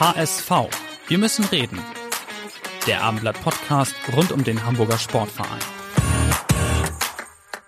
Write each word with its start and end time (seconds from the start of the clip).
HSV. 0.00 0.50
Wir 1.08 1.18
müssen 1.18 1.44
reden. 1.44 1.78
Der 2.86 3.02
Abendblatt-Podcast 3.02 3.94
rund 4.16 4.32
um 4.32 4.42
den 4.42 4.64
Hamburger 4.64 4.96
Sportverein. 4.96 5.60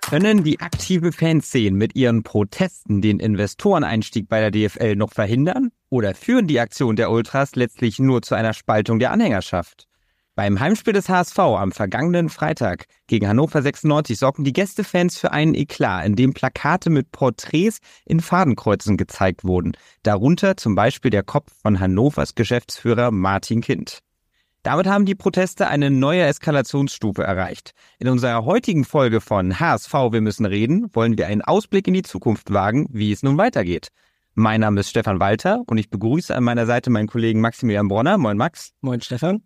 Können 0.01 0.43
die 0.43 0.59
aktive 0.59 1.13
Fanszene 1.13 1.77
mit 1.77 1.95
ihren 1.95 2.23
Protesten 2.23 3.03
den 3.03 3.21
Investoreneinstieg 3.21 4.31
bei 4.31 4.41
der 4.41 4.51
DFL 4.51 4.97
noch 4.97 5.13
verhindern? 5.13 5.73
Oder 5.91 6.15
führen 6.15 6.47
die 6.47 6.59
Aktionen 6.59 6.97
der 6.97 7.11
Ultras 7.11 7.55
letztlich 7.55 7.99
nur 7.99 8.23
zu 8.23 8.35
einer 8.35 8.55
Spaltung 8.55 8.99
der 8.99 9.11
Anhängerschaft? 9.11 9.87
Beim 10.35 10.61
Heimspiel 10.61 10.95
des 10.95 11.11
HSV 11.11 11.39
am 11.39 11.73
vergangenen 11.73 12.31
Freitag 12.31 12.87
gegen 13.07 13.29
Hannover 13.29 13.61
96 13.61 14.19
sorgten 14.19 14.45
die 14.45 14.55
Gästefans 14.55 15.19
für 15.19 15.31
einen 15.31 15.55
Eklat, 15.55 16.07
in 16.07 16.17
dem 16.17 16.33
Plakate 16.33 16.89
mit 16.89 17.13
Porträts 17.13 17.81
in 18.07 18.21
Fadenkreuzen 18.21 18.97
gezeigt 18.97 19.45
wurden, 19.45 19.73
darunter 20.03 20.57
zum 20.57 20.75
Beispiel 20.75 21.11
der 21.11 21.23
Kopf 21.23 21.53
von 21.61 21.81
Hannovers 21.81 22.35
Geschäftsführer 22.35 23.11
Martin 23.11 23.61
Kind. 23.61 23.99
Damit 24.63 24.87
haben 24.87 25.05
die 25.05 25.15
Proteste 25.15 25.69
eine 25.69 25.91
neue 25.91 26.23
Eskalationsstufe 26.23 27.23
erreicht. 27.23 27.73
In 27.99 28.09
unserer 28.09 28.47
heutigen 28.47 28.87
Folge 28.87 29.21
von 29.21 29.61
HSV 29.61 29.93
Wir 30.13 30.23
müssen 30.23 30.47
reden 30.47 30.89
wollen 30.95 31.19
wir 31.19 31.27
einen 31.27 31.43
Ausblick 31.43 31.87
in 31.89 31.95
die 31.95 32.05
Zukunft 32.05 32.55
wagen, 32.55 32.87
wie 32.91 33.13
es 33.13 33.23
nun 33.23 33.37
weitergeht. 33.37 33.89
Mein 34.33 34.63
Name 34.63 34.81
ist 34.81 34.89
Stefan 34.89 35.21
Walter 35.21 35.61
und 35.67 35.77
ich 35.77 35.91
begrüße 35.91 36.35
an 36.35 36.45
meiner 36.45 36.65
Seite 36.65 36.89
meinen 36.89 37.09
Kollegen 37.09 37.43
Maximilian 37.43 37.89
Bronner. 37.89 38.17
Moin 38.17 38.39
Max. 38.39 38.73
Moin 38.81 39.03
Stefan. 39.03 39.43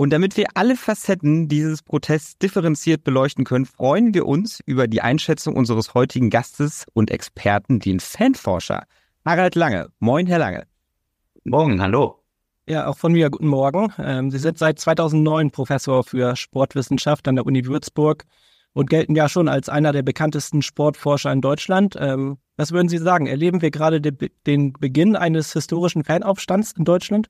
Und 0.00 0.14
damit 0.14 0.38
wir 0.38 0.46
alle 0.54 0.76
Facetten 0.76 1.46
dieses 1.46 1.82
Protests 1.82 2.38
differenziert 2.38 3.04
beleuchten 3.04 3.44
können, 3.44 3.66
freuen 3.66 4.14
wir 4.14 4.24
uns 4.24 4.60
über 4.64 4.88
die 4.88 5.02
Einschätzung 5.02 5.54
unseres 5.54 5.92
heutigen 5.92 6.30
Gastes 6.30 6.86
und 6.94 7.10
Experten, 7.10 7.80
den 7.80 8.00
Fanforscher 8.00 8.84
Harald 9.26 9.56
Lange. 9.56 9.90
Moin, 9.98 10.26
Herr 10.26 10.38
Lange. 10.38 10.66
Morgen, 11.44 11.82
hallo. 11.82 12.18
Ja, 12.66 12.86
auch 12.86 12.96
von 12.96 13.12
mir 13.12 13.28
guten 13.28 13.48
Morgen. 13.48 13.92
Ähm, 13.98 14.30
Sie 14.30 14.38
sind 14.38 14.56
seit 14.56 14.78
2009 14.78 15.50
Professor 15.50 16.02
für 16.02 16.34
Sportwissenschaft 16.34 17.28
an 17.28 17.36
der 17.36 17.44
Uni 17.44 17.66
Würzburg 17.66 18.24
und 18.72 18.88
gelten 18.88 19.14
ja 19.14 19.28
schon 19.28 19.48
als 19.48 19.68
einer 19.68 19.92
der 19.92 20.02
bekanntesten 20.02 20.62
Sportforscher 20.62 21.30
in 21.30 21.42
Deutschland. 21.42 21.94
Ähm, 22.00 22.38
was 22.56 22.72
würden 22.72 22.88
Sie 22.88 22.96
sagen? 22.96 23.26
Erleben 23.26 23.60
wir 23.60 23.70
gerade 23.70 24.00
den 24.00 24.72
Beginn 24.72 25.14
eines 25.14 25.52
historischen 25.52 26.04
Fanaufstands 26.04 26.72
in 26.72 26.86
Deutschland? 26.86 27.28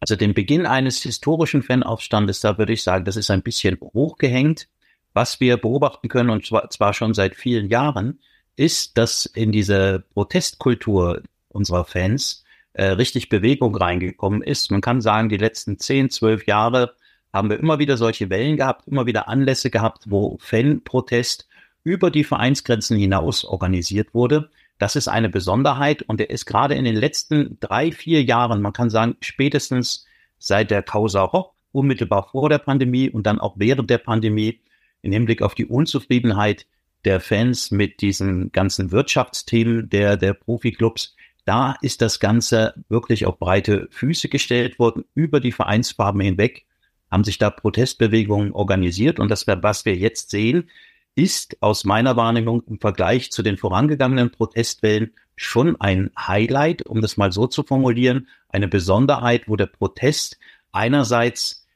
Also 0.00 0.16
den 0.16 0.34
Beginn 0.34 0.66
eines 0.66 1.02
historischen 1.02 1.62
Fanaufstandes, 1.62 2.40
da 2.40 2.58
würde 2.58 2.72
ich 2.72 2.82
sagen, 2.82 3.04
das 3.04 3.16
ist 3.16 3.30
ein 3.30 3.42
bisschen 3.42 3.78
hochgehängt. 3.80 4.68
Was 5.12 5.40
wir 5.40 5.56
beobachten 5.56 6.08
können, 6.08 6.30
und 6.30 6.46
zwar, 6.46 6.94
schon 6.94 7.14
seit 7.14 7.34
vielen 7.34 7.68
Jahren, 7.68 8.20
ist, 8.56 8.96
dass 8.98 9.26
in 9.26 9.50
diese 9.50 10.04
Protestkultur 10.14 11.22
unserer 11.48 11.84
Fans 11.84 12.44
äh, 12.74 12.86
richtig 12.86 13.28
Bewegung 13.28 13.74
reingekommen 13.74 14.42
ist. 14.42 14.70
Man 14.70 14.80
kann 14.80 15.00
sagen, 15.00 15.28
die 15.28 15.36
letzten 15.36 15.78
zehn, 15.78 16.10
zwölf 16.10 16.46
Jahre 16.46 16.94
haben 17.32 17.50
wir 17.50 17.58
immer 17.58 17.78
wieder 17.78 17.96
solche 17.96 18.30
Wellen 18.30 18.56
gehabt, 18.56 18.86
immer 18.86 19.06
wieder 19.06 19.28
Anlässe 19.28 19.70
gehabt, 19.70 20.04
wo 20.06 20.38
Fanprotest 20.40 21.48
über 21.82 22.10
die 22.10 22.24
Vereinsgrenzen 22.24 22.96
hinaus 22.96 23.44
organisiert 23.44 24.14
wurde. 24.14 24.50
Das 24.78 24.96
ist 24.96 25.08
eine 25.08 25.28
Besonderheit 25.28 26.02
und 26.02 26.20
er 26.20 26.30
ist 26.30 26.46
gerade 26.46 26.74
in 26.74 26.84
den 26.84 26.94
letzten 26.94 27.58
drei, 27.60 27.90
vier 27.92 28.22
Jahren, 28.22 28.62
man 28.62 28.72
kann 28.72 28.90
sagen, 28.90 29.16
spätestens 29.20 30.06
seit 30.38 30.70
der 30.70 30.82
Causa 30.82 31.32
Hock, 31.32 31.54
unmittelbar 31.72 32.28
vor 32.30 32.48
der 32.48 32.58
Pandemie 32.58 33.10
und 33.10 33.26
dann 33.26 33.40
auch 33.40 33.54
während 33.58 33.90
der 33.90 33.98
Pandemie, 33.98 34.60
im 35.02 35.12
Hinblick 35.12 35.42
auf 35.42 35.54
die 35.54 35.66
Unzufriedenheit 35.66 36.66
der 37.04 37.20
Fans 37.20 37.70
mit 37.70 38.00
diesen 38.00 38.50
ganzen 38.50 38.90
Wirtschaftsthemen 38.90 39.88
der, 39.88 40.16
der 40.16 40.34
Profiklubs, 40.34 41.14
da 41.44 41.76
ist 41.82 42.02
das 42.02 42.20
Ganze 42.20 42.74
wirklich 42.88 43.26
auf 43.26 43.38
breite 43.38 43.88
Füße 43.90 44.28
gestellt 44.28 44.78
worden, 44.78 45.04
über 45.14 45.40
die 45.40 45.52
Vereinsfarben 45.52 46.20
hinweg 46.20 46.66
haben 47.10 47.24
sich 47.24 47.38
da 47.38 47.50
Protestbewegungen 47.50 48.52
organisiert 48.52 49.18
und 49.18 49.30
das, 49.30 49.46
was 49.46 49.84
wir 49.84 49.96
jetzt 49.96 50.30
sehen, 50.30 50.68
ist 51.14 51.60
aus 51.62 51.84
meiner 51.84 52.16
Wahrnehmung 52.16 52.62
im 52.66 52.78
Vergleich 52.78 53.32
zu 53.32 53.42
den 53.42 53.56
vorangegangenen 53.56 54.30
Protestwellen 54.30 55.12
schon 55.36 55.80
ein 55.80 56.10
Highlight, 56.18 56.86
um 56.86 57.00
das 57.00 57.16
mal 57.16 57.32
so 57.32 57.46
zu 57.46 57.62
formulieren, 57.62 58.28
eine 58.48 58.68
Besonderheit, 58.68 59.48
wo 59.48 59.56
der 59.56 59.66
Protest 59.66 60.38
einerseits 60.72 61.66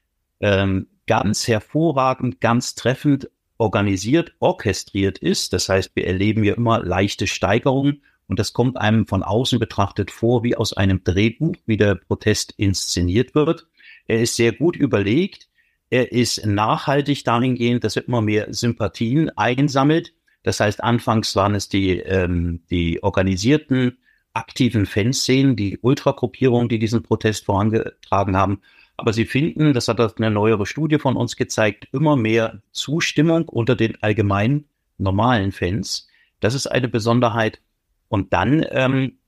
ähm, 0.41 0.89
ganz 1.07 1.49
hervorragend, 1.49 2.41
ganz 2.41 2.75
treffend 2.75 3.31
organisiert, 3.59 4.33
orchestriert 4.41 5.19
ist. 5.19 5.53
Das 5.53 5.69
heißt, 5.69 5.93
wir 5.95 6.07
erleben 6.07 6.43
hier 6.43 6.57
immer 6.57 6.83
leichte 6.83 7.27
Steigerungen 7.27 8.03
und 8.27 8.39
das 8.39 8.53
kommt 8.53 8.77
einem 8.77 9.07
von 9.07 9.23
außen 9.23 9.59
betrachtet 9.59 10.11
vor 10.11 10.43
wie 10.43 10.57
aus 10.57 10.73
einem 10.73 11.05
Drehbuch, 11.05 11.57
wie 11.67 11.77
der 11.77 11.95
Protest 11.95 12.55
inszeniert 12.57 13.35
wird. 13.35 13.67
Er 14.07 14.21
ist 14.21 14.37
sehr 14.37 14.53
gut 14.53 14.77
überlegt. 14.77 15.49
Er 15.93 16.11
ist 16.11 16.47
nachhaltig 16.47 17.23
dahingehend, 17.23 17.85
dass 17.85 17.97
er 17.97 18.09
immer 18.09 18.23
mehr 18.23 18.55
Sympathien 18.55 19.29
einsammelt. 19.37 20.15
Das 20.43 20.59
heißt, 20.59 20.83
anfangs 20.83 21.37
waren 21.37 21.55
es 21.55 21.69
die, 21.69 21.99
ähm, 21.99 22.63
die 22.71 23.03
organisierten, 23.03 23.99
aktiven 24.33 24.87
Fanszenen, 24.87 25.55
die 25.55 25.79
Ultragruppierungen, 25.83 26.71
die 26.71 26.79
diesen 26.79 27.03
Protest 27.03 27.45
vorangetragen 27.45 28.39
haben. 28.39 28.63
Aber 28.97 29.13
sie 29.13 29.27
finden, 29.27 29.75
das 29.75 29.87
hat 29.87 30.01
eine 30.01 30.31
neuere 30.31 30.65
Studie 30.65 30.99
von 30.99 31.15
uns 31.15 31.37
gezeigt, 31.37 31.89
immer 31.93 32.17
mehr 32.17 32.63
Zustimmung 32.71 33.51
unter 33.51 33.77
den 33.77 34.03
allgemeinen 34.03 34.65
normalen 34.97 35.53
Fans. 35.53 36.09
Das 36.41 36.55
ist 36.55 36.69
eine 36.69 36.89
Besonderheit. 36.89 37.61
Und 38.09 38.33
dann 38.33 38.65
ähm, 38.71 39.19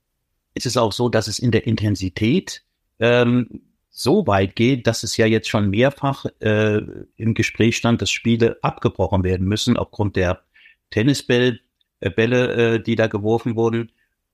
ist 0.55 0.65
es 0.65 0.77
auch 0.77 0.93
so, 0.93 1.09
dass 1.09 1.27
es 1.27 1.37
in 1.37 1.51
der 1.51 1.67
Intensität 1.67 2.63
ähm, 2.97 3.61
so 3.97 4.27
weit 4.27 4.57
geht, 4.57 4.87
dass 4.87 5.03
es 5.03 5.15
ja 5.15 5.25
jetzt 5.25 5.47
schon 5.47 5.69
mehrfach 5.69 6.25
äh, 6.41 6.81
im 7.15 7.33
Gespräch 7.33 7.77
stand, 7.77 8.01
dass 8.01 8.11
Spiele 8.11 8.57
abgebrochen 8.61 9.23
werden 9.23 9.47
müssen 9.47 9.77
aufgrund 9.77 10.17
der 10.17 10.41
Tennisbälle, 10.89 11.59
äh, 12.01 12.09
äh, 12.09 12.79
die 12.79 12.97
da 12.97 13.07
geworfen 13.07 13.55
wurden. 13.55 13.93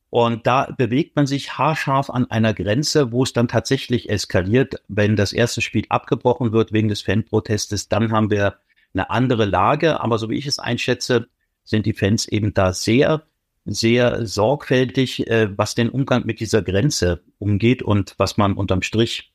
Und 0.10 0.48
da 0.48 0.74
bewegt 0.76 1.16
man 1.16 1.28
sich 1.28 1.60
haarscharf 1.60 2.10
an 2.10 2.30
einer 2.32 2.56
Grenze, 2.56 3.12
wo 3.12 3.22
es 3.22 3.34
dann 3.34 3.48
tatsächlich 3.48 4.10
eskaliert. 4.10 4.82
Wenn 4.88 5.16
das 5.16 5.32
erste 5.32 5.62
Spiel 5.62 5.86
abgebrochen 5.90 6.54
wird 6.54 6.74
wegen 6.74 6.88
des 6.88 7.04
Fanprotestes, 7.04 7.88
dann 7.88 8.12
haben 8.12 8.32
wir 8.32 8.56
eine 8.96 9.12
andere 9.12 9.46
Lage. 9.46 10.02
Aber 10.02 10.18
so 10.18 10.32
wie 10.32 10.40
ich 10.40 10.48
es 10.48 10.58
einschätze, 10.58 11.28
sind 11.64 11.86
die 11.86 11.94
Fans 11.94 12.28
eben 12.28 12.56
da 12.56 12.74
sehr, 12.74 13.22
sehr 13.66 14.26
sorgfältig, 14.26 15.28
äh, 15.28 15.56
was 15.56 15.76
den 15.76 15.90
Umgang 15.90 16.26
mit 16.26 16.40
dieser 16.40 16.64
Grenze 16.64 17.22
umgeht 17.38 17.84
und 17.84 18.16
was 18.18 18.38
man 18.38 18.54
unterm 18.54 18.82
Strich 18.82 19.31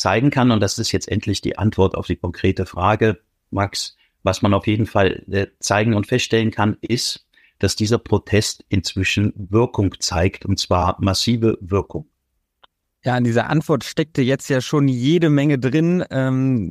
zeigen 0.00 0.30
kann, 0.30 0.50
und 0.50 0.60
das 0.60 0.78
ist 0.78 0.92
jetzt 0.92 1.08
endlich 1.08 1.40
die 1.40 1.58
Antwort 1.58 1.94
auf 1.94 2.06
die 2.06 2.16
konkrete 2.16 2.66
Frage, 2.66 3.20
Max, 3.50 3.96
was 4.22 4.42
man 4.42 4.54
auf 4.54 4.66
jeden 4.66 4.86
Fall 4.86 5.24
äh, 5.30 5.46
zeigen 5.60 5.94
und 5.94 6.06
feststellen 6.06 6.50
kann, 6.50 6.76
ist, 6.80 7.26
dass 7.58 7.76
dieser 7.76 7.98
Protest 7.98 8.64
inzwischen 8.68 9.32
Wirkung 9.36 9.94
zeigt, 10.00 10.44
und 10.46 10.58
zwar 10.58 10.96
massive 11.00 11.58
Wirkung. 11.60 12.06
Ja, 13.04 13.16
in 13.16 13.24
dieser 13.24 13.48
Antwort 13.48 13.84
steckte 13.84 14.20
jetzt 14.20 14.50
ja 14.50 14.60
schon 14.60 14.88
jede 14.88 15.30
Menge 15.30 15.58
drin. 15.58 16.04
Ähm, 16.10 16.70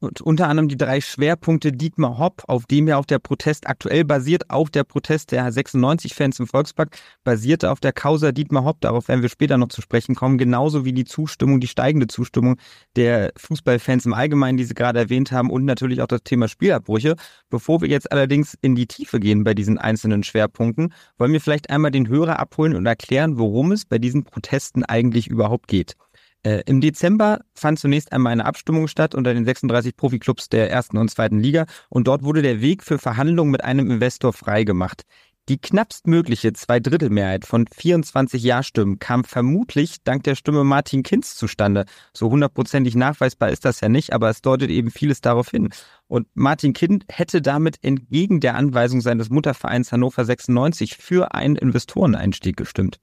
und 0.00 0.20
unter 0.20 0.48
anderem 0.48 0.68
die 0.68 0.76
drei 0.76 1.00
Schwerpunkte 1.00 1.72
Dietmar 1.72 2.18
Hopp, 2.18 2.44
auf 2.46 2.66
dem 2.66 2.86
ja 2.86 2.96
auch 2.96 3.04
der 3.04 3.18
Protest 3.18 3.66
aktuell 3.66 4.04
basiert. 4.04 4.48
Auch 4.48 4.68
der 4.68 4.84
Protest 4.84 5.32
der 5.32 5.50
96-Fans 5.50 6.38
im 6.38 6.46
Volkspark 6.46 6.96
basierte 7.24 7.70
auf 7.70 7.80
der 7.80 7.92
Causa 7.92 8.32
Dietmar 8.32 8.64
Hopp. 8.64 8.80
Darauf 8.80 9.08
werden 9.08 9.22
wir 9.22 9.28
später 9.28 9.58
noch 9.58 9.68
zu 9.68 9.82
sprechen 9.82 10.14
kommen. 10.14 10.38
Genauso 10.38 10.84
wie 10.84 10.92
die 10.92 11.04
Zustimmung, 11.04 11.60
die 11.60 11.66
steigende 11.66 12.06
Zustimmung 12.06 12.56
der 12.96 13.32
Fußballfans 13.36 14.06
im 14.06 14.14
Allgemeinen, 14.14 14.56
die 14.56 14.64
Sie 14.64 14.74
gerade 14.74 15.00
erwähnt 15.00 15.32
haben. 15.32 15.50
Und 15.50 15.64
natürlich 15.64 16.00
auch 16.00 16.06
das 16.06 16.22
Thema 16.22 16.48
Spielabbrüche. 16.48 17.16
Bevor 17.50 17.80
wir 17.80 17.88
jetzt 17.88 18.12
allerdings 18.12 18.56
in 18.60 18.76
die 18.76 18.86
Tiefe 18.86 19.18
gehen 19.18 19.42
bei 19.42 19.54
diesen 19.54 19.78
einzelnen 19.78 20.22
Schwerpunkten, 20.22 20.94
wollen 21.18 21.32
wir 21.32 21.40
vielleicht 21.40 21.70
einmal 21.70 21.90
den 21.90 22.08
Hörer 22.08 22.38
abholen 22.38 22.76
und 22.76 22.86
erklären, 22.86 23.38
worum 23.38 23.72
es 23.72 23.84
bei 23.84 23.98
diesen 23.98 24.24
Protesten 24.24 24.84
eigentlich 24.84 25.26
überhaupt 25.26 25.66
geht. 25.66 25.96
Äh, 26.44 26.62
Im 26.66 26.80
Dezember 26.80 27.40
fand 27.54 27.78
zunächst 27.78 28.12
einmal 28.12 28.32
eine 28.32 28.44
Abstimmung 28.44 28.88
statt 28.88 29.14
unter 29.14 29.34
den 29.34 29.44
36 29.44 29.96
Profiklubs 29.96 30.48
der 30.48 30.70
ersten 30.70 30.96
und 30.96 31.10
zweiten 31.10 31.40
Liga 31.40 31.66
und 31.88 32.06
dort 32.06 32.22
wurde 32.22 32.42
der 32.42 32.60
Weg 32.60 32.84
für 32.84 32.98
Verhandlungen 32.98 33.50
mit 33.50 33.64
einem 33.64 33.90
Investor 33.90 34.32
freigemacht. 34.32 35.02
Die 35.48 35.58
knappstmögliche 35.58 36.52
Zweidrittelmehrheit 36.52 37.46
von 37.46 37.66
24 37.66 38.42
Ja-Stimmen 38.42 38.98
kam 38.98 39.24
vermutlich 39.24 39.96
dank 40.04 40.22
der 40.24 40.34
Stimme 40.34 40.62
Martin 40.62 41.02
Kinz 41.02 41.36
zustande. 41.36 41.86
So 42.12 42.30
hundertprozentig 42.30 42.94
nachweisbar 42.94 43.48
ist 43.48 43.64
das 43.64 43.80
ja 43.80 43.88
nicht, 43.88 44.12
aber 44.12 44.28
es 44.28 44.42
deutet 44.42 44.68
eben 44.68 44.90
vieles 44.90 45.22
darauf 45.22 45.48
hin. 45.48 45.70
Und 46.06 46.28
Martin 46.34 46.74
Kind 46.74 47.06
hätte 47.08 47.40
damit 47.40 47.82
entgegen 47.82 48.40
der 48.40 48.56
Anweisung 48.56 49.00
seines 49.00 49.30
Muttervereins 49.30 49.90
Hannover 49.90 50.26
96 50.26 50.98
für 50.98 51.32
einen 51.32 51.56
Investoreneinstieg 51.56 52.58
gestimmt. 52.58 53.00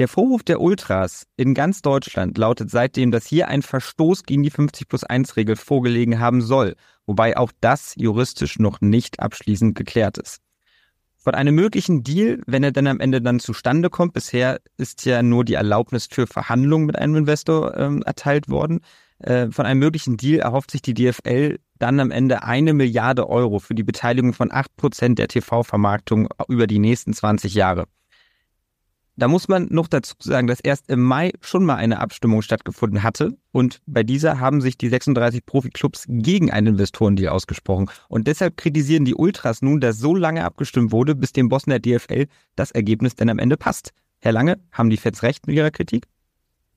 Der 0.00 0.08
Vorwurf 0.08 0.42
der 0.42 0.62
Ultras 0.62 1.26
in 1.36 1.52
ganz 1.52 1.82
Deutschland 1.82 2.38
lautet 2.38 2.70
seitdem, 2.70 3.10
dass 3.10 3.26
hier 3.26 3.48
ein 3.48 3.60
Verstoß 3.60 4.22
gegen 4.22 4.42
die 4.42 4.48
50 4.48 4.88
plus 4.88 5.04
1 5.04 5.36
Regel 5.36 5.56
vorgelegen 5.56 6.18
haben 6.18 6.40
soll, 6.40 6.74
wobei 7.04 7.36
auch 7.36 7.52
das 7.60 7.92
juristisch 7.98 8.58
noch 8.58 8.80
nicht 8.80 9.20
abschließend 9.20 9.74
geklärt 9.74 10.16
ist. 10.16 10.38
Von 11.18 11.34
einem 11.34 11.54
möglichen 11.54 12.02
Deal, 12.02 12.40
wenn 12.46 12.64
er 12.64 12.72
dann 12.72 12.86
am 12.86 12.98
Ende 12.98 13.20
dann 13.20 13.40
zustande 13.40 13.90
kommt, 13.90 14.14
bisher 14.14 14.62
ist 14.78 15.04
ja 15.04 15.22
nur 15.22 15.44
die 15.44 15.52
Erlaubnis 15.52 16.08
für 16.10 16.26
Verhandlungen 16.26 16.86
mit 16.86 16.96
einem 16.96 17.16
Investor 17.16 17.76
ähm, 17.76 18.00
erteilt 18.00 18.48
worden. 18.48 18.80
Äh, 19.18 19.50
von 19.50 19.66
einem 19.66 19.80
möglichen 19.80 20.16
Deal 20.16 20.40
erhofft 20.40 20.70
sich 20.70 20.80
die 20.80 20.94
DFL 20.94 21.58
dann 21.78 22.00
am 22.00 22.10
Ende 22.10 22.42
eine 22.42 22.72
Milliarde 22.72 23.28
Euro 23.28 23.58
für 23.58 23.74
die 23.74 23.82
Beteiligung 23.82 24.32
von 24.32 24.50
acht 24.50 24.74
Prozent 24.78 25.18
der 25.18 25.28
TV-Vermarktung 25.28 26.30
über 26.48 26.66
die 26.66 26.78
nächsten 26.78 27.12
20 27.12 27.52
Jahre. 27.52 27.84
Da 29.20 29.28
muss 29.28 29.48
man 29.48 29.66
noch 29.68 29.86
dazu 29.86 30.14
sagen, 30.18 30.46
dass 30.46 30.60
erst 30.60 30.88
im 30.88 31.02
Mai 31.02 31.32
schon 31.42 31.66
mal 31.66 31.74
eine 31.74 32.00
Abstimmung 32.00 32.40
stattgefunden 32.40 33.02
hatte 33.02 33.36
und 33.52 33.82
bei 33.84 34.02
dieser 34.02 34.40
haben 34.40 34.62
sich 34.62 34.78
die 34.78 34.88
36 34.88 35.44
Profiklubs 35.44 36.06
gegen 36.08 36.50
einen 36.50 36.68
Investorendeal 36.68 37.34
ausgesprochen. 37.34 37.90
Und 38.08 38.28
deshalb 38.28 38.56
kritisieren 38.56 39.04
die 39.04 39.14
Ultras 39.14 39.60
nun, 39.60 39.78
dass 39.78 39.98
so 39.98 40.16
lange 40.16 40.42
abgestimmt 40.42 40.90
wurde, 40.90 41.14
bis 41.14 41.34
dem 41.34 41.50
Bossen 41.50 41.68
der 41.68 41.80
DFL 41.80 42.28
das 42.56 42.70
Ergebnis 42.70 43.14
denn 43.14 43.28
am 43.28 43.38
Ende 43.38 43.58
passt. 43.58 43.92
Herr 44.20 44.32
Lange, 44.32 44.58
haben 44.72 44.88
die 44.88 44.96
Feds 44.96 45.22
recht 45.22 45.46
mit 45.46 45.54
ihrer 45.54 45.70
Kritik? 45.70 46.06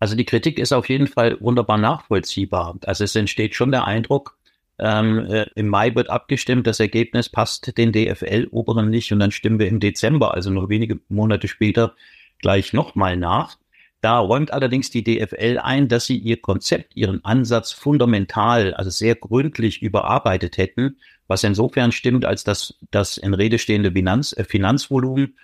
Also 0.01 0.17
die 0.17 0.25
Kritik 0.25 0.59
ist 0.59 0.73
auf 0.73 0.89
jeden 0.89 1.07
Fall 1.07 1.37
wunderbar 1.39 1.77
nachvollziehbar. 1.77 2.77
Also 2.85 3.05
es 3.05 3.15
entsteht 3.15 3.55
schon 3.55 3.71
der 3.71 3.85
Eindruck, 3.85 4.37
ähm, 4.79 5.19
äh, 5.29 5.45
im 5.55 5.69
Mai 5.69 5.95
wird 5.95 6.09
abgestimmt, 6.09 6.67
das 6.67 6.81
Ergebnis 6.81 7.29
passt 7.29 7.77
den 7.77 7.93
DFL-Oberen 7.93 8.89
nicht 8.89 9.13
und 9.13 9.19
dann 9.19 9.31
stimmen 9.31 9.59
wir 9.59 9.69
im 9.69 9.79
Dezember, 9.79 10.33
also 10.33 10.49
nur 10.49 10.67
wenige 10.67 10.99
Monate 11.07 11.47
später, 11.47 11.95
gleich 12.43 12.73
nochmal 12.73 13.17
nach. 13.17 13.57
Da 14.01 14.19
räumt 14.19 14.51
allerdings 14.51 14.91
die 14.91 15.03
DFL 15.03 15.59
ein, 15.63 15.87
dass 15.87 16.05
sie 16.05 16.17
ihr 16.17 16.41
Konzept, 16.41 16.95
ihren 16.95 17.23
Ansatz 17.25 17.71
fundamental, 17.71 18.73
also 18.75 18.91
sehr 18.91 19.15
gründlich 19.15 19.81
überarbeitet 19.81 20.57
hätten, 20.57 20.97
was 21.27 21.43
insofern 21.43 21.91
stimmt, 21.91 22.25
als 22.25 22.43
dass 22.43 22.75
das 22.91 23.17
in 23.17 23.33
Rede 23.33 23.57
stehende 23.57 23.91
Finanz, 23.91 24.33
äh, 24.33 24.43
Finanzvolumen 24.43 25.35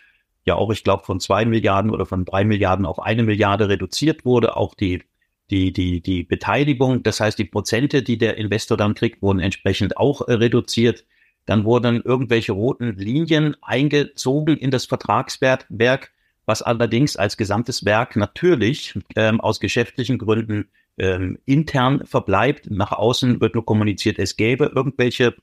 ja 0.45 0.55
auch, 0.55 0.71
ich 0.71 0.83
glaube, 0.83 1.05
von 1.05 1.19
zwei 1.19 1.45
Milliarden 1.45 1.91
oder 1.91 2.05
von 2.05 2.25
drei 2.25 2.43
Milliarden 2.43 2.85
auf 2.85 2.99
eine 2.99 3.23
Milliarde 3.23 3.69
reduziert 3.69 4.25
wurde. 4.25 4.57
Auch 4.57 4.75
die, 4.75 5.03
die, 5.49 5.71
die, 5.71 6.01
die 6.01 6.23
Beteiligung, 6.23 7.03
das 7.03 7.19
heißt, 7.19 7.39
die 7.39 7.45
Prozente, 7.45 8.03
die 8.03 8.17
der 8.17 8.37
Investor 8.37 8.75
dann 8.75 8.93
kriegt, 8.93 9.21
wurden 9.21 9.39
entsprechend 9.39 9.97
auch 9.97 10.27
äh, 10.27 10.33
reduziert. 10.33 11.05
Dann 11.45 11.63
wurden 11.63 12.01
irgendwelche 12.01 12.51
roten 12.51 12.95
Linien 12.97 13.55
eingezogen 13.61 14.57
in 14.57 14.69
das 14.69 14.85
Vertragswerk, 14.85 16.11
was 16.49 16.63
allerdings 16.63 17.15
als 17.15 17.37
gesamtes 17.37 17.85
Werk 17.85 18.15
natürlich 18.15 18.97
ähm, 19.15 19.39
aus 19.39 19.59
geschäftlichen 19.59 20.17
Gründen 20.17 20.67
ähm, 20.97 21.37
intern 21.45 22.07
verbleibt. 22.07 22.71
Nach 22.71 22.91
außen 22.91 23.39
wird 23.39 23.53
nur 23.53 23.65
kommuniziert, 23.65 24.17
es 24.17 24.35
gäbe 24.35 24.71
irgendwelche 24.75 25.35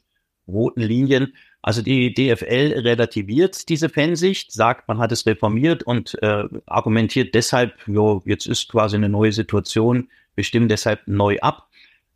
roten 0.49 0.83
Linien. 0.83 1.35
Also 1.63 1.81
die 1.81 2.13
DFL 2.13 2.81
relativiert 2.81 3.69
diese 3.69 3.89
Fansicht, 3.89 4.51
sagt, 4.51 4.89
man 4.89 4.99
hat 4.99 5.13
es 5.13 5.25
reformiert 5.27 5.85
und 5.85 6.21
äh, 6.23 6.45
argumentiert 6.67 7.37
deshalb, 7.37 7.75
jo, 7.87 8.23
jetzt 8.27 8.47
ist 8.47 8.69
quasi 8.69 8.97
eine 8.97 9.09
neue 9.09 9.33
Situation, 9.33 10.09
wir 10.35 10.43
stimmen 10.43 10.69
deshalb 10.69 11.07
neu 11.07 11.39
ab. 11.39 11.69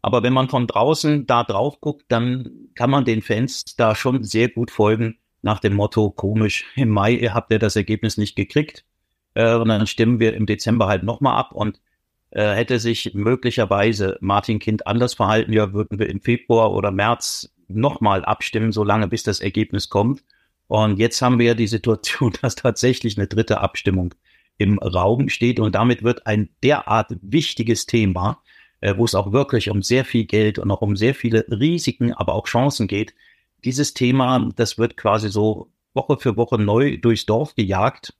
Aber 0.02 0.24
wenn 0.24 0.32
man 0.32 0.48
von 0.48 0.66
draußen 0.66 1.26
da 1.26 1.44
drauf 1.44 1.80
guckt, 1.80 2.06
dann 2.08 2.70
kann 2.74 2.90
man 2.90 3.04
den 3.04 3.22
Fans 3.22 3.76
da 3.76 3.94
schon 3.94 4.24
sehr 4.24 4.48
gut 4.48 4.72
folgen, 4.72 5.19
nach 5.42 5.60
dem 5.60 5.74
Motto, 5.74 6.10
komisch, 6.10 6.64
im 6.76 6.90
Mai 6.90 7.16
habt 7.16 7.52
ihr 7.52 7.58
das 7.58 7.76
Ergebnis 7.76 8.16
nicht 8.16 8.36
gekriegt. 8.36 8.84
Äh, 9.34 9.54
und 9.54 9.68
dann 9.68 9.86
stimmen 9.86 10.20
wir 10.20 10.34
im 10.34 10.46
Dezember 10.46 10.86
halt 10.86 11.02
nochmal 11.02 11.36
ab. 11.36 11.52
Und 11.52 11.80
äh, 12.30 12.54
hätte 12.54 12.78
sich 12.78 13.12
möglicherweise 13.14 14.16
Martin 14.20 14.58
Kind 14.58 14.86
anders 14.86 15.14
verhalten, 15.14 15.52
ja, 15.52 15.72
würden 15.72 15.98
wir 15.98 16.08
im 16.08 16.20
Februar 16.20 16.72
oder 16.72 16.90
März 16.90 17.52
nochmal 17.68 18.24
abstimmen, 18.24 18.72
solange 18.72 19.08
bis 19.08 19.22
das 19.22 19.40
Ergebnis 19.40 19.88
kommt. 19.88 20.22
Und 20.68 20.98
jetzt 20.98 21.20
haben 21.22 21.38
wir 21.38 21.46
ja 21.46 21.54
die 21.54 21.66
Situation, 21.66 22.32
dass 22.42 22.54
tatsächlich 22.54 23.18
eine 23.18 23.26
dritte 23.26 23.60
Abstimmung 23.60 24.14
im 24.58 24.78
Raum 24.78 25.28
steht. 25.28 25.58
Und 25.58 25.74
damit 25.74 26.02
wird 26.04 26.26
ein 26.26 26.50
derart 26.62 27.16
wichtiges 27.22 27.86
Thema, 27.86 28.42
äh, 28.80 28.96
wo 28.96 29.04
es 29.04 29.14
auch 29.14 29.32
wirklich 29.32 29.70
um 29.70 29.82
sehr 29.82 30.04
viel 30.04 30.24
Geld 30.24 30.58
und 30.58 30.70
auch 30.70 30.82
um 30.82 30.96
sehr 30.96 31.14
viele 31.14 31.44
Risiken, 31.48 32.12
aber 32.12 32.34
auch 32.34 32.46
Chancen 32.46 32.86
geht, 32.86 33.14
dieses 33.64 33.94
Thema, 33.94 34.48
das 34.56 34.78
wird 34.78 34.96
quasi 34.96 35.28
so 35.28 35.72
Woche 35.94 36.18
für 36.18 36.36
Woche 36.36 36.58
neu 36.58 36.98
durchs 36.98 37.26
Dorf 37.26 37.54
gejagt. 37.54 38.14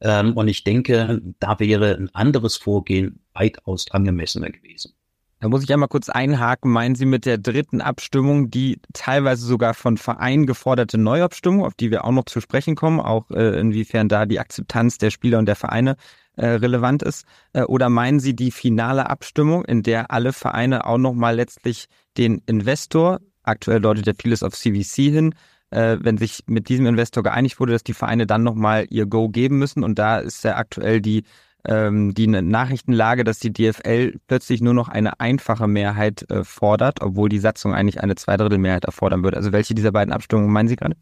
Ähm, 0.00 0.36
und 0.36 0.48
ich 0.48 0.64
denke, 0.64 1.20
da 1.38 1.58
wäre 1.60 1.94
ein 1.94 2.14
anderes 2.14 2.56
Vorgehen 2.56 3.20
weitaus 3.34 3.90
angemessener 3.90 4.50
gewesen. 4.50 4.94
Da 5.42 5.48
muss 5.48 5.64
ich 5.64 5.72
einmal 5.72 5.88
kurz 5.88 6.08
einhaken. 6.08 6.70
Meinen 6.70 6.94
Sie 6.94 7.04
mit 7.04 7.26
der 7.26 7.36
dritten 7.36 7.80
Abstimmung 7.80 8.48
die 8.48 8.80
teilweise 8.92 9.44
sogar 9.44 9.74
von 9.74 9.96
Vereinen 9.96 10.46
geforderte 10.46 10.98
Neuabstimmung, 10.98 11.64
auf 11.64 11.74
die 11.74 11.90
wir 11.90 12.04
auch 12.04 12.12
noch 12.12 12.26
zu 12.26 12.40
sprechen 12.40 12.76
kommen, 12.76 13.00
auch 13.00 13.28
äh, 13.32 13.58
inwiefern 13.58 14.08
da 14.08 14.24
die 14.24 14.38
Akzeptanz 14.38 14.98
der 14.98 15.10
Spieler 15.10 15.40
und 15.40 15.46
der 15.46 15.56
Vereine 15.56 15.96
äh, 16.36 16.46
relevant 16.46 17.02
ist? 17.02 17.26
Äh, 17.54 17.62
oder 17.62 17.88
meinen 17.88 18.20
Sie 18.20 18.36
die 18.36 18.52
finale 18.52 19.10
Abstimmung, 19.10 19.64
in 19.64 19.82
der 19.82 20.12
alle 20.12 20.32
Vereine 20.32 20.86
auch 20.86 20.98
nochmal 20.98 21.34
letztlich 21.34 21.86
den 22.16 22.40
Investor, 22.46 23.18
aktuell 23.42 23.80
deutet 23.80 24.06
ja 24.06 24.12
vieles 24.18 24.42
auf 24.42 24.54
CVC 24.54 25.10
hin, 25.10 25.34
äh, 25.70 25.98
wenn 26.00 26.18
sich 26.18 26.44
mit 26.46 26.68
diesem 26.68 26.86
Investor 26.86 27.22
geeinigt 27.22 27.58
wurde, 27.60 27.72
dass 27.72 27.84
die 27.84 27.94
Vereine 27.94 28.26
dann 28.26 28.42
nochmal 28.42 28.86
ihr 28.90 29.06
Go 29.06 29.28
geben 29.28 29.58
müssen. 29.58 29.84
Und 29.84 29.98
da 29.98 30.18
ist 30.18 30.44
ja 30.44 30.56
aktuell 30.56 31.00
die, 31.00 31.24
ähm, 31.66 32.14
die 32.14 32.26
Nachrichtenlage, 32.26 33.24
dass 33.24 33.38
die 33.38 33.52
DFL 33.52 34.18
plötzlich 34.26 34.60
nur 34.60 34.74
noch 34.74 34.88
eine 34.88 35.20
einfache 35.20 35.68
Mehrheit 35.68 36.30
äh, 36.30 36.44
fordert, 36.44 37.02
obwohl 37.02 37.28
die 37.28 37.38
Satzung 37.38 37.74
eigentlich 37.74 38.00
eine 38.02 38.16
Zweidrittelmehrheit 38.16 38.84
erfordern 38.84 39.24
würde. 39.24 39.36
Also 39.36 39.52
welche 39.52 39.74
dieser 39.74 39.92
beiden 39.92 40.12
Abstimmungen 40.12 40.52
meinen 40.52 40.68
Sie 40.68 40.76
gerade? 40.76 40.96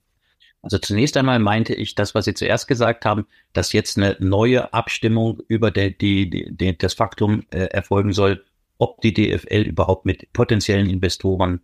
Also 0.63 0.79
zunächst 0.79 1.17
einmal 1.17 1.39
meinte 1.39 1.75
ich 1.75 1.95
das, 1.95 2.15
was 2.15 2.27
Sie 2.27 2.35
zuerst 2.35 2.69
gesagt 2.69 3.07
haben, 3.07 3.27
dass 3.55 3.73
jetzt 3.73 3.97
eine 3.97 4.17
neue 4.21 4.75
Abstimmung 4.75 5.41
über 5.49 5.71
der, 5.71 5.91
die, 5.91 6.29
die, 6.29 6.77
das 6.77 6.95
Faktum 6.95 7.45
äh, 7.51 7.65
erfolgen 7.65 8.13
soll, 8.13 8.45
ob 8.77 9.01
die 9.01 9.15
DFL 9.15 9.63
überhaupt 9.63 10.05
mit 10.05 10.33
potenziellen 10.33 10.89
Investoren 10.89 11.61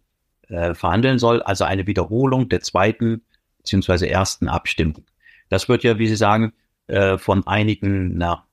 äh, 0.49 0.75
verhandeln 0.75 1.19
soll, 1.19 1.43
also 1.43 1.65
eine 1.65 1.87
Wiederholung 1.87 2.49
der 2.49 2.61
zweiten 2.61 3.23
beziehungsweise 3.59 4.09
ersten 4.09 4.49
Abstimmung. 4.49 5.05
Das 5.49 5.69
wird 5.69 5.83
ja, 5.83 5.99
wie 5.99 6.07
Sie 6.07 6.17
sagen, 6.17 6.53
äh, 6.87 7.19
von 7.19 7.47
einigen 7.47 8.17
na, 8.17 8.47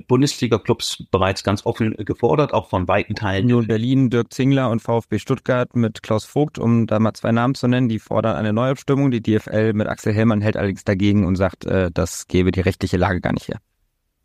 Bundesliga-Clubs 0.00 1.04
bereits 1.10 1.44
ganz 1.44 1.64
offen 1.66 1.94
gefordert, 1.96 2.52
auch 2.52 2.68
von 2.68 2.88
weiten 2.88 3.14
Teilen. 3.14 3.44
Union 3.44 3.66
Berlin, 3.66 4.10
Dirk 4.10 4.32
Zingler 4.32 4.70
und 4.70 4.80
VfB 4.80 5.18
Stuttgart 5.18 5.74
mit 5.76 6.02
Klaus 6.02 6.24
Vogt, 6.24 6.58
um 6.58 6.86
da 6.86 6.98
mal 6.98 7.14
zwei 7.14 7.32
Namen 7.32 7.54
zu 7.54 7.68
nennen, 7.68 7.88
die 7.88 7.98
fordern 7.98 8.36
eine 8.36 8.52
Neuabstimmung. 8.52 9.10
Die 9.10 9.22
DFL 9.22 9.72
mit 9.72 9.86
Axel 9.86 10.12
Hellmann 10.12 10.40
hält 10.40 10.56
allerdings 10.56 10.84
dagegen 10.84 11.26
und 11.26 11.36
sagt, 11.36 11.64
äh, 11.64 11.90
das 11.92 12.26
gebe 12.26 12.50
die 12.50 12.60
rechtliche 12.60 12.96
Lage 12.96 13.20
gar 13.20 13.32
nicht 13.32 13.48
her. 13.48 13.60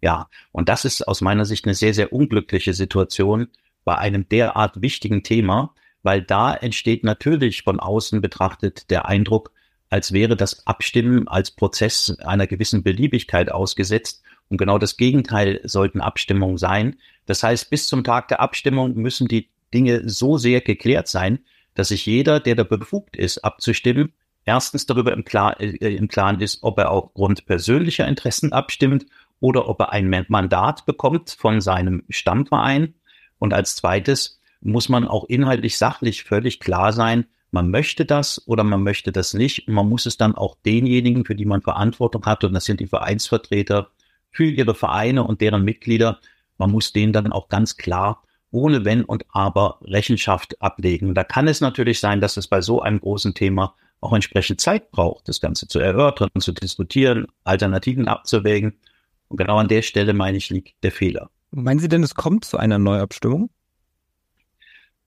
Ja, 0.02 0.28
und 0.52 0.70
das 0.70 0.86
ist 0.86 1.08
aus 1.08 1.22
meiner 1.22 1.46
Sicht 1.46 1.66
eine 1.66 1.76
sehr, 1.76 1.94
sehr 1.94 2.14
unglückliche 2.14 2.74
Situation 2.74 3.48
bei 3.84 3.98
einem 3.98 4.28
derart 4.30 4.82
wichtigen 4.82 5.24
Thema, 5.24 5.74
weil 6.04 6.22
da 6.22 6.54
entsteht 6.54 7.04
natürlich 7.04 7.64
von 7.64 7.80
außen 7.80 8.22
betrachtet 8.22 8.90
der 8.90 9.08
Eindruck, 9.08 9.52
als 9.90 10.12
wäre 10.12 10.36
das 10.36 10.68
Abstimmen 10.68 11.28
als 11.28 11.52
Prozess 11.52 12.18
einer 12.20 12.48
gewissen 12.48 12.84
Beliebigkeit 12.84 13.52
ausgesetzt. 13.52 14.22
Und 14.50 14.58
genau 14.58 14.78
das 14.78 14.98
Gegenteil 14.98 15.62
sollten 15.64 16.02
Abstimmungen 16.02 16.58
sein. 16.58 16.98
Das 17.26 17.44
heißt, 17.44 17.70
bis 17.70 17.88
zum 17.88 18.04
Tag 18.04 18.28
der 18.30 18.40
Abstimmung 18.40 18.96
müssen 18.96 19.28
die 19.28 19.50
Dinge 19.74 20.08
so 20.10 20.38
sehr 20.38 20.62
geklärt 20.62 21.08
sein, 21.08 21.40
dass 21.76 21.90
sich 21.90 22.06
jeder, 22.06 22.40
der 22.40 22.56
da 22.56 22.64
befugt 22.64 23.16
ist, 23.16 23.44
abzustimmen, 23.44 24.14
erstens 24.46 24.86
darüber 24.86 25.14
im, 25.14 25.24
Klar, 25.24 25.60
äh, 25.60 25.96
im 25.96 26.08
Klaren 26.08 26.42
ist, 26.42 26.64
ob 26.64 26.80
er 26.80 26.92
aufgrund 26.92 27.46
persönlicher 27.46 28.08
Interessen 28.08 28.52
abstimmt 28.52 29.06
oder 29.40 29.70
ob 29.70 29.80
er 29.80 29.92
ein 29.92 30.26
Mandat 30.28 30.86
bekommt 30.86 31.30
von 31.30 31.62
seinem 31.62 32.04
Stammverein. 32.10 32.96
Und 33.38 33.54
als 33.54 33.76
zweites, 33.76 34.39
muss 34.62 34.90
man 34.90 35.08
auch 35.08 35.26
inhaltlich 35.26 35.78
sachlich 35.78 36.24
völlig 36.24 36.60
klar 36.60 36.94
sein, 36.94 37.26
man 37.52 37.72
möchte 37.72 38.06
das 38.06 38.48
oder 38.48 38.64
man 38.64 38.84
möchte 38.84 39.12
das 39.12 39.34
nicht. 39.34 39.68
Und 39.68 39.74
man 39.74 39.90
muss 39.90 40.06
es 40.06 40.18
dann 40.18 40.36
auch 40.36 40.56
denjenigen, 40.66 41.26
für 41.26 41.36
die 41.36 41.46
man 41.46 41.62
Verantwortung 41.62 42.26
hat, 42.26 42.44
und 42.44 42.54
das 42.54 42.66
sind 42.66 42.80
die 42.80 42.88
Vereinsvertreter, 42.88 43.90
für 44.32 44.46
ihre 44.46 44.76
Vereine 44.76 45.24
und 45.24 45.42
deren 45.42 45.64
Mitglieder, 45.64 46.20
man 46.58 46.72
muss 46.72 46.94
denen 46.94 47.14
dann 47.14 47.32
auch 47.32 47.50
ganz 47.50 47.78
klar 47.78 48.24
ohne 48.52 48.86
Wenn 48.86 49.04
und 49.04 49.26
Aber 49.30 49.80
Rechenschaft 49.84 50.62
ablegen. 50.62 51.14
Da 51.14 51.24
kann 51.24 51.48
es 51.48 51.62
natürlich 51.62 52.00
sein, 52.00 52.22
dass 52.22 52.38
es 52.38 52.48
bei 52.48 52.62
so 52.62 52.82
einem 52.82 53.00
großen 53.00 53.34
Thema 53.34 53.76
auch 54.02 54.14
entsprechend 54.14 54.62
Zeit 54.62 54.92
braucht, 54.92 55.28
das 55.28 55.42
Ganze 55.42 55.68
zu 55.68 55.80
erörtern, 55.80 56.30
zu 56.40 56.52
diskutieren, 56.52 57.28
Alternativen 57.44 58.08
abzuwägen. 58.08 58.80
Und 59.28 59.38
genau 59.38 59.58
an 59.58 59.68
der 59.68 59.82
Stelle, 59.82 60.14
meine 60.14 60.38
ich, 60.38 60.50
liegt 60.50 60.84
der 60.84 60.92
Fehler. 60.92 61.30
Meinen 61.52 61.80
Sie 61.80 61.90
denn, 61.90 62.04
es 62.04 62.16
kommt 62.16 62.46
zu 62.46 62.58
einer 62.58 62.80
Neuabstimmung? 62.80 63.50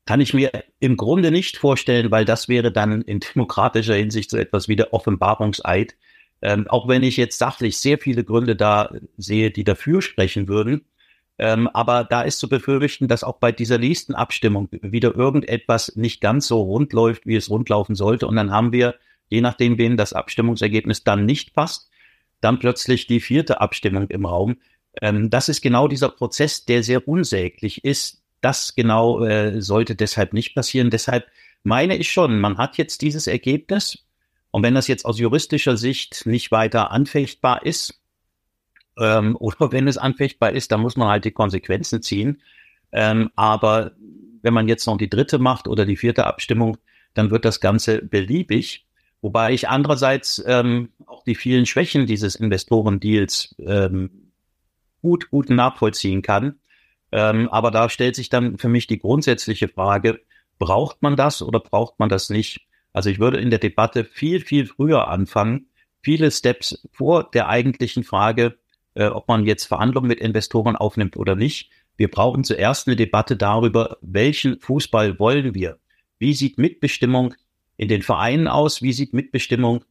Kann 0.05 0.21
ich 0.21 0.35
mir 0.35 0.51
im 0.81 0.97
Grunde 0.97 1.31
nicht 1.31 1.57
vorstellen, 1.57 2.11
weil 2.11 2.25
das 2.25 2.49
wäre 2.49 2.73
dann 2.73 3.03
in 3.03 3.21
demokratischer 3.21 3.95
Hinsicht 3.95 4.31
so 4.31 4.37
etwas 4.37 4.69
wie 4.69 4.77
der 4.77 4.93
Offenbarungseid. 4.93 5.97
Ähm, 6.43 6.67
auch 6.69 6.89
wenn 6.89 7.05
ich 7.05 7.17
jetzt 7.17 7.39
sachlich 7.39 7.79
sehr 7.79 7.99
viele 7.99 8.25
Gründe 8.25 8.57
da 8.57 8.93
sehe, 9.17 9.53
die 9.53 9.63
dafür 9.63 10.03
sprechen 10.03 10.49
würden. 10.49 10.85
Ähm, 11.39 11.69
aber 11.69 12.05
da 12.05 12.23
ist 12.23 12.41
zu 12.41 12.49
befürchten, 12.49 13.09
dass 13.09 13.25
auch 13.25 13.39
bei 13.39 13.53
dieser 13.53 13.79
nächsten 13.79 14.15
Abstimmung 14.15 14.69
wieder 14.71 15.15
irgendetwas 15.15 15.97
nicht 15.97 16.21
ganz 16.21 16.49
so 16.49 16.63
rund 16.63 16.93
läuft, 16.93 17.27
wie 17.27 17.37
es 17.37 17.49
rundlaufen 17.49 17.95
sollte. 17.95 18.27
Und 18.27 18.37
dann 18.37 18.51
haben 18.51 18.73
wir, 18.73 18.97
je 19.29 19.41
nachdem, 19.41 19.79
wen 19.79 19.97
das 19.97 20.13
Abstimmungsergebnis 20.13 21.05
dann 21.05 21.25
nicht 21.25 21.55
passt, 21.55 21.91
dann 22.41 22.59
plötzlich 22.59 23.07
die 23.07 23.21
vierte 23.21 23.61
Abstimmung 23.61 24.09
im 24.09 24.27
Raum. 24.27 24.57
Ähm, 25.01 25.31
das 25.31 25.49
ist 25.49 25.63
genau 25.63 25.89
dieser 25.89 26.11
Prozess, 26.11 26.65
der 26.65 26.83
sehr 26.83 27.09
unsäglich 27.09 27.85
ist, 27.85 28.22
das 28.43 28.75
genau 28.75 29.25
äh, 29.25 29.63
sollte 29.63 29.97
deshalb 29.97 30.33
nicht 30.35 30.55
passieren. 30.55 30.91
Deshalb 30.91 31.27
meine 31.63 31.97
ich 31.97 32.13
schon, 32.13 32.41
man 32.41 32.59
hat 32.59 32.77
jetzt 32.77 33.01
dieses 33.01 33.27
Ergebnis. 33.27 34.05
Und 34.51 34.63
wenn 34.63 34.75
das 34.75 34.89
jetzt 34.89 35.07
aus 35.07 35.19
juristischer 35.19 35.79
Sicht 35.79 36.27
nicht 36.27 36.51
weiter 36.51 36.91
anfechtbar 36.91 37.65
ist, 37.65 38.03
ähm, 38.99 39.37
oder 39.41 39.73
wenn 39.73 39.89
es 39.89 39.97
anfechtbar 39.97 40.53
ist, 40.53 40.73
dann 40.73 40.81
muss 40.81 40.97
man 40.97 41.09
halt 41.09 41.25
die 41.25 41.31
Konsequenzen 41.31 42.03
ziehen. 42.03 42.43
Ähm, 42.93 43.31
aber 43.37 43.93
wenn 44.43 44.53
man 44.53 44.69
jetzt 44.69 44.87
noch 44.87 44.99
die 44.99 45.09
dritte 45.09 45.39
macht 45.39 45.69
oder 45.69 45.87
die 45.87 45.97
vierte 45.97 46.27
Abstimmung, 46.27 46.77
dann 47.15 47.31
wird 47.31 47.45
das 47.45 47.61
Ganze 47.61 48.03
beliebig. 48.03 48.87
Wobei 49.21 49.53
ich 49.53 49.69
andererseits 49.69 50.43
ähm, 50.47 50.91
auch 51.07 51.23
die 51.23 51.37
vielen 51.37 51.65
Schwächen 51.65 52.07
dieses 52.07 52.35
Investorendeals 52.35 53.55
ähm, 53.61 54.33
gut, 55.01 55.31
gut 55.31 55.49
nachvollziehen 55.49 56.23
kann. 56.23 56.57
Ähm, 57.13 57.49
aber 57.51 57.71
da 57.71 57.89
stellt 57.89 58.17
sich 58.17 58.31
dann 58.31 58.59
für 58.59 58.69
mich 58.69 58.87
die 58.87 58.99
grundsätzliche 58.99 59.69
Frage, 59.69 60.21
braucht 60.59 61.03
man 61.03 61.17
das 61.17 61.43
oder 61.43 61.61
braucht 61.61 61.99
man 61.99 62.09
das 62.09 62.31
nicht? 62.31 62.67
Also 62.93 63.11
ich 63.11 63.19
würde 63.19 63.39
in 63.39 63.51
der 63.51 63.59
Debatte 63.59 64.05
viel, 64.05 64.41
viel 64.41 64.67
früher 64.67 65.09
anfangen, 65.09 65.67
viele 66.03 66.31
Steps 66.31 66.87
vor 66.91 67.31
der 67.31 67.49
eigentlichen 67.49 68.05
Frage, 68.05 68.59
äh, 68.95 69.07
ob 69.07 69.29
man 69.29 69.47
jetzt 69.47 69.67
Verhandlungen 69.67 70.09
mit 70.09 70.21
Investoren 70.21 70.77
aufnimmt 70.77 71.17
oder 71.17 71.35
nicht. 71.35 71.71
Wir 71.97 72.11
brauchen 72.11 72.45
zuerst 72.45 72.87
eine 72.87 72.97
Debatte 72.97 73.37
darüber, 73.37 73.99
welchen 74.01 74.59
Fußball 74.59 75.19
wollen 75.19 75.55
wir? 75.55 75.79
Wie 76.19 76.35
sieht 76.35 76.59
Mitbestimmung 76.59 77.35
in 77.77 77.89
den 77.89 78.03
Vereinen 78.03 78.49
aus? 78.49 78.83
Wie 78.83 78.93
sieht 78.93 79.13
Mitbestimmung 79.13 79.85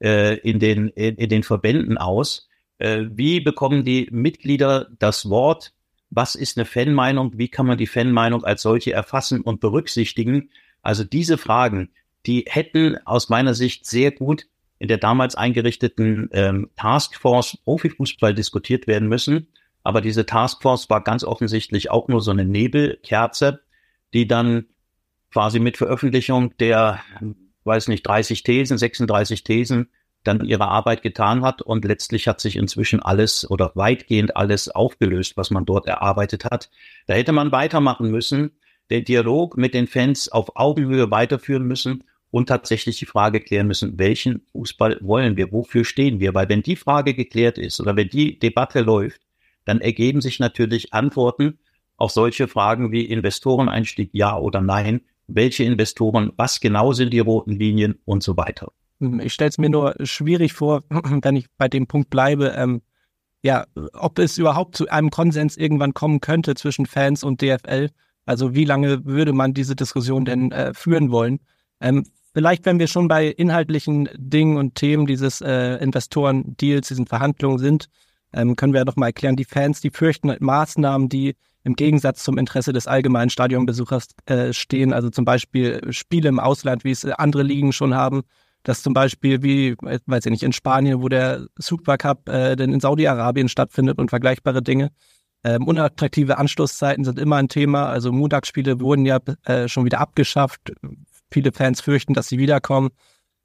äh, 0.00 0.38
in, 0.38 0.58
den, 0.58 0.88
in, 0.88 1.16
in, 1.16 1.28
den 1.28 1.42
Verbänden 1.42 1.98
aus? 1.98 2.48
Äh, 2.78 3.06
wie 3.10 3.40
bekommen 3.40 3.84
die 3.84 4.08
Mitglieder 4.10 4.88
das 4.98 5.28
Wort? 5.28 5.72
Was 6.10 6.34
ist 6.34 6.56
eine 6.56 6.64
Fanmeinung, 6.64 7.32
wie 7.36 7.48
kann 7.48 7.66
man 7.66 7.78
die 7.78 7.86
Fanmeinung 7.86 8.44
als 8.44 8.62
solche 8.62 8.92
erfassen 8.92 9.42
und 9.42 9.60
berücksichtigen. 9.60 10.50
Also 10.82 11.04
diese 11.04 11.38
Fragen, 11.38 11.90
die 12.26 12.44
hätten 12.48 12.96
aus 13.04 13.28
meiner 13.28 13.54
Sicht 13.54 13.86
sehr 13.86 14.10
gut 14.10 14.46
in 14.78 14.88
der 14.88 14.98
damals 14.98 15.34
eingerichteten 15.34 16.30
ähm, 16.32 16.70
Taskforce 16.76 17.58
Profifußball 17.64 18.34
diskutiert 18.34 18.86
werden 18.86 19.08
müssen. 19.08 19.48
Aber 19.82 20.00
diese 20.00 20.24
Taskforce 20.24 20.88
war 20.88 21.02
ganz 21.02 21.24
offensichtlich 21.24 21.90
auch 21.90 22.08
nur 22.08 22.20
so 22.20 22.30
eine 22.30 22.44
Nebelkerze, 22.44 23.60
die 24.14 24.26
dann 24.26 24.66
quasi 25.32 25.58
mit 25.58 25.76
Veröffentlichung 25.76 26.56
der, 26.58 27.00
weiß 27.64 27.88
nicht, 27.88 28.06
30 28.06 28.42
Thesen, 28.44 28.78
36 28.78 29.44
Thesen 29.44 29.88
dann 30.24 30.44
ihre 30.44 30.68
Arbeit 30.68 31.02
getan 31.02 31.42
hat 31.42 31.62
und 31.62 31.84
letztlich 31.84 32.28
hat 32.28 32.40
sich 32.40 32.56
inzwischen 32.56 33.00
alles 33.00 33.48
oder 33.50 33.72
weitgehend 33.74 34.36
alles 34.36 34.68
aufgelöst, 34.68 35.36
was 35.36 35.50
man 35.50 35.64
dort 35.64 35.86
erarbeitet 35.86 36.44
hat. 36.44 36.70
Da 37.06 37.14
hätte 37.14 37.32
man 37.32 37.52
weitermachen 37.52 38.10
müssen, 38.10 38.52
den 38.90 39.04
Dialog 39.04 39.56
mit 39.56 39.74
den 39.74 39.86
Fans 39.86 40.28
auf 40.28 40.56
Augenhöhe 40.56 41.10
weiterführen 41.10 41.64
müssen 41.64 42.04
und 42.30 42.48
tatsächlich 42.48 42.98
die 42.98 43.06
Frage 43.06 43.40
klären 43.40 43.66
müssen, 43.66 43.98
welchen 43.98 44.42
Fußball 44.52 44.98
wollen 45.00 45.36
wir, 45.36 45.52
wofür 45.52 45.84
stehen 45.84 46.20
wir? 46.20 46.34
Weil 46.34 46.48
wenn 46.48 46.62
die 46.62 46.76
Frage 46.76 47.14
geklärt 47.14 47.58
ist 47.58 47.80
oder 47.80 47.96
wenn 47.96 48.08
die 48.08 48.38
Debatte 48.38 48.80
läuft, 48.80 49.22
dann 49.64 49.80
ergeben 49.80 50.20
sich 50.20 50.38
natürlich 50.38 50.92
Antworten 50.94 51.58
auf 51.96 52.10
solche 52.10 52.48
Fragen 52.48 52.92
wie 52.92 53.04
Investoreneinstieg, 53.04 54.10
ja 54.12 54.36
oder 54.38 54.60
nein, 54.60 55.02
welche 55.26 55.64
Investoren, 55.64 56.32
was 56.36 56.60
genau 56.60 56.92
sind 56.92 57.12
die 57.12 57.18
roten 57.18 57.52
Linien 57.52 57.98
und 58.04 58.22
so 58.22 58.36
weiter. 58.36 58.72
Hm, 59.00 59.20
ich 59.20 59.32
stelle 59.32 59.50
es 59.50 59.58
mir 59.58 59.70
nur 59.70 59.94
schwierig 60.02 60.52
vor, 60.52 60.82
wenn 60.90 61.36
ich 61.36 61.46
bei 61.56 61.68
dem 61.68 61.86
Punkt 61.86 62.10
bleibe, 62.10 62.54
ähm, 62.56 62.82
ja, 63.42 63.66
ob 63.92 64.18
es 64.18 64.38
überhaupt 64.38 64.76
zu 64.76 64.88
einem 64.88 65.10
Konsens 65.10 65.56
irgendwann 65.56 65.94
kommen 65.94 66.20
könnte 66.20 66.54
zwischen 66.54 66.86
Fans 66.86 67.22
und 67.22 67.40
DFL. 67.40 67.90
Also 68.26 68.54
wie 68.54 68.64
lange 68.64 69.04
würde 69.04 69.32
man 69.32 69.54
diese 69.54 69.76
Diskussion 69.76 70.24
denn 70.24 70.50
äh, 70.52 70.74
führen 70.74 71.10
wollen? 71.10 71.40
Ähm, 71.80 72.04
vielleicht, 72.34 72.66
wenn 72.66 72.78
wir 72.78 72.88
schon 72.88 73.08
bei 73.08 73.28
inhaltlichen 73.28 74.08
Dingen 74.16 74.56
und 74.56 74.74
Themen 74.74 75.06
dieses 75.06 75.40
äh, 75.40 75.76
Investoren-Deals, 75.76 76.88
diesen 76.88 77.06
Verhandlungen 77.06 77.58
sind, 77.58 77.88
ähm, 78.32 78.56
können 78.56 78.72
wir 78.72 78.80
ja 78.80 78.84
noch 78.84 78.96
mal 78.96 79.06
erklären, 79.06 79.36
die 79.36 79.44
Fans, 79.44 79.80
die 79.80 79.90
fürchten 79.90 80.34
Maßnahmen, 80.38 81.08
die 81.08 81.36
im 81.64 81.74
Gegensatz 81.74 82.24
zum 82.24 82.38
Interesse 82.38 82.72
des 82.72 82.86
allgemeinen 82.86 83.30
Stadionbesuchers 83.30 84.08
äh, 84.26 84.52
stehen, 84.52 84.92
also 84.92 85.10
zum 85.10 85.24
Beispiel 85.24 85.80
Spiele 85.92 86.28
im 86.28 86.40
Ausland, 86.40 86.84
wie 86.84 86.90
es 86.90 87.04
andere 87.04 87.42
Ligen 87.42 87.72
schon 87.72 87.94
haben, 87.94 88.22
dass 88.62 88.82
zum 88.82 88.92
Beispiel 88.92 89.42
wie, 89.42 89.76
weiß 89.78 90.26
ich 90.26 90.30
nicht, 90.30 90.42
in 90.42 90.52
Spanien, 90.52 91.02
wo 91.02 91.08
der 91.08 91.46
Supercup 91.56 92.28
äh, 92.28 92.56
denn 92.56 92.72
in 92.72 92.80
Saudi-Arabien 92.80 93.48
stattfindet 93.48 93.98
und 93.98 94.10
vergleichbare 94.10 94.62
Dinge. 94.62 94.90
Ähm, 95.44 95.66
unattraktive 95.66 96.38
Anstoßzeiten 96.38 97.04
sind 97.04 97.18
immer 97.18 97.36
ein 97.36 97.48
Thema. 97.48 97.86
Also 97.88 98.12
Montagsspiele 98.12 98.80
wurden 98.80 99.06
ja 99.06 99.18
äh, 99.44 99.68
schon 99.68 99.84
wieder 99.84 100.00
abgeschafft. 100.00 100.72
Viele 101.30 101.52
Fans 101.52 101.80
fürchten, 101.80 102.14
dass 102.14 102.28
sie 102.28 102.38
wiederkommen. 102.38 102.90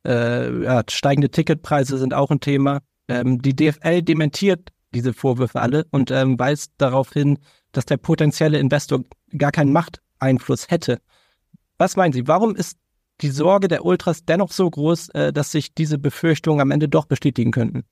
Äh, 0.06 0.64
ja, 0.64 0.84
steigende 0.90 1.30
Ticketpreise 1.30 1.98
sind 1.98 2.14
auch 2.14 2.32
ein 2.32 2.40
Thema. 2.40 2.80
Ähm, 3.08 3.42
die 3.42 3.56
DFL 3.56 4.02
dementiert 4.02 4.70
diese 4.94 5.14
Vorwürfe 5.14 5.62
alle 5.62 5.86
und 5.92 6.12
ähm, 6.12 6.38
weist 6.40 6.72
darauf 6.78 7.14
hin, 7.14 7.40
dass 7.72 7.86
der 7.86 7.98
potenzielle 7.98 8.60
Investor 8.60 9.04
gar 9.38 9.52
keinen 9.52 9.74
Machteinfluss 9.74 10.70
hätte. 10.70 11.00
Was 11.78 11.96
meinen 11.96 12.14
Sie, 12.14 12.28
warum 12.28 12.56
ist 12.56 12.78
die 13.22 13.30
Sorge 13.30 13.68
der 13.68 13.86
Ultras 13.86 14.26
dennoch 14.26 14.52
so 14.52 14.70
groß, 14.70 15.10
äh, 15.10 15.34
dass 15.34 15.52
sich 15.52 15.74
diese 15.74 15.98
Befürchtungen 15.98 16.62
am 16.62 16.72
Ende 16.72 16.90
doch 16.90 17.06
bestätigen 17.06 17.52
könnten? 17.52 17.84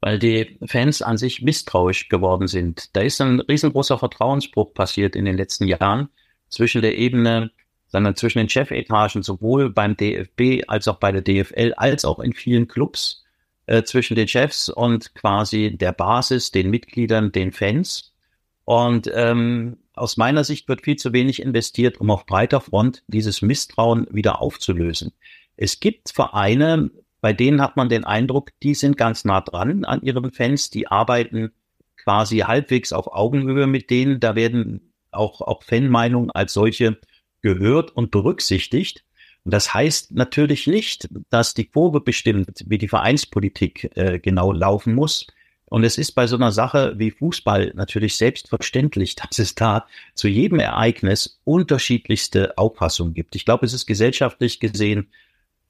Weil 0.00 0.18
die 0.18 0.58
Fans 0.66 1.02
an 1.02 1.16
sich 1.16 1.42
misstrauisch 1.42 2.08
geworden 2.08 2.46
sind. 2.46 2.94
Da 2.94 3.00
ist 3.00 3.20
ein 3.20 3.40
riesengroßer 3.40 3.98
Vertrauensbruch 3.98 4.74
passiert 4.74 5.16
in 5.16 5.24
den 5.24 5.36
letzten 5.36 5.66
Jahren 5.66 6.08
zwischen 6.48 6.82
der 6.82 6.96
Ebene, 6.98 7.50
sondern 7.88 8.16
zwischen 8.16 8.38
den 8.38 8.48
Chefetagen, 8.48 9.22
sowohl 9.22 9.70
beim 9.70 9.96
DFB 9.96 10.64
als 10.68 10.88
auch 10.88 10.98
bei 10.98 11.12
der 11.12 11.22
DFL, 11.22 11.74
als 11.76 12.04
auch 12.04 12.18
in 12.18 12.32
vielen 12.32 12.68
Clubs, 12.68 13.24
äh, 13.66 13.82
zwischen 13.84 14.14
den 14.14 14.28
Chefs 14.28 14.68
und 14.68 15.14
quasi 15.14 15.76
der 15.76 15.92
Basis, 15.92 16.50
den 16.50 16.70
Mitgliedern, 16.70 17.32
den 17.32 17.52
Fans. 17.52 18.12
Und 18.64 19.10
ähm, 19.14 19.78
aus 19.94 20.16
meiner 20.16 20.44
Sicht 20.44 20.68
wird 20.68 20.82
viel 20.82 20.96
zu 20.96 21.12
wenig 21.12 21.40
investiert, 21.40 22.00
um 22.00 22.10
auf 22.10 22.26
breiter 22.26 22.60
Front 22.60 23.02
dieses 23.06 23.42
Misstrauen 23.42 24.06
wieder 24.10 24.40
aufzulösen. 24.40 25.12
Es 25.56 25.80
gibt 25.80 26.10
Vereine, 26.10 26.90
bei 27.20 27.32
denen 27.32 27.62
hat 27.62 27.76
man 27.76 27.88
den 27.88 28.04
Eindruck, 28.04 28.50
die 28.62 28.74
sind 28.74 28.96
ganz 28.96 29.24
nah 29.24 29.40
dran 29.40 29.84
an 29.84 30.02
ihren 30.02 30.32
Fans, 30.32 30.70
die 30.70 30.88
arbeiten 30.88 31.52
quasi 31.96 32.38
halbwegs 32.38 32.92
auf 32.92 33.12
Augenhöhe 33.12 33.66
mit 33.66 33.88
denen. 33.90 34.20
Da 34.20 34.34
werden 34.34 34.92
auch, 35.10 35.40
auch 35.40 35.62
Fanmeinungen 35.62 36.30
als 36.30 36.52
solche 36.52 36.98
gehört 37.40 37.90
und 37.96 38.10
berücksichtigt. 38.10 39.04
Und 39.44 39.52
das 39.52 39.74
heißt 39.74 40.12
natürlich 40.12 40.66
nicht, 40.66 41.08
dass 41.30 41.54
die 41.54 41.66
Kurve 41.66 42.00
bestimmt, 42.00 42.64
wie 42.66 42.78
die 42.78 42.88
Vereinspolitik 42.88 43.90
äh, 43.94 44.18
genau 44.18 44.52
laufen 44.52 44.94
muss. 44.94 45.26
Und 45.74 45.82
es 45.82 45.98
ist 45.98 46.12
bei 46.12 46.28
so 46.28 46.36
einer 46.36 46.52
Sache 46.52 46.94
wie 46.98 47.10
Fußball 47.10 47.72
natürlich 47.74 48.16
selbstverständlich, 48.16 49.16
dass 49.16 49.40
es 49.40 49.56
da 49.56 49.88
zu 50.14 50.28
jedem 50.28 50.60
Ereignis 50.60 51.40
unterschiedlichste 51.42 52.56
Auffassungen 52.56 53.12
gibt. 53.12 53.34
Ich 53.34 53.44
glaube, 53.44 53.66
es 53.66 53.72
ist 53.72 53.84
gesellschaftlich 53.84 54.60
gesehen 54.60 55.08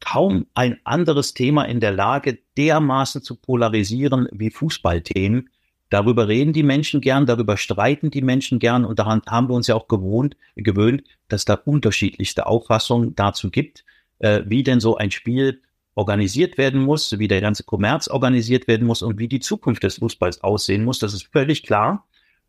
kaum 0.00 0.44
ein 0.52 0.78
anderes 0.84 1.32
Thema 1.32 1.64
in 1.64 1.80
der 1.80 1.92
Lage, 1.92 2.38
dermaßen 2.58 3.22
zu 3.22 3.34
polarisieren 3.34 4.28
wie 4.30 4.50
Fußballthemen. 4.50 5.48
Darüber 5.88 6.28
reden 6.28 6.52
die 6.52 6.64
Menschen 6.64 7.00
gern, 7.00 7.24
darüber 7.24 7.56
streiten 7.56 8.10
die 8.10 8.20
Menschen 8.20 8.58
gern 8.58 8.84
und 8.84 8.98
daran 8.98 9.22
haben 9.26 9.48
wir 9.48 9.54
uns 9.54 9.68
ja 9.68 9.74
auch 9.74 9.88
gewohnt, 9.88 10.36
gewöhnt, 10.54 11.04
dass 11.28 11.46
da 11.46 11.54
unterschiedlichste 11.54 12.44
Auffassungen 12.44 13.14
dazu 13.14 13.50
gibt, 13.50 13.86
äh, 14.18 14.42
wie 14.44 14.64
denn 14.64 14.80
so 14.80 14.98
ein 14.98 15.10
Spiel 15.10 15.62
organisiert 15.94 16.58
werden 16.58 16.82
muss, 16.82 17.18
wie 17.18 17.28
der 17.28 17.40
ganze 17.40 17.64
Kommerz 17.64 18.08
organisiert 18.08 18.66
werden 18.68 18.86
muss 18.86 19.02
und 19.02 19.18
wie 19.18 19.28
die 19.28 19.40
Zukunft 19.40 19.82
des 19.82 19.98
Fußballs 19.98 20.42
aussehen 20.42 20.84
muss. 20.84 20.98
Das 20.98 21.14
ist 21.14 21.28
völlig 21.32 21.62
klar. 21.62 22.06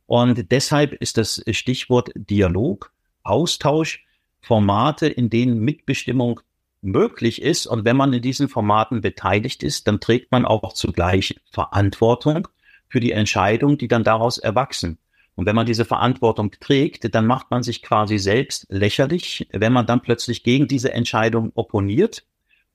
Und 0.08 0.52
deshalb 0.52 0.94
ist 0.94 1.18
das 1.18 1.44
Stichwort 1.52 2.12
Dialog, 2.16 2.92
Austausch, 3.24 4.06
Formate, 4.42 5.08
in 5.08 5.30
denen 5.30 5.60
Mitbestimmung 5.60 6.42
möglich 6.86 7.42
ist 7.42 7.66
und 7.66 7.84
wenn 7.84 7.98
man 7.98 8.14
in 8.14 8.22
diesen 8.22 8.48
Formaten 8.48 9.02
beteiligt 9.02 9.64
ist, 9.64 9.88
dann 9.88 10.00
trägt 10.00 10.32
man 10.32 10.46
auch 10.46 10.74
zugleich 10.74 11.36
Verantwortung 11.52 12.48
für 12.88 13.00
die 13.00 13.12
Entscheidungen, 13.12 13.78
die 13.78 13.88
dann 13.88 14.04
daraus 14.04 14.38
erwachsen. 14.38 15.00
Und 15.36 15.46
wenn 15.46 15.56
man 15.56 15.66
diese 15.66 15.84
Verantwortung 15.84 16.52
trägt, 16.52 17.14
dann 17.14 17.26
macht 17.26 17.52
man 17.52 17.62
sich 17.62 17.82
quasi 17.82 18.18
selbst 18.20 18.68
lächerlich, 18.70 19.48
wenn 19.52 19.74
man 19.74 19.86
dann 19.86 20.02
plötzlich 20.02 20.44
gegen 20.44 20.68
diese 20.68 20.94
Entscheidung 20.94 21.52
opponiert. 21.56 22.24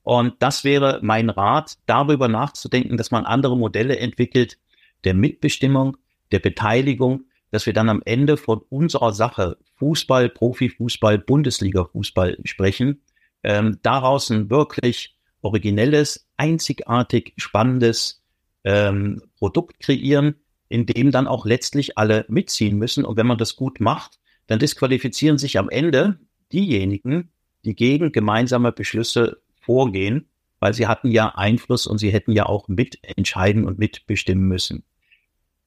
Und 0.03 0.35
das 0.39 0.63
wäre 0.63 0.99
mein 1.03 1.29
Rat, 1.29 1.77
darüber 1.85 2.27
nachzudenken, 2.27 2.97
dass 2.97 3.11
man 3.11 3.25
andere 3.25 3.57
Modelle 3.57 3.97
entwickelt, 3.97 4.57
der 5.03 5.13
Mitbestimmung, 5.13 5.97
der 6.31 6.39
Beteiligung, 6.39 7.25
dass 7.51 7.65
wir 7.65 7.73
dann 7.73 7.89
am 7.89 8.01
Ende 8.05 8.37
von 8.37 8.61
unserer 8.69 9.13
Sache 9.13 9.57
Fußball, 9.75 10.29
Profifußball, 10.29 11.17
Bundesliga-Fußball 11.19 12.37
sprechen, 12.45 13.01
ähm, 13.43 13.79
daraus 13.83 14.29
ein 14.29 14.49
wirklich 14.49 15.15
originelles, 15.41 16.27
einzigartig 16.37 17.33
spannendes 17.37 18.23
ähm, 18.63 19.21
Produkt 19.37 19.79
kreieren, 19.79 20.35
in 20.69 20.85
dem 20.85 21.11
dann 21.11 21.27
auch 21.27 21.45
letztlich 21.45 21.97
alle 21.97 22.25
mitziehen 22.29 22.77
müssen. 22.77 23.03
Und 23.03 23.17
wenn 23.17 23.27
man 23.27 23.37
das 23.37 23.55
gut 23.55 23.79
macht, 23.79 24.19
dann 24.47 24.59
disqualifizieren 24.59 25.37
sich 25.37 25.57
am 25.57 25.69
Ende 25.69 26.19
diejenigen, 26.53 27.31
die 27.65 27.75
gegen 27.75 28.11
gemeinsame 28.11 28.71
Beschlüsse 28.71 29.41
vorgehen, 29.71 30.27
weil 30.59 30.73
sie 30.73 30.85
hatten 30.85 31.09
ja 31.09 31.29
Einfluss 31.29 31.87
und 31.87 31.97
sie 31.97 32.11
hätten 32.11 32.33
ja 32.33 32.45
auch 32.45 32.67
mitentscheiden 32.67 33.65
und 33.65 33.79
mitbestimmen 33.79 34.45
müssen. 34.45 34.83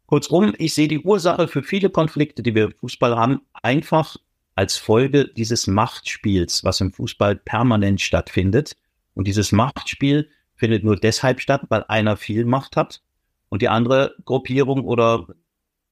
Kurzum, 0.05 0.55
ich 0.59 0.75
sehe 0.75 0.89
die 0.89 1.01
Ursache 1.01 1.49
für 1.49 1.63
viele 1.63 1.89
Konflikte, 1.89 2.43
die 2.43 2.55
wir 2.55 2.65
im 2.65 2.75
Fußball 2.75 3.17
haben, 3.17 3.41
einfach 3.63 4.17
als 4.57 4.77
Folge 4.77 5.27
dieses 5.27 5.67
Machtspiels, 5.67 6.65
was 6.65 6.83
im 6.83 6.93
Fußball 6.93 7.37
permanent 7.37 8.03
stattfindet. 8.03 8.77
Und 9.15 9.27
dieses 9.27 9.53
Machtspiel 9.53 10.29
findet 10.55 10.85
nur 10.85 10.97
deshalb 10.97 11.41
statt, 11.41 11.63
weil 11.71 11.85
einer 11.89 12.19
viel 12.19 12.45
Macht 12.45 12.77
hat 12.77 13.03
und 13.49 13.63
die 13.63 13.71
andere 13.71 14.15
Gruppierung 14.27 14.85
oder 14.85 15.29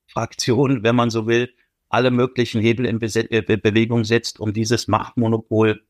Fraktion, 0.07 0.83
wenn 0.83 0.95
man 0.95 1.09
so 1.09 1.26
will, 1.26 1.50
alle 1.88 2.11
möglichen 2.11 2.61
Hebel 2.61 2.85
in 2.85 3.00
äh, 3.00 3.57
Bewegung 3.57 4.04
setzt, 4.04 4.38
um 4.38 4.52
dieses 4.52 4.87
Machtmonopol 4.87 5.83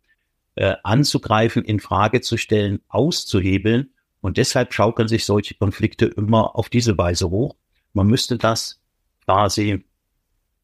äh, 0.55 0.75
anzugreifen, 0.83 1.65
in 1.65 1.81
Frage 1.81 2.21
zu 2.21 2.37
stellen, 2.37 2.81
auszuhebeln. 2.89 3.91
Und 4.21 4.37
deshalb 4.37 4.73
schaukeln 4.73 5.09
sich 5.09 5.25
solche 5.25 5.55
Konflikte 5.55 6.07
immer 6.07 6.57
auf 6.57 6.69
diese 6.69 6.97
Weise 6.97 7.31
hoch. 7.31 7.57
Man 7.93 8.07
müsste 8.07 8.39
das 8.39 8.81
quasi 9.25 9.85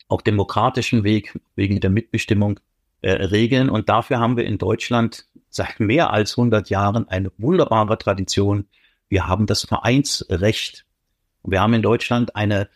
auf 0.08 0.22
demokratischen 0.22 1.04
Weg 1.04 1.38
wegen 1.54 1.80
der 1.80 1.90
Mitbestimmung 1.90 2.60
äh, 3.02 3.12
regeln. 3.12 3.70
Und 3.70 3.88
dafür 3.88 4.18
haben 4.18 4.36
wir 4.36 4.44
in 4.44 4.58
Deutschland 4.58 5.26
seit 5.50 5.80
mehr 5.80 6.12
als 6.12 6.36
100 6.38 6.70
Jahren 6.70 7.08
eine 7.08 7.32
wunderbare 7.38 7.98
Tradition. 7.98 8.66
Wir 9.08 9.26
haben 9.26 9.46
das 9.46 9.64
Vereinsrecht. 9.64 10.84
Wir 11.42 11.60
haben 11.60 11.74
in 11.74 11.82
Deutschland 11.82 12.36
eine, 12.36 12.68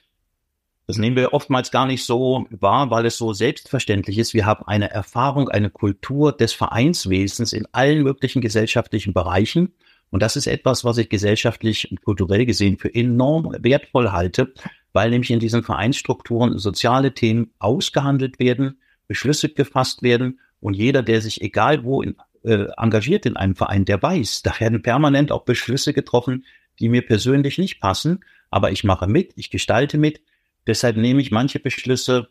das 0.87 0.99
nehmen 0.99 1.17
wir 1.17 1.33
oftmals 1.33 1.71
gar 1.71 1.87
nicht 1.87 2.05
so 2.05 2.47
wahr, 2.51 2.91
weil 2.91 3.07
es 3.07 3.17
so 3.17 3.33
selbstverständlich 3.33 4.19
ist. 4.19 4.35
Wir 4.35 4.47
haben 4.47 4.67
eine 4.67 4.91
Erfahrung, 4.91 5.49
eine 5.49 5.71
Kultur 5.71 6.33
des 6.33 6.53
Vereinswesens 6.53 7.53
in 7.53 7.67
allen 7.73 8.03
möglichen 8.03 8.41
gesellschaftlichen 8.41 9.13
Bereichen. 9.13 9.75
Und 10.11 10.23
das 10.23 10.37
ist 10.37 10.47
etwas, 10.47 10.85
was 10.85 10.99
ich 10.99 11.09
gesellschaftlich 11.09 11.91
und 11.91 12.03
kulturell 12.03 12.45
gesehen 12.45 12.79
für 12.79 12.95
enorm 12.95 13.57
wertvoll 13.61 14.11
halte, 14.11 14.53
weil 14.93 15.11
nämlich 15.11 15.31
in 15.31 15.41
diesen 15.41 15.63
Vereinsstrukturen 15.63 16.59
soziale 16.59 17.15
Themen 17.15 17.53
ausgehandelt 17.59 18.39
werden, 18.39 18.81
Beschlüsse 19.07 19.49
gefasst 19.49 20.03
werden 20.03 20.41
und 20.61 20.75
jeder, 20.75 21.03
der 21.03 21.21
sich 21.21 21.43
egal 21.43 21.85
wo 21.85 22.03
in, 22.03 22.17
äh, 22.45 22.67
engagiert 22.77 23.25
in 23.25 23.37
einem 23.37 23.55
Verein, 23.55 23.85
der 23.85 24.03
weiß, 24.03 24.43
da 24.43 24.53
werden 24.59 24.83
permanent 24.83 25.33
auch 25.33 25.45
Beschlüsse 25.45 25.93
getroffen, 25.93 26.45
die 26.79 26.89
mir 26.89 27.07
persönlich 27.07 27.59
nicht 27.59 27.81
passen, 27.81 28.25
aber 28.51 28.71
ich 28.71 28.85
mache 28.85 29.07
mit, 29.07 29.33
ich 29.37 29.51
gestalte 29.51 29.97
mit. 29.97 30.21
Deshalb 30.67 30.97
nehme 30.97 31.21
ich 31.21 31.31
manche 31.31 31.59
Beschlüsse, 31.59 32.29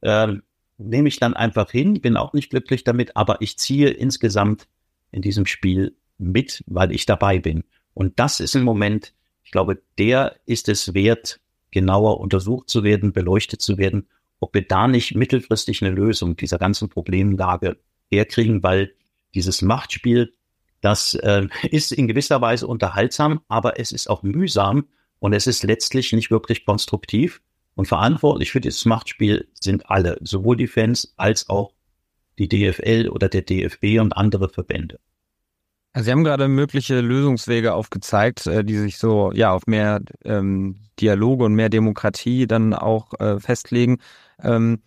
äh, 0.00 0.34
nehme 0.78 1.08
ich 1.08 1.18
dann 1.18 1.34
einfach 1.34 1.70
hin, 1.70 2.00
bin 2.00 2.16
auch 2.16 2.32
nicht 2.32 2.50
glücklich 2.50 2.84
damit, 2.84 3.16
aber 3.16 3.40
ich 3.40 3.58
ziehe 3.58 3.90
insgesamt 3.90 4.66
in 5.10 5.22
diesem 5.22 5.46
Spiel 5.46 5.96
mit, 6.18 6.64
weil 6.66 6.92
ich 6.92 7.06
dabei 7.06 7.38
bin. 7.38 7.64
Und 7.92 8.18
das 8.18 8.40
ist 8.40 8.56
ein 8.56 8.64
Moment, 8.64 9.14
ich 9.44 9.50
glaube, 9.50 9.82
der 9.98 10.36
ist 10.46 10.68
es 10.68 10.94
wert, 10.94 11.40
genauer 11.70 12.20
untersucht 12.20 12.68
zu 12.68 12.82
werden, 12.82 13.12
beleuchtet 13.12 13.60
zu 13.60 13.78
werden, 13.78 14.08
ob 14.40 14.54
wir 14.54 14.66
da 14.66 14.88
nicht 14.88 15.14
mittelfristig 15.14 15.82
eine 15.82 15.94
Lösung 15.94 16.36
dieser 16.36 16.58
ganzen 16.58 16.88
Problemlage 16.88 17.78
herkriegen, 18.10 18.62
weil 18.62 18.94
dieses 19.34 19.62
Machtspiel, 19.62 20.34
das 20.80 21.14
äh, 21.14 21.48
ist 21.70 21.92
in 21.92 22.08
gewisser 22.08 22.40
Weise 22.40 22.66
unterhaltsam, 22.66 23.40
aber 23.48 23.78
es 23.78 23.92
ist 23.92 24.08
auch 24.08 24.22
mühsam 24.22 24.86
und 25.18 25.32
es 25.32 25.46
ist 25.46 25.62
letztlich 25.62 26.12
nicht 26.12 26.30
wirklich 26.30 26.64
konstruktiv. 26.64 27.40
Und 27.74 27.86
verantwortlich 27.86 28.52
für 28.52 28.60
dieses 28.60 28.84
Machtspiel 28.84 29.48
sind 29.60 29.90
alle, 29.90 30.18
sowohl 30.20 30.56
die 30.56 30.68
Fans 30.68 31.12
als 31.16 31.48
auch 31.48 31.72
die 32.38 32.48
DFL 32.48 33.08
oder 33.08 33.28
der 33.28 33.42
DFB 33.42 34.00
und 34.00 34.12
andere 34.16 34.48
Verbände. 34.48 34.98
Also 35.92 36.06
Sie 36.06 36.10
haben 36.10 36.24
gerade 36.24 36.48
mögliche 36.48 37.00
Lösungswege 37.00 37.72
aufgezeigt, 37.72 38.46
äh, 38.46 38.64
die 38.64 38.76
sich 38.76 38.98
so 38.98 39.30
ja 39.32 39.52
auf 39.52 39.66
mehr 39.66 40.02
ähm, 40.24 40.80
Dialoge 41.00 41.44
und 41.44 41.54
mehr 41.54 41.68
Demokratie 41.68 42.46
dann 42.48 42.74
auch 42.74 43.12
äh, 43.20 43.38
festlegen. 43.38 43.98
Ähm, 44.42 44.82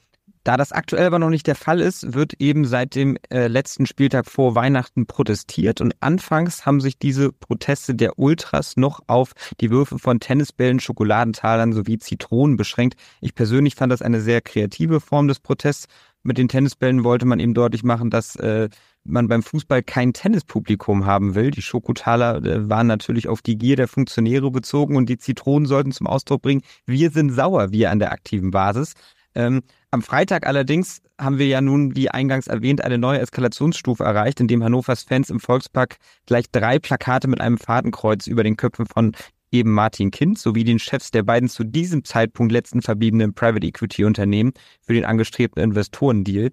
da 0.47 0.55
das 0.55 0.71
aktuell 0.71 1.07
aber 1.07 1.19
noch 1.19 1.29
nicht 1.29 1.45
der 1.45 1.55
Fall 1.55 1.81
ist, 1.81 2.13
wird 2.13 2.35
eben 2.39 2.63
seit 2.63 2.95
dem 2.95 3.17
äh, 3.29 3.47
letzten 3.47 3.85
Spieltag 3.85 4.27
vor 4.27 4.55
Weihnachten 4.55 5.05
protestiert 5.05 5.81
und 5.81 5.93
anfangs 5.99 6.65
haben 6.65 6.79
sich 6.79 6.97
diese 6.97 7.33
Proteste 7.33 7.95
der 7.95 8.17
Ultras 8.17 8.77
noch 8.77 9.01
auf 9.07 9.33
die 9.59 9.71
Würfe 9.71 9.99
von 9.99 10.21
Tennisbällen, 10.21 10.79
Schokoladentalern 10.79 11.73
sowie 11.73 11.97
Zitronen 11.97 12.55
beschränkt. 12.55 12.95
Ich 13.19 13.35
persönlich 13.35 13.75
fand 13.75 13.91
das 13.91 14.01
eine 14.01 14.21
sehr 14.21 14.39
kreative 14.39 15.01
Form 15.01 15.27
des 15.27 15.41
Protests. 15.41 15.87
Mit 16.23 16.37
den 16.37 16.47
Tennisbällen 16.47 17.03
wollte 17.03 17.25
man 17.25 17.41
eben 17.41 17.53
deutlich 17.53 17.83
machen, 17.83 18.09
dass 18.09 18.37
äh, 18.37 18.69
man 19.03 19.27
beim 19.27 19.43
Fußball 19.43 19.83
kein 19.83 20.13
Tennispublikum 20.13 21.05
haben 21.05 21.35
will. 21.35 21.51
Die 21.51 21.61
Schokotaler 21.61 22.37
äh, 22.45 22.69
waren 22.69 22.87
natürlich 22.87 23.27
auf 23.27 23.41
die 23.41 23.57
Gier 23.57 23.75
der 23.75 23.89
Funktionäre 23.89 24.49
bezogen 24.49 24.95
und 24.95 25.09
die 25.09 25.17
Zitronen 25.17 25.65
sollten 25.65 25.91
zum 25.91 26.07
Ausdruck 26.07 26.41
bringen, 26.41 26.61
wir 26.85 27.11
sind 27.11 27.31
sauer, 27.31 27.73
wir 27.73 27.91
an 27.91 27.99
der 27.99 28.13
aktiven 28.13 28.51
Basis. 28.51 28.93
Ähm, 29.37 29.61
am 29.91 30.01
Freitag 30.01 30.47
allerdings 30.47 31.03
haben 31.21 31.37
wir 31.37 31.45
ja 31.45 31.61
nun, 31.61 31.95
wie 31.95 32.09
eingangs 32.09 32.47
erwähnt, 32.47 32.83
eine 32.83 32.97
neue 32.97 33.19
Eskalationsstufe 33.19 34.03
erreicht, 34.03 34.39
indem 34.39 34.63
Hannovers 34.63 35.03
Fans 35.03 35.29
im 35.29 35.39
Volkspark 35.39 35.97
gleich 36.25 36.45
drei 36.51 36.79
Plakate 36.79 37.27
mit 37.27 37.39
einem 37.39 37.59
Fadenkreuz 37.59 38.25
über 38.25 38.43
den 38.43 38.57
Köpfen 38.57 38.87
von 38.87 39.15
eben 39.51 39.71
Martin 39.71 40.09
Kind 40.09 40.39
sowie 40.39 40.63
den 40.63 40.79
Chefs 40.79 41.11
der 41.11 41.21
beiden 41.21 41.49
zu 41.49 41.63
diesem 41.63 42.03
Zeitpunkt 42.03 42.51
letzten 42.51 42.81
verbliebenen 42.81 43.35
Private 43.35 43.65
Equity 43.67 44.05
Unternehmen 44.05 44.53
für 44.81 44.93
den 44.93 45.05
angestrebten 45.05 45.61
Investorendeal, 45.61 46.49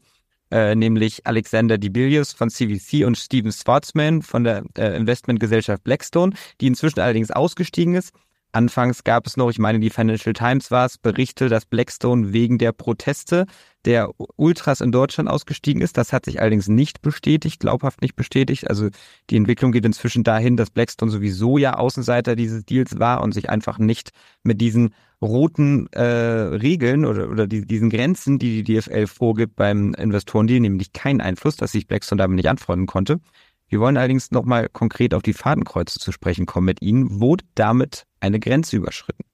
äh, 0.50 0.74
nämlich 0.74 1.26
Alexander 1.26 1.78
Dibilius 1.78 2.34
von 2.34 2.50
CVC 2.50 3.06
und 3.06 3.16
Steven 3.16 3.50
Schwarzman 3.50 4.20
von 4.20 4.44
der 4.44 4.62
äh, 4.76 4.94
Investmentgesellschaft 4.94 5.82
Blackstone, 5.84 6.34
die 6.60 6.66
inzwischen 6.66 7.00
allerdings 7.00 7.30
ausgestiegen 7.30 7.94
ist 7.94 8.12
Anfangs 8.54 9.02
gab 9.02 9.26
es 9.26 9.36
noch, 9.36 9.50
ich 9.50 9.58
meine, 9.58 9.80
die 9.80 9.90
Financial 9.90 10.32
Times 10.32 10.70
war 10.70 10.86
es, 10.86 10.96
Berichte, 10.96 11.48
dass 11.48 11.66
Blackstone 11.66 12.32
wegen 12.32 12.58
der 12.58 12.70
Proteste 12.70 13.46
der 13.84 14.10
Ultras 14.36 14.80
in 14.80 14.92
Deutschland 14.92 15.28
ausgestiegen 15.28 15.82
ist. 15.82 15.98
Das 15.98 16.12
hat 16.12 16.24
sich 16.24 16.40
allerdings 16.40 16.68
nicht 16.68 17.02
bestätigt, 17.02 17.58
glaubhaft 17.58 18.00
nicht 18.00 18.14
bestätigt. 18.14 18.70
Also 18.70 18.90
die 19.28 19.36
Entwicklung 19.36 19.72
geht 19.72 19.84
inzwischen 19.84 20.22
dahin, 20.22 20.56
dass 20.56 20.70
Blackstone 20.70 21.10
sowieso 21.10 21.58
ja 21.58 21.74
Außenseiter 21.74 22.36
dieses 22.36 22.64
Deals 22.64 23.00
war 23.00 23.22
und 23.22 23.32
sich 23.32 23.50
einfach 23.50 23.78
nicht 23.78 24.10
mit 24.44 24.60
diesen 24.60 24.94
roten 25.20 25.88
äh, 25.92 26.02
Regeln 26.02 27.04
oder, 27.04 27.28
oder 27.30 27.48
die, 27.48 27.66
diesen 27.66 27.90
Grenzen, 27.90 28.38
die 28.38 28.62
die 28.62 28.78
DFL 28.78 29.08
vorgibt 29.08 29.56
beim 29.56 29.94
Investorendeal, 29.94 30.60
nämlich 30.60 30.92
keinen 30.92 31.20
Einfluss, 31.20 31.56
dass 31.56 31.72
sich 31.72 31.88
Blackstone 31.88 32.20
damit 32.20 32.36
nicht 32.36 32.48
anfreunden 32.48 32.86
konnte. 32.86 33.20
Wir 33.68 33.80
wollen 33.80 33.96
allerdings 33.96 34.30
nochmal 34.30 34.68
konkret 34.68 35.14
auf 35.14 35.22
die 35.22 35.32
Fadenkreuze 35.32 35.98
zu 35.98 36.12
sprechen 36.12 36.46
kommen 36.46 36.66
mit 36.66 36.82
Ihnen. 36.82 37.20
Wurde 37.20 37.44
damit 37.54 38.06
eine 38.20 38.38
Grenze 38.40 38.76
überschritten? 38.76 39.24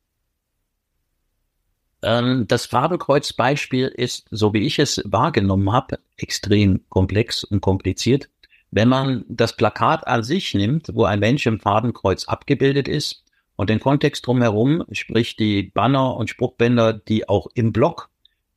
Ähm, 2.03 2.47
das 2.49 2.67
Fadenkreuzbeispiel 2.67 3.89
ist, 3.89 4.29
so 4.31 4.53
wie 4.55 4.67
ich 4.67 4.79
es 4.79 5.03
wahrgenommen 5.05 5.73
habe, 5.73 5.99
extrem 6.17 6.85
komplex 6.89 7.45
und 7.45 7.61
kompliziert. 7.61 8.31
Wenn 8.71 8.89
man 8.89 9.25
das 9.29 9.57
Plakat 9.57 10.07
an 10.07 10.23
sich 10.23 10.55
nimmt, 10.55 10.91
wo 10.95 11.05
ein 11.05 11.21
Mensch 11.21 11.47
im 11.47 11.61
Fadenkreuz 11.61 12.27
abgebildet 12.27 12.89
ist 12.89 13.25
und 13.57 13.69
den 13.69 13.81
Kontext 13.81 14.27
drumherum, 14.27 14.85
sprich 14.93 15.37
die 15.37 15.65
Banner 15.65 16.17
und 16.17 16.31
Spruchbänder, 16.31 16.93
die 16.93 17.29
auch 17.29 17.49
im 17.55 17.73
Block 17.73 18.10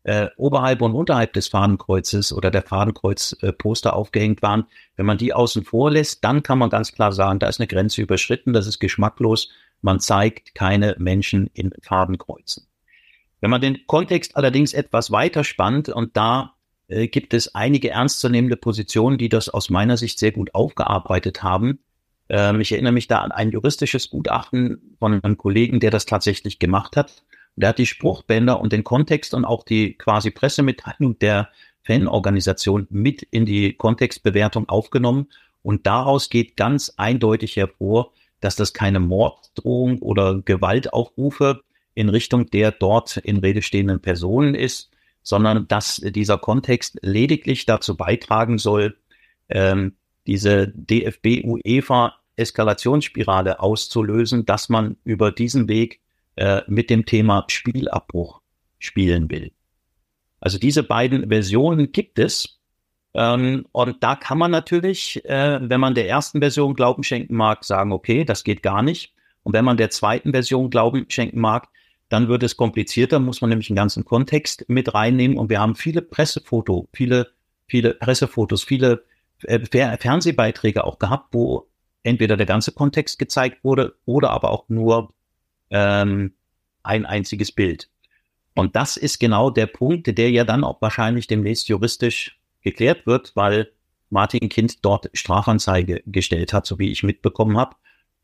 äh, 0.04 0.28
oberhalb 0.38 0.82
und 0.82 0.94
unterhalb 0.94 1.34
des 1.34 1.48
Fahnenkreuzes 1.48 2.34
oder 2.34 2.52
der 2.52 2.64
Fadenkreuz-Poster 2.64 3.90
äh, 3.90 3.94
aufgehängt 3.94 4.42
waren, 4.42 4.66
wenn 4.96 5.06
man 5.06 5.18
die 5.18 5.34
außen 5.34 5.64
vor 5.64 5.92
lässt, 5.92 6.24
dann 6.24 6.44
kann 6.44 6.60
man 6.60 6.70
ganz 6.70 6.92
klar 6.92 7.12
sagen, 7.12 7.40
da 7.40 7.48
ist 7.48 7.60
eine 7.60 7.68
Grenze 7.68 8.02
überschritten, 8.02 8.54
das 8.54 8.68
ist 8.68 8.80
geschmacklos. 8.80 9.50
Man 9.82 10.00
zeigt 10.00 10.56
keine 10.56 10.96
Menschen 10.98 11.50
in 11.54 11.72
Fadenkreuzen. 11.82 12.68
Wenn 13.42 13.50
man 13.50 13.62
den 13.62 13.86
Kontext 13.88 14.38
allerdings 14.38 14.74
etwas 14.74 15.12
weiter 15.12 15.44
spannt 15.44 15.90
und 15.90 16.16
da 16.16 16.54
äh, 16.88 17.08
gibt 17.08 17.34
es 17.34 17.56
einige 17.56 17.90
ernstzunehmende 17.90 18.58
Positionen, 18.58 19.18
die 19.18 19.30
das 19.30 19.50
aus 19.50 19.70
meiner 19.70 19.98
Sicht 19.98 20.20
sehr 20.20 20.32
gut 20.32 20.54
aufgearbeitet 20.54 21.44
haben. 21.44 21.80
Ähm, 22.30 22.62
ich 22.62 22.72
erinnere 22.72 22.94
mich 22.94 23.08
da 23.08 23.20
an 23.20 23.32
ein 23.32 23.52
juristisches 23.52 24.10
Gutachten 24.10 24.96
von 25.00 25.22
einem 25.22 25.38
Kollegen, 25.38 25.80
der 25.80 25.92
das 25.92 26.06
tatsächlich 26.06 26.60
gemacht 26.60 26.96
hat. 26.96 27.24
Der 27.56 27.70
hat 27.70 27.78
die 27.78 27.86
Spruchbänder 27.86 28.60
und 28.60 28.74
den 28.74 28.84
Kontext 28.84 29.34
und 29.34 29.46
auch 29.46 29.64
die 29.64 29.94
quasi 29.94 30.32
Pressemitteilung 30.32 31.20
der 31.20 31.50
Fanorganisation 31.84 32.88
mit 32.90 33.22
in 33.24 33.46
die 33.46 33.74
Kontextbewertung 33.74 34.70
aufgenommen. 34.70 35.28
Und 35.62 35.86
daraus 35.86 36.30
geht 36.30 36.58
ganz 36.58 36.94
eindeutig 36.98 37.56
hervor, 37.56 38.12
dass 38.40 38.56
das 38.56 38.74
keine 38.74 39.00
Morddrohung 39.00 40.00
oder 40.00 40.42
Gewaltaufrufe 40.44 41.62
in 41.94 42.10
Richtung 42.10 42.50
der 42.50 42.72
dort 42.72 43.18
in 43.18 43.38
Rede 43.38 43.62
stehenden 43.62 44.02
Personen 44.02 44.56
ist, 44.56 44.90
sondern 45.22 45.68
dass 45.68 45.98
dieser 45.98 46.38
Kontext 46.38 46.98
lediglich 47.02 47.66
dazu 47.66 47.96
beitragen 47.96 48.58
soll, 48.58 48.98
ähm, 49.50 49.96
diese 50.28 50.72
DFB-UEFA-Eskalationsspirale 50.76 53.60
auszulösen, 53.60 54.46
dass 54.46 54.70
man 54.70 54.96
über 55.04 55.32
diesen 55.32 55.68
Weg 55.68 56.00
äh, 56.36 56.62
mit 56.68 56.90
dem 56.90 57.06
Thema 57.06 57.46
Spielabbruch 57.48 58.42
spielen 58.80 59.30
will. 59.30 59.52
Also 60.40 60.58
diese 60.58 60.84
beiden 60.84 61.30
Versionen 61.30 61.92
gibt 61.92 62.20
es. 62.20 62.60
Ähm, 63.14 63.66
und 63.72 64.04
da 64.04 64.16
kann 64.16 64.38
man 64.38 64.52
natürlich, 64.52 65.24
äh, 65.26 65.60
wenn 65.62 65.80
man 65.80 65.96
der 65.96 66.10
ersten 66.10 66.40
Version 66.40 66.74
Glauben 66.74 67.04
schenken 67.04 67.36
mag, 67.36 67.64
sagen, 67.64 67.92
okay, 67.92 68.26
das 68.26 68.44
geht 68.44 68.64
gar 68.64 68.82
nicht. 68.82 69.14
Und 69.44 69.54
wenn 69.54 69.66
man 69.66 69.78
der 69.78 69.90
zweiten 69.90 70.32
Version 70.32 70.70
Glauben 70.70 71.06
schenken 71.10 71.40
mag, 71.40 71.68
dann 72.10 72.28
wird 72.28 72.44
es 72.44 72.58
komplizierter, 72.58 73.20
muss 73.20 73.42
man 73.42 73.50
nämlich 73.50 73.70
einen 73.70 73.76
ganzen 73.76 74.06
Kontext 74.06 74.66
mit 74.68 74.94
reinnehmen. 74.94 75.38
Und 75.38 75.50
wir 75.50 75.60
haben 75.60 75.76
viele 75.76 76.02
Pressefoto, 76.02 76.88
viele, 76.94 77.32
viele 77.68 77.94
Pressefotos, 77.94 78.64
viele 78.64 79.04
äh, 79.44 79.60
Fernsehbeiträge 79.98 80.84
auch 80.84 81.00
gehabt, 81.00 81.34
wo 81.34 81.68
entweder 82.04 82.38
der 82.38 82.46
ganze 82.46 82.72
Kontext 82.72 83.18
gezeigt 83.18 83.64
wurde 83.64 83.96
oder 84.06 84.32
aber 84.32 84.52
auch 84.52 84.68
nur 84.68 85.14
ähm, 85.74 86.34
ein 86.84 87.06
einziges 87.06 87.52
Bild. 87.52 87.90
Und 88.56 88.76
das 88.76 88.98
ist 88.98 89.20
genau 89.20 89.50
der 89.50 89.66
Punkt, 89.66 90.18
der 90.18 90.30
ja 90.30 90.44
dann 90.44 90.64
auch 90.64 90.82
wahrscheinlich 90.82 91.28
demnächst 91.28 91.68
juristisch 91.68 92.40
geklärt 92.62 93.06
wird, 93.06 93.32
weil 93.36 93.72
Martin 94.10 94.48
Kind 94.48 94.86
dort 94.86 95.10
Strafanzeige 95.14 96.04
gestellt 96.06 96.54
hat, 96.54 96.66
so 96.66 96.78
wie 96.80 96.92
ich 96.92 97.04
mitbekommen 97.04 97.58
habe. 97.58 97.76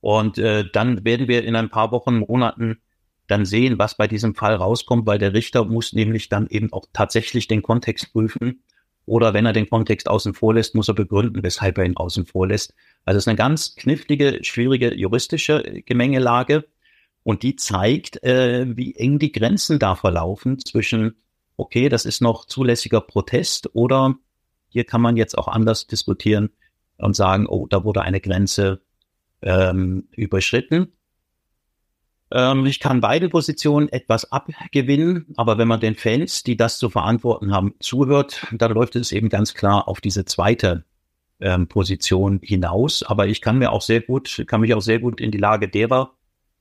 Und 0.01 0.37
äh, 0.37 0.65
dann 0.71 1.03
werden 1.03 1.27
wir 1.27 1.43
in 1.43 1.55
ein 1.55 1.69
paar 1.69 1.91
Wochen, 1.91 2.19
Monaten 2.19 2.79
dann 3.27 3.45
sehen, 3.45 3.79
was 3.79 3.97
bei 3.97 4.07
diesem 4.07 4.35
Fall 4.35 4.55
rauskommt, 4.55 5.05
weil 5.05 5.19
der 5.19 5.33
Richter 5.33 5.65
muss 5.65 5.93
nämlich 5.93 6.29
dann 6.29 6.47
eben 6.47 6.71
auch 6.71 6.85
tatsächlich 6.93 7.47
den 7.47 7.61
Kontext 7.61 8.13
prüfen. 8.13 8.63
Oder 9.05 9.33
wenn 9.33 9.45
er 9.45 9.53
den 9.53 9.69
Kontext 9.69 10.07
außen 10.07 10.35
vor 10.35 10.53
lässt, 10.53 10.75
muss 10.75 10.87
er 10.87 10.93
begründen, 10.93 11.41
weshalb 11.41 11.79
er 11.79 11.85
ihn 11.85 11.97
außen 11.97 12.27
vor 12.27 12.47
lässt. 12.47 12.75
Also 13.05 13.17
es 13.17 13.23
ist 13.23 13.27
eine 13.27 13.37
ganz 13.37 13.75
knifflige, 13.75 14.39
schwierige 14.43 14.93
juristische 14.93 15.63
Gemengelage. 15.85 16.65
Und 17.29 17.43
die 17.43 17.55
zeigt, 17.55 18.23
äh, 18.23 18.75
wie 18.75 18.95
eng 18.95 19.19
die 19.19 19.31
Grenzen 19.31 19.77
da 19.77 19.93
verlaufen 19.93 20.57
zwischen, 20.57 21.15
okay, 21.57 21.87
das 21.87 22.05
ist 22.05 22.21
noch 22.23 22.45
zulässiger 22.45 23.01
Protest 23.01 23.69
oder 23.75 24.15
hier 24.67 24.83
kann 24.83 24.99
man 24.99 25.15
jetzt 25.15 25.37
auch 25.37 25.47
anders 25.47 25.85
diskutieren 25.85 26.49
und 26.97 27.15
sagen, 27.15 27.45
oh, 27.45 27.67
da 27.67 27.83
wurde 27.83 28.01
eine 28.01 28.19
Grenze 28.19 28.81
ähm, 29.43 30.07
überschritten. 30.09 30.93
Ähm, 32.31 32.65
ich 32.65 32.79
kann 32.79 32.99
beide 32.99 33.29
Positionen 33.29 33.89
etwas 33.89 34.31
abgewinnen, 34.31 35.27
aber 35.37 35.59
wenn 35.59 35.67
man 35.67 35.81
den 35.81 35.93
Fans, 35.93 36.41
die 36.41 36.57
das 36.57 36.79
zu 36.79 36.89
verantworten 36.89 37.53
haben, 37.53 37.75
zuhört, 37.79 38.47
dann 38.53 38.71
läuft 38.71 38.95
es 38.95 39.11
eben 39.11 39.29
ganz 39.29 39.53
klar 39.53 39.87
auf 39.87 40.01
diese 40.01 40.25
zweite 40.25 40.83
ähm, 41.39 41.67
Position 41.67 42.39
hinaus. 42.41 43.03
Aber 43.03 43.27
ich 43.27 43.39
kann 43.39 43.59
mir 43.59 43.71
auch 43.71 43.83
sehr 43.83 44.01
gut, 44.01 44.43
kann 44.47 44.61
mich 44.61 44.73
auch 44.73 44.81
sehr 44.81 44.97
gut 44.97 45.21
in 45.21 45.29
die 45.29 45.37
Lage 45.37 45.69
derer 45.69 46.15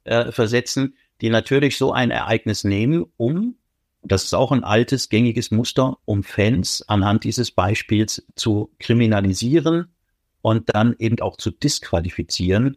äh, 0.09 0.33
versetzen, 0.33 0.95
die 1.21 1.31
natürlich 1.31 1.77
so 1.77 1.93
ein 1.93 2.11
Ereignis 2.11 2.65
nehmen, 2.65 3.07
um, 3.17 3.57
das 4.03 4.25
ist 4.25 4.35
auch 4.35 4.53
ein 4.53 4.65
altes, 4.65 5.09
gängiges 5.09 5.51
Muster, 5.51 5.99
um 6.05 6.23
Fans 6.23 6.85
anhand 6.87 7.25
dieses 7.25 7.51
Beispiels 7.51 8.25
zu 8.37 8.71
kriminalisieren 8.79 9.93
und 10.41 10.73
dann 10.73 10.95
eben 10.99 11.21
auch 11.21 11.37
zu 11.37 11.51
disqualifizieren 11.51 12.77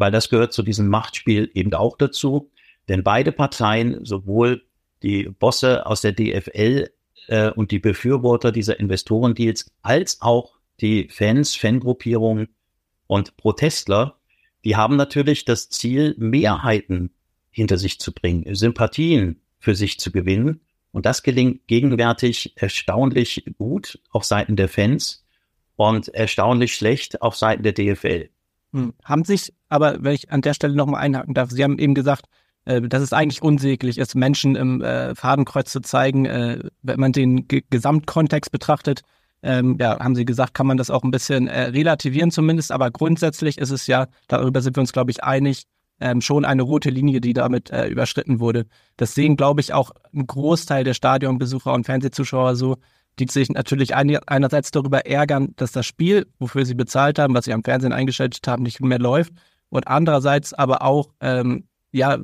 weil 0.00 0.10
das 0.10 0.30
gehört 0.30 0.54
zu 0.54 0.62
diesem 0.62 0.88
Machtspiel 0.88 1.50
eben 1.52 1.74
auch 1.74 1.96
dazu. 1.96 2.50
Denn 2.88 3.04
beide 3.04 3.32
Parteien, 3.32 4.04
sowohl 4.04 4.62
die 5.02 5.24
Bosse 5.24 5.86
aus 5.86 6.00
der 6.00 6.12
DFL 6.12 6.90
äh, 7.28 7.50
und 7.50 7.70
die 7.70 7.78
Befürworter 7.78 8.50
dieser 8.50 8.80
Investorendeals, 8.80 9.70
als 9.82 10.22
auch 10.22 10.54
die 10.80 11.08
Fans, 11.10 11.54
Fangruppierungen 11.54 12.48
und 13.06 13.36
Protestler, 13.36 14.16
die 14.64 14.76
haben 14.76 14.96
natürlich 14.96 15.44
das 15.44 15.68
Ziel, 15.70 16.14
Mehrheiten 16.18 17.10
hinter 17.50 17.78
sich 17.78 17.98
zu 17.98 18.12
bringen, 18.12 18.54
Sympathien 18.54 19.40
für 19.58 19.74
sich 19.74 19.98
zu 19.98 20.10
gewinnen. 20.12 20.60
Und 20.92 21.06
das 21.06 21.22
gelingt 21.22 21.66
gegenwärtig 21.66 22.54
erstaunlich 22.56 23.44
gut 23.58 24.00
auf 24.10 24.24
Seiten 24.24 24.56
der 24.56 24.68
Fans 24.68 25.24
und 25.76 26.08
erstaunlich 26.08 26.74
schlecht 26.74 27.22
auf 27.22 27.36
Seiten 27.36 27.62
der 27.62 27.72
DFL. 27.72 28.28
Hm. 28.72 28.94
Haben 29.04 29.24
sich, 29.24 29.52
aber 29.68 30.02
wenn 30.02 30.14
ich 30.14 30.30
an 30.30 30.42
der 30.42 30.54
Stelle 30.54 30.74
nochmal 30.74 31.00
einhaken 31.00 31.34
darf, 31.34 31.50
Sie 31.50 31.62
haben 31.62 31.78
eben 31.78 31.94
gesagt, 31.94 32.26
äh, 32.64 32.80
dass 32.82 33.02
es 33.02 33.12
eigentlich 33.12 33.42
unsäglich 33.42 33.98
ist, 33.98 34.14
Menschen 34.14 34.56
im 34.56 34.82
äh, 34.82 35.14
Fadenkreuz 35.14 35.72
zu 35.72 35.80
zeigen. 35.80 36.26
Äh, 36.26 36.70
wenn 36.82 37.00
man 37.00 37.12
den 37.12 37.46
Gesamtkontext 37.48 38.52
betrachtet, 38.52 39.02
ähm, 39.42 39.76
ja, 39.80 39.98
haben 39.98 40.14
Sie 40.14 40.24
gesagt, 40.24 40.54
kann 40.54 40.66
man 40.66 40.76
das 40.76 40.90
auch 40.90 41.02
ein 41.02 41.10
bisschen 41.10 41.48
äh, 41.48 41.62
relativieren 41.64 42.30
zumindest, 42.30 42.72
aber 42.72 42.90
grundsätzlich 42.90 43.58
ist 43.58 43.70
es 43.70 43.86
ja, 43.86 44.06
darüber 44.28 44.60
sind 44.60 44.76
wir 44.76 44.80
uns, 44.80 44.92
glaube 44.92 45.10
ich, 45.10 45.24
einig, 45.24 45.64
ähm, 46.00 46.20
schon 46.20 46.44
eine 46.44 46.62
rote 46.62 46.90
Linie, 46.90 47.20
die 47.20 47.32
damit 47.32 47.70
äh, 47.70 47.86
überschritten 47.88 48.40
wurde. 48.40 48.66
Das 48.96 49.14
sehen, 49.14 49.36
glaube 49.36 49.60
ich, 49.60 49.72
auch 49.72 49.92
ein 50.14 50.26
Großteil 50.26 50.84
der 50.84 50.94
Stadionbesucher 50.94 51.72
und 51.72 51.84
Fernsehzuschauer 51.84 52.56
so, 52.56 52.76
die 53.18 53.26
sich 53.30 53.50
natürlich 53.50 53.94
einerseits 53.94 54.70
darüber 54.70 55.04
ärgern, 55.06 55.52
dass 55.56 55.72
das 55.72 55.84
Spiel, 55.84 56.26
wofür 56.38 56.64
sie 56.64 56.74
bezahlt 56.74 57.18
haben, 57.18 57.34
was 57.34 57.44
sie 57.44 57.52
am 57.52 57.64
Fernsehen 57.64 57.92
eingeschaltet 57.92 58.46
haben, 58.48 58.62
nicht 58.62 58.80
mehr 58.80 58.98
läuft. 58.98 59.32
Und 59.68 59.88
andererseits 59.88 60.54
aber 60.54 60.82
auch, 60.82 61.10
ähm, 61.20 61.64
ja, 61.92 62.18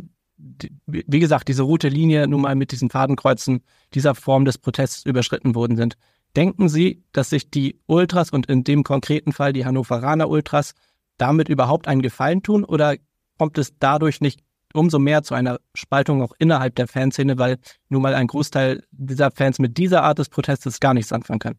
wie 0.87 1.21
gesagt, 1.21 1.49
diese 1.49 1.63
rote 1.63 1.89
Linie 1.89 2.29
nun 2.29 2.43
mal 2.43 2.55
mit 2.55 2.73
diesen 2.73 2.91
Fadenkreuzen 2.91 3.63
dieser 3.95 4.15
Form 4.15 4.45
des 4.45 4.59
Protests 4.59 5.05
überschritten 5.05 5.55
worden 5.55 5.77
sind. 5.77 5.97
Denken 6.37 6.69
Sie, 6.69 7.03
dass 7.13 7.31
sich 7.31 7.51
die 7.51 7.81
Ultras 7.87 8.31
und 8.31 8.47
in 8.47 8.63
dem 8.63 8.85
konkreten 8.85 9.33
Fall 9.33 9.55
die 9.55 9.65
Hannoveraner 9.65 10.29
Ultras 10.29 10.75
damit 11.17 11.49
überhaupt 11.49 11.89
einen 11.89 12.03
Gefallen 12.03 12.43
tun 12.43 12.63
oder 12.63 12.97
kommt 13.39 13.57
es 13.57 13.79
dadurch 13.79 14.21
nicht 14.21 14.41
umso 14.75 14.99
mehr 14.99 15.23
zu 15.23 15.35
einer 15.35 15.59
Spaltung 15.75 16.23
auch 16.23 16.33
innerhalb 16.39 16.75
der 16.75 16.89
Fanszene, 16.89 17.39
weil 17.39 17.57
nun 17.89 18.03
mal 18.03 18.15
ein 18.15 18.27
Großteil 18.27 18.85
dieser 18.91 19.31
Fans 19.31 19.59
mit 19.59 19.79
dieser 19.79 20.03
Art 20.03 20.19
des 20.19 20.29
Protestes 20.29 20.79
gar 20.79 20.93
nichts 20.93 21.13
anfangen 21.13 21.39
kann. 21.39 21.55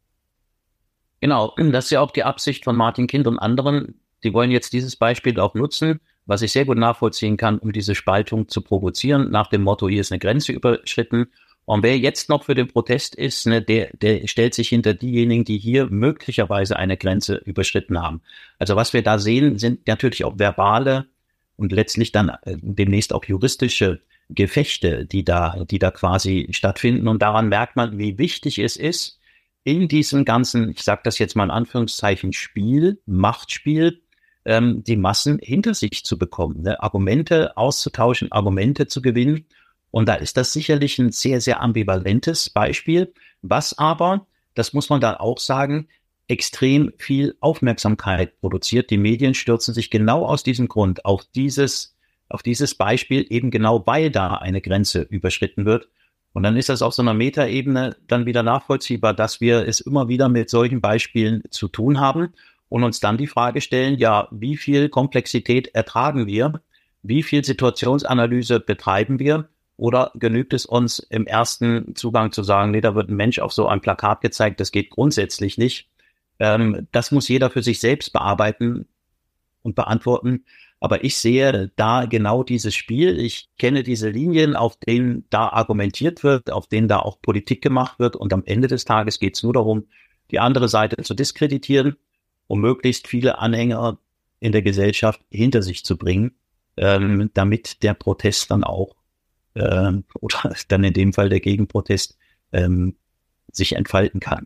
Genau, 1.19 1.55
das 1.57 1.85
ist 1.85 1.91
ja 1.91 2.01
auch 2.01 2.11
die 2.11 2.23
Absicht 2.23 2.63
von 2.63 2.75
Martin 2.75 3.07
Kind 3.07 3.25
und 3.25 3.39
anderen. 3.39 3.99
Die 4.23 4.33
wollen 4.33 4.51
jetzt 4.51 4.73
dieses 4.73 4.95
Beispiel 4.95 5.39
auch 5.39 5.55
nutzen, 5.55 5.99
was 6.27 6.43
ich 6.43 6.51
sehr 6.51 6.65
gut 6.65 6.77
nachvollziehen 6.77 7.37
kann, 7.37 7.57
um 7.57 7.71
diese 7.71 7.95
Spaltung 7.95 8.47
zu 8.47 8.61
provozieren, 8.61 9.31
nach 9.31 9.47
dem 9.47 9.63
Motto, 9.63 9.89
hier 9.89 10.01
ist 10.01 10.11
eine 10.11 10.19
Grenze 10.19 10.51
überschritten. 10.51 11.31
Und 11.67 11.84
wer 11.84 11.99
jetzt 11.99 12.30
noch 12.30 12.45
für 12.45 12.56
den 12.56 12.69
Protest 12.69 13.13
ist, 13.13 13.45
ne, 13.45 13.62
der, 13.62 13.89
der 14.01 14.25
stellt 14.27 14.53
sich 14.53 14.69
hinter 14.69 14.93
diejenigen, 14.93 15.43
die 15.43 15.58
hier 15.58 15.88
möglicherweise 15.88 16.77
eine 16.77 16.95
Grenze 16.95 17.36
überschritten 17.43 18.01
haben. 18.01 18.21
Also 18.58 18.77
was 18.77 18.93
wir 18.93 19.03
da 19.03 19.19
sehen, 19.19 19.60
sind 19.60 19.86
natürlich 19.86 20.23
auch 20.23 20.39
verbale 20.39 21.08
und 21.58 21.73
letztlich 21.73 22.13
dann 22.13 22.30
äh, 22.30 22.56
demnächst 22.62 23.12
auch 23.12 23.25
juristische 23.25 23.99
Gefechte, 24.30 25.06
die 25.06 25.25
da, 25.25 25.65
die 25.69 25.77
da 25.77 25.91
quasi 25.91 26.47
stattfinden. 26.51 27.10
Und 27.10 27.21
daran 27.21 27.49
merkt 27.49 27.75
man, 27.75 27.97
wie 27.97 28.17
wichtig 28.17 28.60
es 28.60 28.77
ist, 28.77 29.19
in 29.65 29.89
diesem 29.89 30.23
ganzen, 30.23 30.69
ich 30.69 30.84
sage 30.84 31.01
das 31.03 31.19
jetzt 31.19 31.36
mal 31.36 31.43
in 31.43 31.51
Anführungszeichen, 31.51 32.32
Spiel, 32.32 33.01
Machtspiel, 33.06 34.01
ähm, 34.45 34.86
die 34.86 34.95
Massen 34.95 35.38
hinter 35.41 35.73
sich 35.73 36.06
zu 36.06 36.17
bekommen, 36.17 36.62
ne? 36.62 36.82
Argumente 36.82 37.58
auszutauschen, 37.58 38.32
Argumente 38.32 38.88
zu 38.88 39.01
gewinnen. 39.01 39.47
Und 39.97 40.07
da 40.07 40.13
ist 40.13 40.38
das 40.38 40.53
sicherlich 40.53 40.99
ein 40.99 41.12
sehr, 41.12 41.41
sehr 41.41 41.60
ambivalentes 41.60 42.51
Beispiel, 42.51 43.12
was 43.41 43.79
aber, 43.79 44.27
das 44.53 44.71
muss 44.71 44.91
man 44.91 45.01
dann 45.01 45.15
auch 45.15 45.39
sagen, 45.39 45.88
extrem 46.27 46.93
viel 46.99 47.36
Aufmerksamkeit 47.39 48.39
produziert. 48.39 48.91
Die 48.91 48.99
Medien 48.99 49.33
stürzen 49.33 49.73
sich 49.73 49.89
genau 49.89 50.23
aus 50.23 50.43
diesem 50.43 50.67
Grund 50.67 51.03
auf 51.03 51.23
dieses, 51.33 51.97
auf 52.29 52.43
dieses 52.43 52.75
Beispiel, 52.75 53.25
eben 53.31 53.49
genau 53.49 53.88
weil 53.88 54.12
da 54.12 54.36
eine 54.36 54.62
Grenze 54.62 55.01
überschritten 55.01 55.65
wird. 55.65 55.89
Und 56.31 56.43
dann 56.43 56.57
ist 56.57 56.69
das 56.69 56.83
auf 56.83 56.93
so 56.93 57.01
einer 57.01 57.15
Metaebene 57.15 57.95
dann 58.05 58.27
wieder 58.27 58.43
nachvollziehbar, 58.43 59.15
dass 59.15 59.41
wir 59.41 59.67
es 59.67 59.79
immer 59.79 60.07
wieder 60.07 60.29
mit 60.29 60.51
solchen 60.51 60.79
Beispielen 60.79 61.41
zu 61.49 61.69
tun 61.69 61.99
haben 61.99 62.36
und 62.69 62.83
uns 62.83 62.99
dann 62.99 63.17
die 63.17 63.25
Frage 63.25 63.62
stellen, 63.62 63.97
ja, 63.97 64.27
wie 64.29 64.57
viel 64.57 64.89
Komplexität 64.89 65.69
ertragen 65.73 66.27
wir? 66.27 66.62
Wie 67.01 67.23
viel 67.23 67.43
Situationsanalyse 67.43 68.60
betreiben 68.60 69.17
wir? 69.17 69.49
Oder 69.77 70.11
genügt 70.15 70.53
es 70.53 70.65
uns 70.65 70.99
im 70.99 71.27
ersten 71.27 71.95
Zugang 71.95 72.31
zu 72.31 72.43
sagen, 72.43 72.71
nee, 72.71 72.81
da 72.81 72.95
wird 72.95 73.09
ein 73.09 73.15
Mensch 73.15 73.39
auf 73.39 73.53
so 73.53 73.67
ein 73.67 73.81
Plakat 73.81 74.21
gezeigt, 74.21 74.59
das 74.59 74.71
geht 74.71 74.89
grundsätzlich 74.89 75.57
nicht. 75.57 75.87
Ähm, 76.39 76.87
das 76.91 77.11
muss 77.11 77.27
jeder 77.27 77.49
für 77.49 77.63
sich 77.63 77.79
selbst 77.79 78.11
bearbeiten 78.11 78.87
und 79.61 79.75
beantworten. 79.75 80.45
Aber 80.79 81.03
ich 81.03 81.17
sehe 81.17 81.71
da 81.75 82.05
genau 82.05 82.43
dieses 82.43 82.75
Spiel. 82.75 83.19
Ich 83.19 83.49
kenne 83.57 83.83
diese 83.83 84.09
Linien, 84.09 84.55
auf 84.55 84.77
denen 84.77 85.25
da 85.29 85.49
argumentiert 85.49 86.23
wird, 86.23 86.51
auf 86.51 86.67
denen 86.67 86.87
da 86.87 86.99
auch 86.99 87.21
Politik 87.21 87.61
gemacht 87.61 87.99
wird. 87.99 88.15
Und 88.15 88.33
am 88.33 88.43
Ende 88.45 88.67
des 88.67 88.85
Tages 88.85 89.19
geht 89.19 89.35
es 89.35 89.43
nur 89.43 89.53
darum, 89.53 89.87
die 90.29 90.39
andere 90.39 90.69
Seite 90.69 91.01
zu 91.03 91.13
diskreditieren, 91.13 91.97
um 92.47 92.61
möglichst 92.61 93.07
viele 93.07 93.39
Anhänger 93.39 93.97
in 94.39 94.51
der 94.51 94.61
Gesellschaft 94.61 95.21
hinter 95.31 95.63
sich 95.63 95.83
zu 95.83 95.97
bringen, 95.97 96.35
ähm, 96.77 97.31
damit 97.33 97.81
der 97.81 97.95
Protest 97.95 98.51
dann 98.51 98.63
auch, 98.63 98.95
ähm, 99.58 100.04
oder 100.20 100.54
dann 100.67 100.84
in 100.84 100.93
dem 100.93 101.13
Fall 101.13 101.30
der 101.30 101.39
Gegenprotest, 101.39 102.17
ähm, 102.52 102.96
sich 103.52 103.76
entfalten 103.76 104.20
kann. 104.20 104.46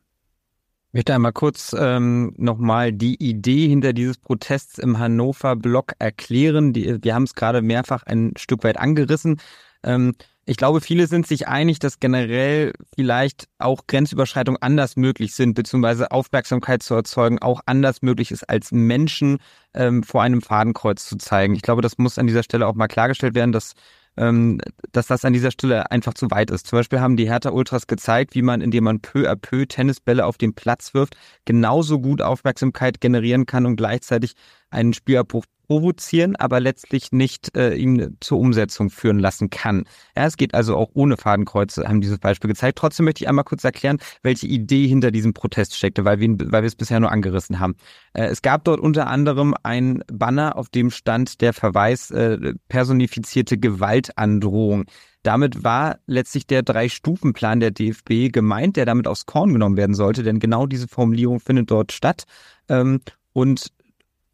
Ich 0.89 0.93
möchte 0.93 1.15
einmal 1.15 1.32
kurz 1.32 1.74
ähm, 1.78 2.34
nochmal 2.38 2.91
die 2.91 3.15
Idee 3.15 3.67
hinter 3.67 3.93
dieses 3.93 4.17
Protests 4.17 4.78
im 4.78 5.00
Hannover 5.00 5.56
Block 5.56 5.93
erklären. 6.00 6.74
Die, 6.74 7.02
wir 7.02 7.15
haben 7.15 7.24
es 7.24 7.34
gerade 7.34 7.62
mehrfach 7.62 8.04
ein 8.04 8.34
Stück 8.38 8.63
weit 8.65 8.78
angerissen. 8.78 9.39
Ähm, 9.84 10.15
ich 10.45 10.58
glaube, 10.58 10.82
viele 10.82 11.08
sind 11.08 11.28
sich 11.28 11.47
einig, 11.47 11.80
dass 11.80 12.00
generell 12.00 12.74
vielleicht 12.95 13.47
auch 13.58 13.88
Grenzüberschreitungen 13.88 14.62
anders 14.62 14.97
möglich 14.97 15.34
sind, 15.34 15.54
beziehungsweise 15.54 16.12
Aufmerksamkeit 16.12 16.84
zu 16.84 16.95
erzeugen 16.95 17.39
auch 17.39 17.62
anders 17.67 18.02
möglich 18.02 18.32
ist, 18.32 18.50
als 18.50 18.71
Menschen 18.71 19.38
ähm, 19.74 20.04
vor 20.04 20.24
einem 20.24 20.41
Fadenkreuz 20.41 21.06
zu 21.06 21.17
zeigen. 21.17 21.56
Ich 21.56 21.62
glaube, 21.62 21.82
das 21.82 21.97
muss 21.97 22.17
an 22.17 22.28
dieser 22.28 22.43
Stelle 22.43 22.67
auch 22.67 22.76
mal 22.76 22.88
klargestellt 22.88 23.36
werden, 23.36 23.54
dass 23.54 23.76
dass 24.15 25.08
das 25.08 25.24
an 25.24 25.34
dieser 25.34 25.52
Stelle 25.52 25.89
einfach 25.89 26.13
zu 26.13 26.30
weit 26.32 26.52
ist. 26.52 26.67
Zum 26.67 26.80
Beispiel 26.80 27.00
haben 27.00 27.15
die 27.15 27.30
Hertha 27.30 27.52
Ultras 27.52 27.88
gezeigt, 27.88 28.36
wie 28.36 28.41
man, 28.41 28.60
indem 28.62 28.84
man 28.84 29.00
peu 29.00 29.30
à 29.30 29.36
peu 29.36 29.65
Tennisbälle 29.65 30.26
auf 30.26 30.38
den 30.38 30.54
Platz 30.54 30.93
wirft, 30.93 31.15
genauso 31.45 32.00
gut 32.00 32.21
Aufmerksamkeit 32.21 33.00
generieren 33.00 33.45
kann 33.45 33.65
und 33.65 33.78
gleichzeitig 33.78 34.34
einen 34.69 34.93
Spielabbruch 34.93 35.45
provozieren, 35.71 36.36
aber 36.36 36.60
letztlich 36.60 37.13
nicht 37.13 37.55
äh, 37.55 37.73
ihn 37.75 38.17
zur 38.19 38.39
Umsetzung 38.39 38.89
führen 38.89 39.19
lassen 39.19 39.49
kann. 39.49 39.86
Ja, 40.17 40.25
es 40.25 40.36
geht 40.36 40.53
also 40.53 40.75
auch 40.75 40.89
ohne 40.95 41.15
Fadenkreuze, 41.15 41.88
haben 41.88 42.01
dieses 42.01 42.19
Beispiel 42.19 42.49
gezeigt. 42.49 42.77
Trotzdem 42.77 43.05
möchte 43.05 43.23
ich 43.23 43.29
einmal 43.29 43.45
kurz 43.45 43.63
erklären, 43.63 43.97
welche 44.21 44.47
Idee 44.47 44.86
hinter 44.86 45.12
diesem 45.12 45.34
Protest 45.34 45.77
steckte, 45.77 46.03
weil 46.03 46.19
wir, 46.19 46.27
weil 46.51 46.63
wir 46.63 46.67
es 46.67 46.75
bisher 46.75 46.99
nur 46.99 47.10
angerissen 47.10 47.62
haben. 47.62 47.75
Äh, 48.12 48.25
es 48.25 48.41
gab 48.41 48.65
dort 48.65 48.81
unter 48.81 49.07
anderem 49.07 49.55
ein 49.63 50.03
Banner, 50.12 50.57
auf 50.57 50.67
dem 50.67 50.91
stand 50.91 51.39
der 51.39 51.53
Verweis 51.53 52.12
äh, 52.12 52.53
personifizierte 52.67 53.57
Gewaltandrohung. 53.57 54.88
Damit 55.23 55.63
war 55.63 55.99
letztlich 56.05 56.47
der 56.47 56.63
Drei-Stufen-Plan 56.63 57.62
der 57.62 57.71
DFB 57.71 58.34
gemeint, 58.34 58.75
der 58.75 58.86
damit 58.86 59.07
aufs 59.07 59.25
Korn 59.25 59.53
genommen 59.53 59.77
werden 59.77 59.95
sollte, 59.95 60.23
denn 60.23 60.39
genau 60.39 60.65
diese 60.65 60.89
Formulierung 60.89 61.39
findet 61.39 61.71
dort 61.71 61.93
statt. 61.93 62.25
Ähm, 62.67 62.99
und 63.31 63.71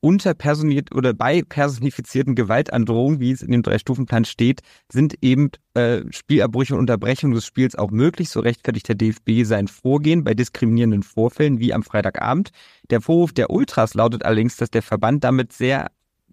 unter 0.08 0.34
personiert 0.34 0.96
oder 0.96 1.13
bei 1.13 1.41
personifizierten 1.41 2.34
Gewaltandrohungen, 2.34 3.20
wie 3.20 3.32
es 3.32 3.41
in 3.41 3.52
dem 3.52 3.62
Drei-Stufen-Plan 3.62 4.24
steht, 4.24 4.62
sind 4.89 5.15
eben 5.22 5.52
äh, 5.74 6.04
Spielabbrüche 6.12 6.76
und 6.76 6.80
Unterbrechung 6.80 7.34
des 7.34 7.46
Spiels 7.46 7.76
auch 7.76 7.91
möglich. 7.91 8.30
So 8.30 8.39
rechtfertigt 8.39 8.88
der 8.88 8.96
DFB 8.96 9.43
sein 9.43 9.67
Vorgehen 9.67 10.24
bei 10.24 10.34
diskriminierenden 10.34 11.04
Vorfällen 11.04 11.60
wie 11.60 11.74
am 11.74 11.84
Freitagabend. 11.84 12.52
Der 12.89 13.02
Vorwurf 13.02 13.34
der 13.34 13.50
Ultras 13.50 13.96
lautet 13.96 14.24
allerdings, 14.24 14.56
dass 14.56 14.72
der 14.72 14.82
Verband 14.82 15.26
damit 15.26 15.52
sehr 15.52 15.88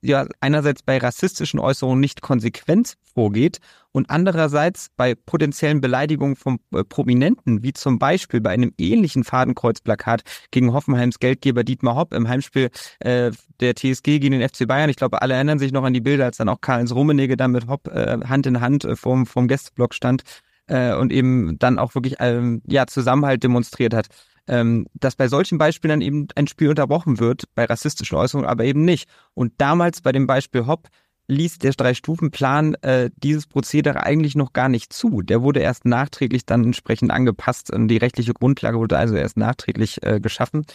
ja 0.05 0.27
einerseits 0.41 0.83
bei 0.83 0.99
rassistischen 0.99 1.59
Äußerungen 1.59 2.01
nicht 2.01 2.23
konsequent 2.23 2.95
vorgeht 3.15 3.59
und 3.93 4.11
andererseits 4.11 4.89
bei 4.97 5.15
potenziellen 5.15 5.81
Beleidigungen 5.81 6.37
von 6.37 6.59
äh, 6.75 6.85
Prominenten, 6.85 7.63
wie 7.63 7.73
zum 7.73 7.99
Beispiel 7.99 8.41
bei 8.41 8.51
einem 8.51 8.73
ähnlichen 8.79 9.25
Fadenkreuzplakat 9.25 10.23
gegen 10.51 10.73
Hoffenheims 10.73 11.19
Geldgeber 11.19 11.65
Dietmar 11.65 11.97
Hopp 11.97 12.13
im 12.13 12.29
Heimspiel 12.29 12.71
äh, 13.01 13.31
der 13.61 13.75
TSG 13.75 14.19
gegen 14.19 14.39
den 14.39 14.49
FC 14.49 14.67
Bayern. 14.67 14.91
Ich 14.91 14.97
glaube, 14.97 15.23
alle 15.23 15.35
erinnern 15.35 15.59
sich 15.59 15.73
noch 15.73 15.85
an 15.85 15.95
die 15.95 16.01
Bilder, 16.01 16.27
als 16.27 16.37
dann 16.37 16.49
auch 16.49 16.61
Karl-Heinz 16.61 16.93
Rummenigge 16.93 17.37
dann 17.37 17.53
mit 17.53 17.67
Hopp 17.69 17.89
äh, 17.89 18.19
Hand 18.25 18.47
in 18.47 18.61
Hand 18.61 18.85
äh, 18.85 18.97
vorm, 18.97 19.27
vorm 19.27 19.49
Gästeblock 19.49 19.95
stand 19.95 20.23
äh, 20.67 20.95
und 20.95 21.13
eben 21.13 21.59
dann 21.59 21.79
auch 21.79 21.95
wirklich 21.95 22.17
ähm, 22.19 22.63
ja 22.67 22.87
Zusammenhalt 22.87 23.43
demonstriert 23.43 23.95
hat 23.95 24.09
ähm, 24.49 24.87
dass 24.95 25.17
bei 25.17 25.29
solchen 25.29 25.59
Beispielen 25.59 25.91
dann 25.91 26.01
eben 26.01 26.29
ein 26.35 26.47
Spiel 26.47 26.69
unterbrochen 26.69 27.19
wird, 27.19 27.45
bei 27.55 27.65
rassistischen 27.65 28.19
Äußerungen 28.19 28.49
aber 28.49 28.65
eben 28.65 28.85
nicht. 28.85 29.09
Und 29.35 29.55
damals 29.59 30.01
bei 30.01 30.13
dem 30.13 30.27
Beispiel 30.27 30.67
Hopp 30.67 30.89
ließ 31.29 31.59
der 31.59 31.73
Drei-Stufen-Plan 31.73 32.75
äh, 32.83 33.11
dieses 33.17 33.47
Prozedere 33.47 34.03
eigentlich 34.03 34.37
noch 34.37 34.53
gar 34.53 34.69
nicht 34.69 34.93
zu. 34.93 35.23
Der 35.23 35.43
wurde 35.43 35.61
erst 35.61 35.87
nachträglich 35.87 36.45
dann 36.45 36.65
entsprechend 36.65 37.11
angepasst 37.11 37.73
und 37.73 37.89
die 37.89 37.97
rechtliche 37.97 38.35
Grundlage 38.35 38.79
wurde 38.79 38.99
also 38.99 39.15
erst 39.15 39.37
nachträglich 39.37 40.03
äh, 40.03 40.21
geschaffen. 40.21 40.67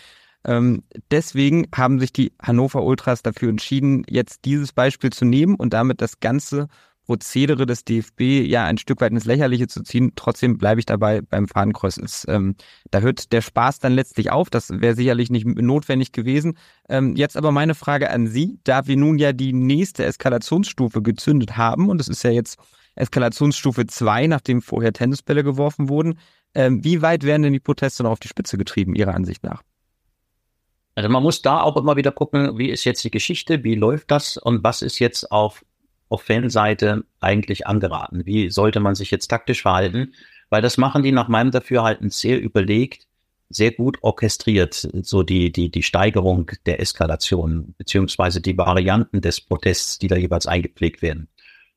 Ähm, 0.45 0.83
deswegen 1.11 1.67
haben 1.75 1.99
sich 1.99 2.13
die 2.13 2.31
Hannover 2.41 2.83
Ultras 2.83 3.21
dafür 3.21 3.49
entschieden, 3.49 4.05
jetzt 4.07 4.45
dieses 4.45 4.71
Beispiel 4.71 5.11
zu 5.11 5.25
nehmen 5.25 5.55
und 5.55 5.73
damit 5.73 6.01
das 6.01 6.19
Ganze 6.19 6.67
Prozedere 7.09 7.65
des 7.65 7.85
DFB 7.85 8.21
ja 8.45 8.65
ein 8.65 8.77
Stück 8.77 9.01
weit 9.01 9.11
ins 9.11 9.25
Lächerliche 9.25 9.67
zu 9.67 9.81
ziehen. 9.81 10.11
Trotzdem 10.15 10.59
bleibe 10.59 10.79
ich 10.79 10.85
dabei 10.85 11.21
beim 11.21 11.47
Fahnenkreuz. 11.47 11.97
Ist, 11.97 12.27
ähm, 12.29 12.53
da 12.91 12.99
hört 12.99 13.33
der 13.33 13.41
Spaß 13.41 13.79
dann 13.79 13.93
letztlich 13.93 14.29
auf. 14.29 14.51
Das 14.51 14.69
wäre 14.69 14.93
sicherlich 14.93 15.31
nicht 15.31 15.47
notwendig 15.47 16.11
gewesen. 16.11 16.55
Ähm, 16.87 17.15
jetzt 17.15 17.35
aber 17.35 17.51
meine 17.51 17.73
Frage 17.73 18.11
an 18.11 18.27
Sie, 18.27 18.59
da 18.63 18.85
wir 18.85 18.95
nun 18.95 19.17
ja 19.17 19.33
die 19.33 19.53
nächste 19.53 20.05
Eskalationsstufe 20.05 21.01
gezündet 21.01 21.57
haben 21.57 21.89
und 21.89 21.99
es 21.99 22.09
ist 22.09 22.21
ja 22.21 22.29
jetzt 22.29 22.59
Eskalationsstufe 22.93 23.87
2, 23.87 24.27
nachdem 24.27 24.61
vorher 24.61 24.93
Tennisbälle 24.93 25.43
geworfen 25.43 25.89
wurden. 25.89 26.19
Ähm, 26.53 26.83
wie 26.83 27.01
weit 27.01 27.23
werden 27.23 27.41
denn 27.41 27.53
die 27.53 27.59
Proteste 27.59 28.03
noch 28.03 28.11
auf 28.11 28.19
die 28.19 28.27
Spitze 28.27 28.55
getrieben, 28.55 28.93
Ihrer 28.93 29.15
Ansicht 29.15 29.43
nach? 29.43 29.63
Also 30.93 31.09
man 31.09 31.23
muss 31.23 31.41
da 31.41 31.61
auch 31.61 31.75
immer 31.75 31.95
wieder 31.95 32.11
gucken, 32.11 32.59
wie 32.59 32.69
ist 32.69 32.83
jetzt 32.83 33.03
die 33.03 33.09
Geschichte, 33.09 33.63
wie 33.63 33.73
läuft 33.73 34.11
das 34.11 34.37
und 34.37 34.63
was 34.63 34.83
ist 34.83 34.99
jetzt 34.99 35.31
auf 35.31 35.63
auf 36.09 36.23
Fanseite 36.23 37.05
eigentlich 37.19 37.67
angeraten? 37.67 38.25
Wie 38.25 38.49
sollte 38.49 38.79
man 38.79 38.95
sich 38.95 39.11
jetzt 39.11 39.27
taktisch 39.27 39.61
verhalten? 39.61 40.13
Weil 40.49 40.61
das 40.61 40.77
machen 40.77 41.03
die 41.03 41.11
nach 41.11 41.27
meinem 41.27 41.51
Dafürhalten 41.51 42.09
sehr 42.09 42.41
überlegt, 42.41 43.07
sehr 43.49 43.71
gut 43.71 43.97
orchestriert, 44.01 44.87
so 45.01 45.23
die, 45.23 45.51
die, 45.51 45.69
die 45.69 45.83
Steigerung 45.83 46.51
der 46.65 46.79
Eskalation, 46.79 47.73
beziehungsweise 47.77 48.41
die 48.41 48.57
Varianten 48.57 49.21
des 49.21 49.41
Protests, 49.41 49.97
die 49.97 50.07
da 50.07 50.15
jeweils 50.15 50.45
eingepflegt 50.45 51.01
werden. 51.01 51.27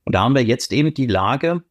Und 0.04 0.14
da 0.14 0.22
haben 0.22 0.34
wir 0.34 0.44
jetzt 0.44 0.72
eben 0.72 0.92
die 0.92 1.06
Lage, 1.06 1.62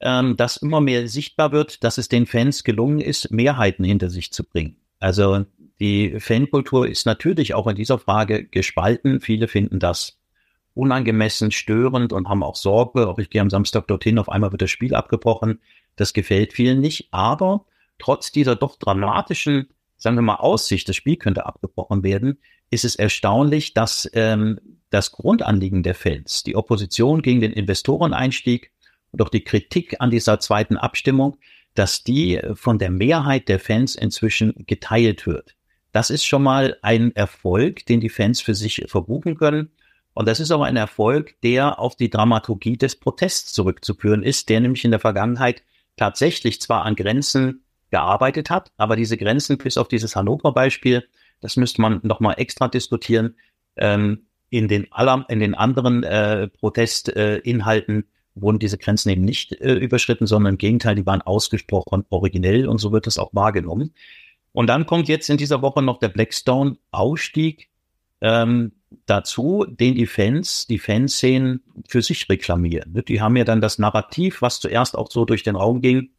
ähm, 0.00 0.36
dass 0.36 0.56
immer 0.58 0.80
mehr 0.80 1.08
sichtbar 1.08 1.52
wird, 1.52 1.82
dass 1.82 1.98
es 1.98 2.08
den 2.08 2.26
Fans 2.26 2.64
gelungen 2.64 3.00
ist, 3.00 3.30
Mehrheiten 3.30 3.84
hinter 3.84 4.10
sich 4.10 4.32
zu 4.32 4.44
bringen. 4.44 4.76
Also 5.00 5.44
die 5.80 6.20
Fankultur 6.20 6.88
ist 6.88 7.06
natürlich 7.06 7.54
auch 7.54 7.66
in 7.66 7.76
dieser 7.76 7.98
Frage 7.98 8.44
gespalten. 8.44 9.20
Viele 9.20 9.48
finden 9.48 9.80
das 9.80 10.18
unangemessen, 10.74 11.50
störend 11.50 12.12
und 12.12 12.28
haben 12.28 12.42
auch 12.42 12.56
Sorge, 12.56 13.08
auch 13.08 13.18
ich 13.18 13.30
gehe 13.30 13.40
am 13.40 13.50
Samstag 13.50 13.86
dorthin, 13.88 14.18
auf 14.18 14.28
einmal 14.28 14.52
wird 14.52 14.62
das 14.62 14.70
Spiel 14.70 14.94
abgebrochen. 14.94 15.60
Das 15.96 16.12
gefällt 16.12 16.52
vielen 16.52 16.80
nicht. 16.80 17.08
Aber 17.10 17.66
trotz 17.98 18.32
dieser 18.32 18.56
doch 18.56 18.76
dramatischen, 18.76 19.68
sagen 19.96 20.16
wir 20.16 20.22
mal, 20.22 20.36
Aussicht, 20.36 20.88
das 20.88 20.96
Spiel 20.96 21.16
könnte 21.16 21.46
abgebrochen 21.46 22.02
werden, 22.02 22.38
ist 22.70 22.84
es 22.84 22.96
erstaunlich, 22.96 23.74
dass 23.74 24.10
ähm, 24.14 24.58
das 24.90 25.12
Grundanliegen 25.12 25.82
der 25.82 25.94
Fans, 25.94 26.42
die 26.42 26.56
Opposition 26.56 27.22
gegen 27.22 27.40
den 27.40 27.52
Investoreneinstieg 27.52 28.72
und 29.10 29.20
auch 29.22 29.28
die 29.28 29.44
Kritik 29.44 29.96
an 30.00 30.10
dieser 30.10 30.40
zweiten 30.40 30.76
Abstimmung, 30.76 31.36
dass 31.74 32.02
die 32.02 32.40
von 32.54 32.78
der 32.78 32.90
Mehrheit 32.90 33.48
der 33.48 33.58
Fans 33.58 33.94
inzwischen 33.94 34.54
geteilt 34.66 35.26
wird. 35.26 35.54
Das 35.92 36.10
ist 36.10 36.24
schon 36.24 36.42
mal 36.42 36.78
ein 36.82 37.14
Erfolg, 37.14 37.84
den 37.86 38.00
die 38.00 38.08
Fans 38.08 38.40
für 38.40 38.54
sich 38.54 38.84
verbuchen 38.88 39.36
können. 39.36 39.70
Und 40.14 40.28
das 40.28 40.40
ist 40.40 40.50
aber 40.50 40.66
ein 40.66 40.76
Erfolg, 40.76 41.40
der 41.42 41.78
auf 41.78 41.96
die 41.96 42.10
Dramaturgie 42.10 42.76
des 42.76 42.96
Protests 42.96 43.52
zurückzuführen 43.52 44.22
ist, 44.22 44.48
der 44.48 44.60
nämlich 44.60 44.84
in 44.84 44.90
der 44.90 45.00
Vergangenheit 45.00 45.62
tatsächlich 45.96 46.60
zwar 46.60 46.84
an 46.84 46.96
Grenzen 46.96 47.64
gearbeitet 47.90 48.50
hat, 48.50 48.72
aber 48.76 48.96
diese 48.96 49.16
Grenzen 49.16 49.58
bis 49.58 49.76
auf 49.76 49.88
dieses 49.88 50.16
Hannover-Beispiel, 50.16 51.06
das 51.40 51.56
müsste 51.56 51.82
man 51.82 52.00
nochmal 52.02 52.34
extra 52.38 52.68
diskutieren, 52.68 53.36
ähm, 53.76 54.26
in 54.50 54.68
den, 54.68 54.86
aller, 54.92 55.24
in 55.28 55.40
den 55.40 55.54
anderen 55.54 56.02
äh, 56.02 56.48
Protestinhalten 56.48 58.00
äh, 58.00 58.04
wurden 58.34 58.58
diese 58.58 58.78
Grenzen 58.78 59.10
eben 59.10 59.22
nicht 59.22 59.52
äh, 59.60 59.74
überschritten, 59.74 60.26
sondern 60.26 60.54
im 60.54 60.58
Gegenteil, 60.58 60.94
die 60.94 61.06
waren 61.06 61.22
ausgesprochen 61.22 62.04
originell 62.10 62.68
und 62.68 62.78
so 62.78 62.92
wird 62.92 63.06
das 63.06 63.18
auch 63.18 63.30
wahrgenommen. 63.32 63.94
Und 64.52 64.66
dann 64.66 64.84
kommt 64.86 65.08
jetzt 65.08 65.30
in 65.30 65.38
dieser 65.38 65.62
Woche 65.62 65.82
noch 65.82 65.98
der 65.98 66.08
Blackstone-Ausstieg, 66.08 67.70
ähm, 68.20 68.72
dazu, 69.06 69.64
den 69.68 69.94
die 69.94 70.06
Fans, 70.06 70.66
die 70.66 70.78
Fanszenen 70.78 71.62
für 71.88 72.02
sich 72.02 72.28
reklamieren. 72.28 73.02
Die 73.08 73.20
haben 73.20 73.36
ja 73.36 73.44
dann 73.44 73.60
das 73.60 73.78
Narrativ, 73.78 74.42
was 74.42 74.60
zuerst 74.60 74.96
auch 74.96 75.10
so 75.10 75.24
durch 75.24 75.42
den 75.42 75.56
Raum 75.56 75.80
ging, 75.80 76.10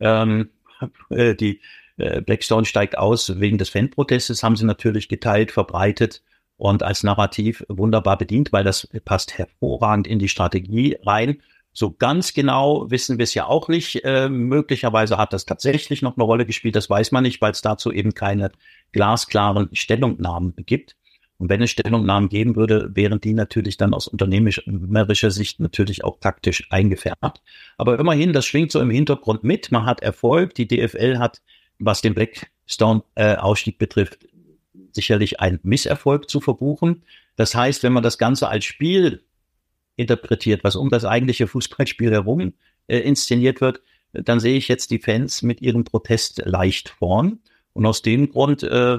ähm, 0.00 0.50
äh, 1.10 1.34
die 1.34 1.60
äh, 1.96 2.20
Blackstone 2.20 2.64
steigt 2.64 2.98
aus 2.98 3.40
wegen 3.40 3.58
des 3.58 3.70
Fanprotestes, 3.70 4.42
haben 4.42 4.56
sie 4.56 4.64
natürlich 4.64 5.08
geteilt, 5.08 5.52
verbreitet 5.52 6.22
und 6.56 6.82
als 6.82 7.02
Narrativ 7.02 7.64
wunderbar 7.68 8.18
bedient, 8.18 8.52
weil 8.52 8.64
das 8.64 8.88
passt 9.04 9.38
hervorragend 9.38 10.06
in 10.06 10.18
die 10.18 10.28
Strategie 10.28 10.96
rein. 11.04 11.42
So 11.74 11.90
ganz 11.90 12.34
genau 12.34 12.90
wissen 12.90 13.18
wir 13.18 13.24
es 13.24 13.34
ja 13.34 13.46
auch 13.46 13.68
nicht. 13.68 14.04
Äh, 14.04 14.28
möglicherweise 14.28 15.16
hat 15.16 15.32
das 15.32 15.46
tatsächlich 15.46 16.02
noch 16.02 16.16
eine 16.16 16.24
Rolle 16.24 16.44
gespielt. 16.44 16.76
Das 16.76 16.90
weiß 16.90 17.12
man 17.12 17.22
nicht, 17.22 17.40
weil 17.40 17.52
es 17.52 17.62
dazu 17.62 17.90
eben 17.90 18.14
keine 18.14 18.52
glasklaren 18.92 19.70
Stellungnahmen 19.72 20.54
gibt. 20.66 20.96
Und 21.42 21.48
wenn 21.48 21.60
es 21.60 21.72
Stellungnahmen 21.72 22.28
geben 22.28 22.54
würde, 22.54 22.94
wären 22.94 23.20
die 23.20 23.34
natürlich 23.34 23.76
dann 23.76 23.94
aus 23.94 24.06
unternehmerischer 24.06 25.32
Sicht 25.32 25.58
natürlich 25.58 26.04
auch 26.04 26.20
taktisch 26.20 26.68
eingefärbt. 26.70 27.42
Aber 27.76 27.98
immerhin, 27.98 28.32
das 28.32 28.46
schwingt 28.46 28.70
so 28.70 28.80
im 28.80 28.90
Hintergrund 28.90 29.42
mit. 29.42 29.72
Man 29.72 29.84
hat 29.84 30.02
Erfolg. 30.02 30.54
Die 30.54 30.68
DFL 30.68 31.18
hat, 31.18 31.42
was 31.80 32.00
den 32.00 32.14
Blackstone-Ausstieg 32.14 33.76
betrifft, 33.76 34.28
sicherlich 34.92 35.40
einen 35.40 35.58
Misserfolg 35.64 36.30
zu 36.30 36.40
verbuchen. 36.40 37.02
Das 37.34 37.56
heißt, 37.56 37.82
wenn 37.82 37.92
man 37.92 38.04
das 38.04 38.18
Ganze 38.18 38.46
als 38.46 38.64
Spiel 38.64 39.24
interpretiert, 39.96 40.62
was 40.62 40.76
um 40.76 40.90
das 40.90 41.04
eigentliche 41.04 41.48
Fußballspiel 41.48 42.12
herum 42.12 42.52
äh, 42.86 42.98
inszeniert 42.98 43.60
wird, 43.60 43.82
dann 44.12 44.38
sehe 44.38 44.56
ich 44.56 44.68
jetzt 44.68 44.92
die 44.92 45.00
Fans 45.00 45.42
mit 45.42 45.60
ihrem 45.60 45.82
Protest 45.82 46.40
leicht 46.44 46.88
vorn. 46.88 47.40
Und 47.72 47.84
aus 47.84 48.00
dem 48.00 48.30
Grund 48.30 48.62
äh, 48.62 48.98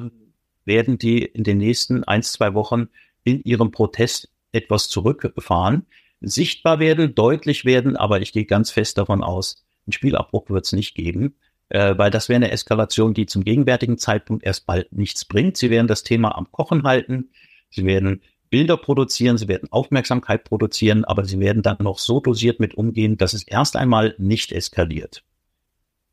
werden 0.65 0.97
die 0.97 1.23
in 1.23 1.43
den 1.43 1.57
nächsten 1.57 2.03
ein, 2.03 2.23
zwei 2.23 2.53
Wochen 2.53 2.87
in 3.23 3.41
ihrem 3.43 3.71
Protest 3.71 4.29
etwas 4.51 4.89
zurückfahren, 4.89 5.85
sichtbar 6.21 6.79
werden, 6.79 7.15
deutlich 7.15 7.65
werden, 7.65 7.97
aber 7.97 8.21
ich 8.21 8.31
gehe 8.31 8.45
ganz 8.45 8.71
fest 8.71 8.97
davon 8.97 9.23
aus, 9.23 9.65
einen 9.85 9.93
Spielabbruch 9.93 10.49
wird 10.49 10.65
es 10.65 10.71
nicht 10.71 10.95
geben, 10.95 11.35
äh, 11.69 11.97
weil 11.97 12.11
das 12.11 12.29
wäre 12.29 12.37
eine 12.37 12.51
Eskalation, 12.51 13.13
die 13.13 13.25
zum 13.25 13.43
gegenwärtigen 13.43 13.97
Zeitpunkt 13.97 14.45
erst 14.45 14.65
bald 14.65 14.91
nichts 14.93 15.25
bringt. 15.25 15.57
Sie 15.57 15.69
werden 15.69 15.87
das 15.87 16.03
Thema 16.03 16.37
am 16.37 16.51
Kochen 16.51 16.83
halten, 16.83 17.31
sie 17.69 17.85
werden 17.85 18.21
Bilder 18.49 18.77
produzieren, 18.77 19.37
sie 19.37 19.47
werden 19.47 19.71
Aufmerksamkeit 19.71 20.43
produzieren, 20.43 21.03
aber 21.05 21.25
sie 21.25 21.39
werden 21.39 21.63
dann 21.63 21.77
noch 21.79 21.97
so 21.97 22.19
dosiert 22.19 22.59
mit 22.59 22.75
umgehen, 22.75 23.17
dass 23.17 23.33
es 23.33 23.43
erst 23.43 23.75
einmal 23.75 24.15
nicht 24.19 24.51
eskaliert. 24.51 25.23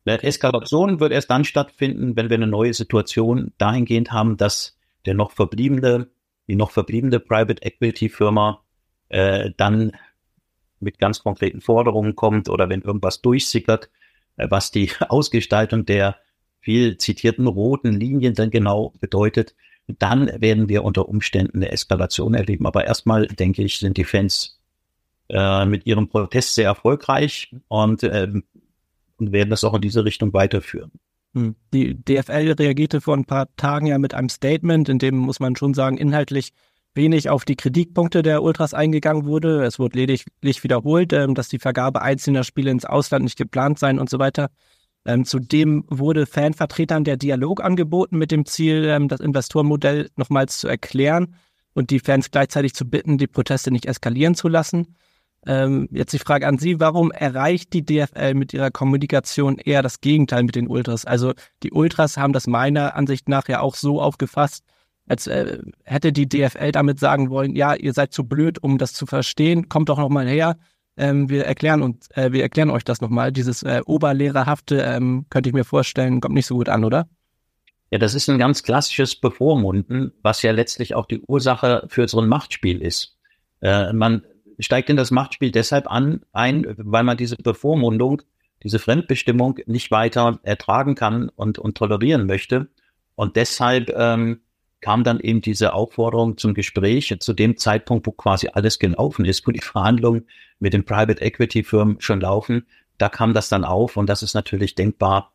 Eine 0.05 0.23
Eskalation 0.23 0.99
wird 0.99 1.11
erst 1.11 1.29
dann 1.29 1.45
stattfinden, 1.45 2.15
wenn 2.15 2.29
wir 2.29 2.35
eine 2.35 2.47
neue 2.47 2.73
Situation 2.73 3.53
dahingehend 3.57 4.11
haben, 4.11 4.37
dass 4.37 4.77
der 5.05 5.13
noch 5.13 5.31
verbliebene, 5.31 6.07
die 6.47 6.55
noch 6.55 6.71
verbliebene 6.71 7.19
Private 7.19 7.61
Equity 7.61 8.09
Firma 8.09 8.63
äh, 9.09 9.51
dann 9.57 9.91
mit 10.79 10.97
ganz 10.97 11.21
konkreten 11.21 11.61
Forderungen 11.61 12.15
kommt 12.15 12.49
oder 12.49 12.69
wenn 12.69 12.81
irgendwas 12.81 13.21
durchsickert, 13.21 13.89
äh, 14.37 14.47
was 14.49 14.71
die 14.71 14.89
Ausgestaltung 15.09 15.85
der 15.85 16.17
viel 16.59 16.97
zitierten 16.97 17.47
roten 17.47 17.93
Linien 17.93 18.35
dann 18.35 18.51
genau 18.51 18.93
bedeutet, 18.99 19.55
dann 19.87 20.31
werden 20.41 20.69
wir 20.69 20.83
unter 20.83 21.09
Umständen 21.09 21.57
eine 21.57 21.71
Eskalation 21.71 22.33
erleben. 22.33 22.65
Aber 22.65 22.85
erstmal, 22.85 23.27
denke 23.27 23.63
ich, 23.63 23.79
sind 23.79 23.97
die 23.97 24.03
Fans 24.03 24.59
äh, 25.29 25.65
mit 25.65 25.85
ihrem 25.85 26.07
Protest 26.07 26.55
sehr 26.55 26.65
erfolgreich 26.65 27.55
und, 27.67 28.03
ähm, 28.03 28.43
und 29.21 29.31
werden 29.31 29.49
das 29.49 29.63
auch 29.63 29.73
in 29.73 29.81
diese 29.81 30.03
Richtung 30.03 30.33
weiterführen. 30.33 30.91
Hm. 31.33 31.55
Die 31.73 31.95
DFL 31.95 32.53
reagierte 32.59 32.99
vor 32.99 33.15
ein 33.15 33.25
paar 33.25 33.47
Tagen 33.55 33.85
ja 33.85 33.97
mit 33.97 34.13
einem 34.13 34.29
Statement, 34.29 34.89
in 34.89 34.99
dem 34.99 35.15
muss 35.15 35.39
man 35.39 35.55
schon 35.55 35.73
sagen, 35.73 35.97
inhaltlich 35.97 36.51
wenig 36.93 37.29
auf 37.29 37.45
die 37.45 37.55
Kritikpunkte 37.55 38.21
der 38.21 38.43
Ultras 38.43 38.73
eingegangen 38.73 39.25
wurde. 39.25 39.63
Es 39.63 39.79
wurde 39.79 39.97
lediglich 39.99 40.63
wiederholt, 40.63 41.13
ähm, 41.13 41.35
dass 41.35 41.47
die 41.47 41.59
Vergabe 41.59 42.01
einzelner 42.01 42.43
Spiele 42.43 42.71
ins 42.71 42.83
Ausland 42.83 43.23
nicht 43.23 43.37
geplant 43.37 43.79
sein 43.79 43.97
und 43.97 44.09
so 44.09 44.19
weiter. 44.19 44.49
Ähm, 45.05 45.23
zudem 45.23 45.85
wurde 45.87 46.25
Fanvertretern 46.25 47.05
der 47.05 47.17
Dialog 47.17 47.63
angeboten 47.63 48.17
mit 48.17 48.31
dem 48.31 48.45
Ziel, 48.45 48.85
ähm, 48.85 49.07
das 49.07 49.21
Investorenmodell 49.21 50.09
nochmals 50.17 50.59
zu 50.59 50.67
erklären 50.67 51.35
und 51.73 51.91
die 51.91 51.99
Fans 51.99 52.29
gleichzeitig 52.29 52.73
zu 52.73 52.85
bitten, 52.85 53.17
die 53.17 53.27
Proteste 53.27 53.71
nicht 53.71 53.85
eskalieren 53.85 54.35
zu 54.35 54.49
lassen. 54.49 54.95
Ähm, 55.47 55.87
jetzt 55.91 56.13
die 56.13 56.19
Frage 56.19 56.47
an 56.47 56.57
Sie, 56.57 56.79
warum 56.79 57.11
erreicht 57.11 57.73
die 57.73 57.85
DFL 57.85 58.35
mit 58.35 58.53
ihrer 58.53 58.69
Kommunikation 58.69 59.57
eher 59.57 59.81
das 59.81 60.01
Gegenteil 60.01 60.43
mit 60.43 60.55
den 60.55 60.67
Ultras? 60.67 61.05
Also 61.05 61.33
die 61.63 61.71
Ultras 61.71 62.17
haben 62.17 62.33
das 62.33 62.47
meiner 62.47 62.95
Ansicht 62.95 63.27
nach 63.27 63.47
ja 63.47 63.59
auch 63.61 63.75
so 63.75 64.01
aufgefasst, 64.01 64.63
als 65.07 65.27
äh, 65.27 65.59
hätte 65.83 66.13
die 66.13 66.29
DFL 66.29 66.71
damit 66.71 66.99
sagen 66.99 67.29
wollen, 67.29 67.55
ja, 67.55 67.73
ihr 67.73 67.93
seid 67.93 68.13
zu 68.13 68.23
blöd, 68.23 68.61
um 68.61 68.77
das 68.77 68.93
zu 68.93 69.05
verstehen, 69.05 69.67
kommt 69.67 69.89
doch 69.89 69.97
nochmal 69.97 70.27
her, 70.27 70.57
ähm, 70.97 71.29
wir 71.29 71.45
erklären 71.45 71.81
uns, 71.81 72.09
äh, 72.11 72.31
wir 72.31 72.43
erklären 72.43 72.69
euch 72.69 72.83
das 72.83 73.01
nochmal. 73.01 73.31
Dieses 73.31 73.63
äh, 73.63 73.81
Oberlehrerhafte 73.85 74.81
ähm, 74.81 75.25
könnte 75.29 75.49
ich 75.49 75.53
mir 75.53 75.63
vorstellen, 75.63 76.21
kommt 76.21 76.35
nicht 76.35 76.45
so 76.45 76.55
gut 76.55 76.69
an, 76.69 76.83
oder? 76.83 77.07
Ja, 77.89 77.97
das 77.97 78.13
ist 78.13 78.29
ein 78.29 78.37
ganz 78.37 78.63
klassisches 78.63 79.15
Bevormunden, 79.15 80.13
was 80.21 80.41
ja 80.41 80.51
letztlich 80.51 80.95
auch 80.95 81.05
die 81.05 81.21
Ursache 81.21 81.85
für 81.89 82.07
so 82.07 82.19
ein 82.21 82.27
Machtspiel 82.27 82.81
ist. 82.81 83.17
Äh, 83.61 83.93
man 83.93 84.23
steigt 84.61 84.89
in 84.89 84.95
das 84.95 85.11
Machtspiel 85.11 85.51
deshalb 85.51 85.89
an, 85.91 86.21
ein, 86.31 86.65
weil 86.77 87.03
man 87.03 87.17
diese 87.17 87.35
Bevormundung, 87.35 88.21
diese 88.63 88.79
Fremdbestimmung 88.79 89.59
nicht 89.65 89.91
weiter 89.91 90.39
ertragen 90.43 90.95
kann 90.95 91.29
und, 91.29 91.59
und 91.59 91.77
tolerieren 91.77 92.27
möchte. 92.27 92.69
Und 93.15 93.35
deshalb 93.35 93.91
ähm, 93.95 94.41
kam 94.79 95.03
dann 95.03 95.19
eben 95.19 95.41
diese 95.41 95.73
Aufforderung 95.73 96.37
zum 96.37 96.53
Gespräch 96.53 97.15
zu 97.19 97.33
dem 97.33 97.57
Zeitpunkt, 97.57 98.07
wo 98.07 98.11
quasi 98.11 98.49
alles 98.53 98.79
gelaufen 98.79 99.25
ist, 99.25 99.45
wo 99.47 99.51
die 99.51 99.61
Verhandlungen 99.61 100.27
mit 100.59 100.73
den 100.73 100.85
Private 100.85 101.21
Equity 101.21 101.63
Firmen 101.63 101.99
schon 101.99 102.21
laufen. 102.21 102.65
Da 102.97 103.09
kam 103.09 103.33
das 103.33 103.49
dann 103.49 103.65
auf 103.65 103.97
und 103.97 104.07
das 104.07 104.23
ist 104.23 104.35
natürlich 104.35 104.75
denkbar 104.75 105.33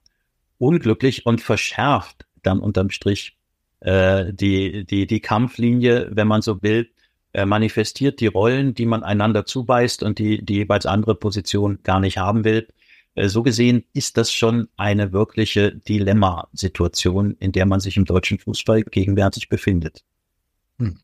unglücklich 0.58 1.26
und 1.26 1.40
verschärft 1.40 2.26
dann 2.42 2.60
unterm 2.60 2.90
Strich 2.90 3.36
äh, 3.80 4.32
die, 4.32 4.84
die, 4.84 5.06
die 5.06 5.20
Kampflinie, 5.20 6.08
wenn 6.12 6.28
man 6.28 6.42
so 6.42 6.62
will, 6.62 6.90
äh, 7.36 7.44
manifestiert 7.44 8.20
die 8.20 8.28
Rollen, 8.28 8.74
die 8.74 8.86
man 8.86 9.02
einander 9.02 9.44
zubeißt 9.44 10.02
und 10.02 10.18
die 10.18 10.42
die 10.42 10.54
jeweils 10.54 10.86
andere 10.86 11.14
Position 11.14 11.80
gar 11.82 12.00
nicht 12.00 12.16
haben 12.16 12.44
will. 12.44 12.66
Äh, 13.14 13.28
so 13.28 13.42
gesehen 13.42 13.84
ist 13.92 14.16
das 14.16 14.32
schon 14.32 14.68
eine 14.78 15.12
wirkliche 15.12 15.76
Dilemmasituation, 15.76 17.36
in 17.38 17.52
der 17.52 17.66
man 17.66 17.80
sich 17.80 17.98
im 17.98 18.06
deutschen 18.06 18.38
Fußball 18.38 18.84
gegenwärtig 18.84 19.50
befindet. 19.50 20.02
Hm. 20.78 20.96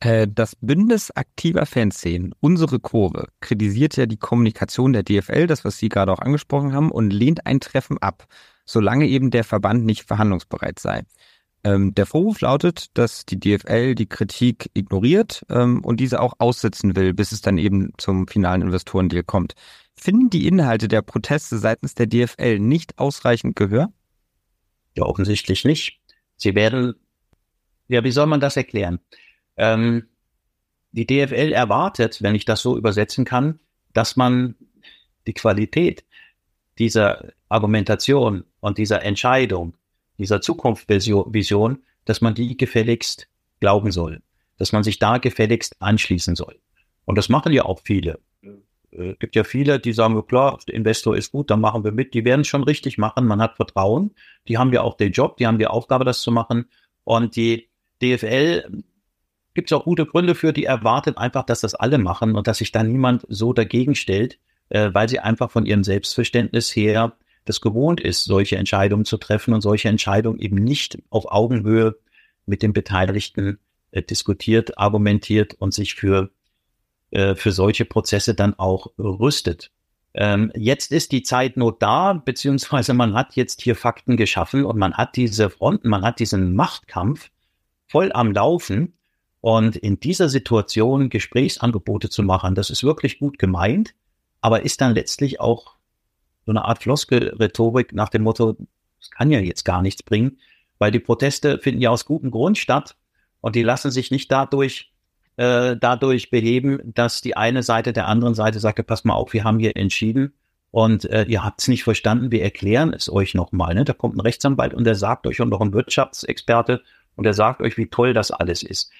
Äh, 0.00 0.28
das 0.28 0.56
Bündnis 0.56 1.10
aktiver 1.10 1.64
Fanszenen, 1.64 2.34
unsere 2.40 2.80
Kurve, 2.80 3.28
kritisiert 3.40 3.96
ja 3.96 4.04
die 4.04 4.18
Kommunikation 4.18 4.92
der 4.92 5.04
DFL, 5.04 5.46
das 5.46 5.64
was 5.64 5.78
Sie 5.78 5.88
gerade 5.88 6.12
auch 6.12 6.20
angesprochen 6.20 6.74
haben, 6.74 6.90
und 6.90 7.14
lehnt 7.14 7.46
ein 7.46 7.60
Treffen 7.60 7.96
ab, 7.96 8.26
solange 8.66 9.06
eben 9.06 9.30
der 9.30 9.44
Verband 9.44 9.86
nicht 9.86 10.02
verhandlungsbereit 10.02 10.78
sei. 10.80 11.04
Ähm, 11.64 11.94
der 11.94 12.06
Vorwurf 12.06 12.40
lautet, 12.40 12.96
dass 12.96 13.26
die 13.26 13.38
DFL 13.38 13.94
die 13.94 14.08
Kritik 14.08 14.70
ignoriert 14.74 15.44
ähm, 15.48 15.84
und 15.84 15.98
diese 15.98 16.20
auch 16.20 16.34
aussitzen 16.38 16.94
will, 16.94 17.14
bis 17.14 17.32
es 17.32 17.40
dann 17.40 17.58
eben 17.58 17.92
zum 17.98 18.28
finalen 18.28 18.62
Investorendeal 18.62 19.24
kommt. 19.24 19.54
Finden 19.96 20.30
die 20.30 20.46
Inhalte 20.46 20.86
der 20.86 21.02
Proteste 21.02 21.58
seitens 21.58 21.94
der 21.94 22.06
DFL 22.06 22.60
nicht 22.60 22.98
ausreichend 22.98 23.56
Gehör? 23.56 23.92
Ja, 24.96 25.04
offensichtlich 25.04 25.64
nicht. 25.64 26.00
Sie 26.36 26.54
werden, 26.54 26.94
ja, 27.88 28.04
wie 28.04 28.12
soll 28.12 28.26
man 28.26 28.40
das 28.40 28.56
erklären? 28.56 29.00
Ähm, 29.56 30.06
die 30.92 31.06
DFL 31.06 31.52
erwartet, 31.52 32.22
wenn 32.22 32.34
ich 32.34 32.44
das 32.44 32.62
so 32.62 32.76
übersetzen 32.76 33.24
kann, 33.24 33.58
dass 33.92 34.16
man 34.16 34.54
die 35.26 35.34
Qualität 35.34 36.04
dieser 36.78 37.32
Argumentation 37.48 38.44
und 38.60 38.78
dieser 38.78 39.02
Entscheidung, 39.02 39.74
dieser 40.18 40.40
Zukunftsvision, 40.40 41.82
dass 42.04 42.20
man 42.20 42.34
die 42.34 42.56
gefälligst 42.56 43.28
glauben 43.60 43.92
soll, 43.92 44.22
dass 44.56 44.72
man 44.72 44.82
sich 44.82 44.98
da 44.98 45.18
gefälligst 45.18 45.80
anschließen 45.80 46.36
soll. 46.36 46.60
Und 47.04 47.16
das 47.16 47.28
machen 47.28 47.52
ja 47.52 47.64
auch 47.64 47.80
viele 47.82 48.18
äh, 48.90 49.14
gibt 49.18 49.36
ja 49.36 49.44
viele, 49.44 49.78
die 49.78 49.92
sagen, 49.92 50.26
klar, 50.26 50.58
der 50.66 50.74
Investor 50.74 51.16
ist 51.16 51.32
gut, 51.32 51.50
dann 51.50 51.60
machen 51.60 51.84
wir 51.84 51.92
mit. 51.92 52.14
Die 52.14 52.24
werden 52.24 52.42
es 52.42 52.48
schon 52.48 52.64
richtig 52.64 52.98
machen. 52.98 53.26
Man 53.26 53.40
hat 53.40 53.56
Vertrauen. 53.56 54.14
Die 54.48 54.58
haben 54.58 54.72
ja 54.72 54.82
auch 54.82 54.96
den 54.96 55.12
Job, 55.12 55.36
die 55.36 55.46
haben 55.46 55.58
die 55.58 55.66
Aufgabe, 55.66 56.04
das 56.04 56.20
zu 56.20 56.30
machen. 56.30 56.66
Und 57.04 57.36
die 57.36 57.68
DFL 58.02 58.82
gibt 59.54 59.70
es 59.70 59.76
auch 59.76 59.84
gute 59.84 60.06
Gründe 60.06 60.34
für, 60.34 60.52
die 60.52 60.64
erwartet 60.64 61.18
einfach, 61.18 61.44
dass 61.44 61.60
das 61.60 61.74
alle 61.74 61.98
machen 61.98 62.36
und 62.36 62.46
dass 62.46 62.58
sich 62.58 62.70
da 62.70 62.82
niemand 62.82 63.26
so 63.28 63.52
dagegen 63.52 63.94
stellt, 63.94 64.38
äh, 64.68 64.90
weil 64.92 65.08
sie 65.08 65.18
einfach 65.18 65.50
von 65.50 65.66
ihrem 65.66 65.84
Selbstverständnis 65.84 66.74
her 66.74 67.16
das 67.48 67.60
gewohnt 67.60 68.00
ist, 68.00 68.24
solche 68.24 68.56
Entscheidungen 68.56 69.04
zu 69.04 69.16
treffen 69.16 69.54
und 69.54 69.60
solche 69.60 69.88
Entscheidungen 69.88 70.38
eben 70.38 70.56
nicht 70.56 70.98
auf 71.10 71.30
Augenhöhe 71.30 71.96
mit 72.46 72.62
den 72.62 72.72
Beteiligten 72.72 73.58
äh, 73.90 74.02
diskutiert, 74.02 74.78
argumentiert 74.78 75.54
und 75.54 75.74
sich 75.74 75.94
für 75.94 76.30
äh, 77.10 77.34
für 77.34 77.52
solche 77.52 77.86
Prozesse 77.86 78.34
dann 78.34 78.58
auch 78.58 78.88
rüstet. 78.98 79.70
Ähm, 80.12 80.52
jetzt 80.54 80.92
ist 80.92 81.12
die 81.12 81.22
Zeitnot 81.22 81.80
da, 81.82 82.12
beziehungsweise 82.12 82.92
man 82.92 83.14
hat 83.14 83.34
jetzt 83.34 83.62
hier 83.62 83.76
Fakten 83.76 84.16
geschaffen 84.18 84.66
und 84.66 84.78
man 84.78 84.94
hat 84.94 85.16
diese 85.16 85.48
Fronten, 85.48 85.88
man 85.88 86.02
hat 86.02 86.18
diesen 86.18 86.54
Machtkampf 86.54 87.30
voll 87.86 88.12
am 88.12 88.32
Laufen. 88.32 88.94
Und 89.40 89.76
in 89.76 90.00
dieser 90.00 90.28
Situation 90.28 91.08
Gesprächsangebote 91.08 92.10
zu 92.10 92.22
machen, 92.24 92.54
das 92.54 92.70
ist 92.70 92.82
wirklich 92.82 93.20
gut 93.20 93.38
gemeint, 93.38 93.94
aber 94.40 94.64
ist 94.64 94.80
dann 94.80 94.94
letztlich 94.94 95.40
auch 95.40 95.76
so 96.48 96.52
eine 96.52 96.64
Art 96.64 96.82
Floskelrhetorik 96.82 97.92
nach 97.92 98.08
dem 98.08 98.22
Motto, 98.22 98.56
es 98.98 99.10
kann 99.10 99.30
ja 99.30 99.38
jetzt 99.38 99.64
gar 99.64 99.82
nichts 99.82 100.02
bringen, 100.02 100.38
weil 100.78 100.90
die 100.90 100.98
Proteste 100.98 101.58
finden 101.58 101.82
ja 101.82 101.90
aus 101.90 102.06
gutem 102.06 102.30
Grund 102.30 102.56
statt 102.56 102.96
und 103.42 103.54
die 103.54 103.62
lassen 103.62 103.90
sich 103.90 104.10
nicht 104.10 104.32
dadurch 104.32 104.90
äh, 105.36 105.76
dadurch 105.76 106.30
beheben, 106.30 106.80
dass 106.94 107.20
die 107.20 107.36
eine 107.36 107.62
Seite 107.62 107.92
der 107.92 108.08
anderen 108.08 108.34
Seite 108.34 108.60
sagt, 108.60 108.84
pass 108.86 109.04
mal 109.04 109.12
auf, 109.12 109.34
wir 109.34 109.44
haben 109.44 109.58
hier 109.58 109.76
entschieden 109.76 110.32
und 110.70 111.04
äh, 111.04 111.24
ihr 111.24 111.44
habt 111.44 111.60
es 111.60 111.68
nicht 111.68 111.84
verstanden, 111.84 112.32
wir 112.32 112.42
erklären 112.42 112.94
es 112.94 113.12
euch 113.12 113.34
nochmal. 113.34 113.74
Ne? 113.74 113.84
Da 113.84 113.92
kommt 113.92 114.16
ein 114.16 114.20
Rechtsanwalt 114.20 114.72
und 114.72 114.84
der 114.84 114.94
sagt 114.94 115.26
euch 115.26 115.42
und 115.42 115.50
noch 115.50 115.60
ein 115.60 115.74
Wirtschaftsexperte 115.74 116.82
und 117.14 117.24
der 117.24 117.34
sagt 117.34 117.60
euch, 117.60 117.76
wie 117.76 117.88
toll 117.88 118.14
das 118.14 118.30
alles 118.30 118.62
ist. 118.62 118.90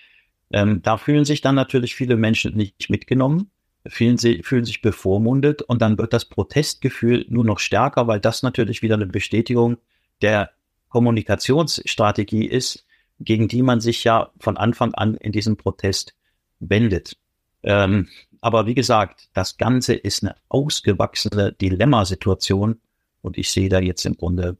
Ähm, 0.52 0.82
da 0.82 0.98
fühlen 0.98 1.24
sich 1.24 1.40
dann 1.40 1.54
natürlich 1.54 1.96
viele 1.96 2.16
Menschen 2.16 2.54
nicht 2.54 2.90
mitgenommen, 2.90 3.50
fühlen, 3.88 4.18
sie, 4.18 4.42
fühlen 4.42 4.64
sich 4.64 4.82
bevormundet 4.82 5.62
und 5.62 5.82
dann 5.82 5.98
wird 5.98 6.12
das 6.12 6.26
Protestgefühl 6.26 7.26
nur 7.28 7.44
noch 7.44 7.58
stärker, 7.58 8.06
weil 8.06 8.20
das 8.20 8.42
natürlich 8.42 8.82
wieder 8.82 8.94
eine 8.94 9.06
Bestätigung 9.06 9.78
der 10.22 10.50
Kommunikationsstrategie 10.88 12.46
ist, 12.46 12.86
gegen 13.20 13.48
die 13.48 13.62
man 13.62 13.80
sich 13.80 14.04
ja 14.04 14.30
von 14.38 14.56
Anfang 14.56 14.94
an 14.94 15.14
in 15.16 15.32
diesem 15.32 15.56
Protest 15.56 16.14
wendet. 16.60 17.16
Ähm, 17.62 18.08
aber 18.40 18.66
wie 18.66 18.74
gesagt, 18.74 19.28
das 19.34 19.56
Ganze 19.56 19.94
ist 19.94 20.22
eine 20.22 20.36
ausgewachsene 20.48 21.52
Dilemmasituation 21.52 22.80
und 23.22 23.36
ich 23.36 23.50
sehe 23.50 23.68
da 23.68 23.80
jetzt 23.80 24.06
im 24.06 24.16
Grunde 24.16 24.56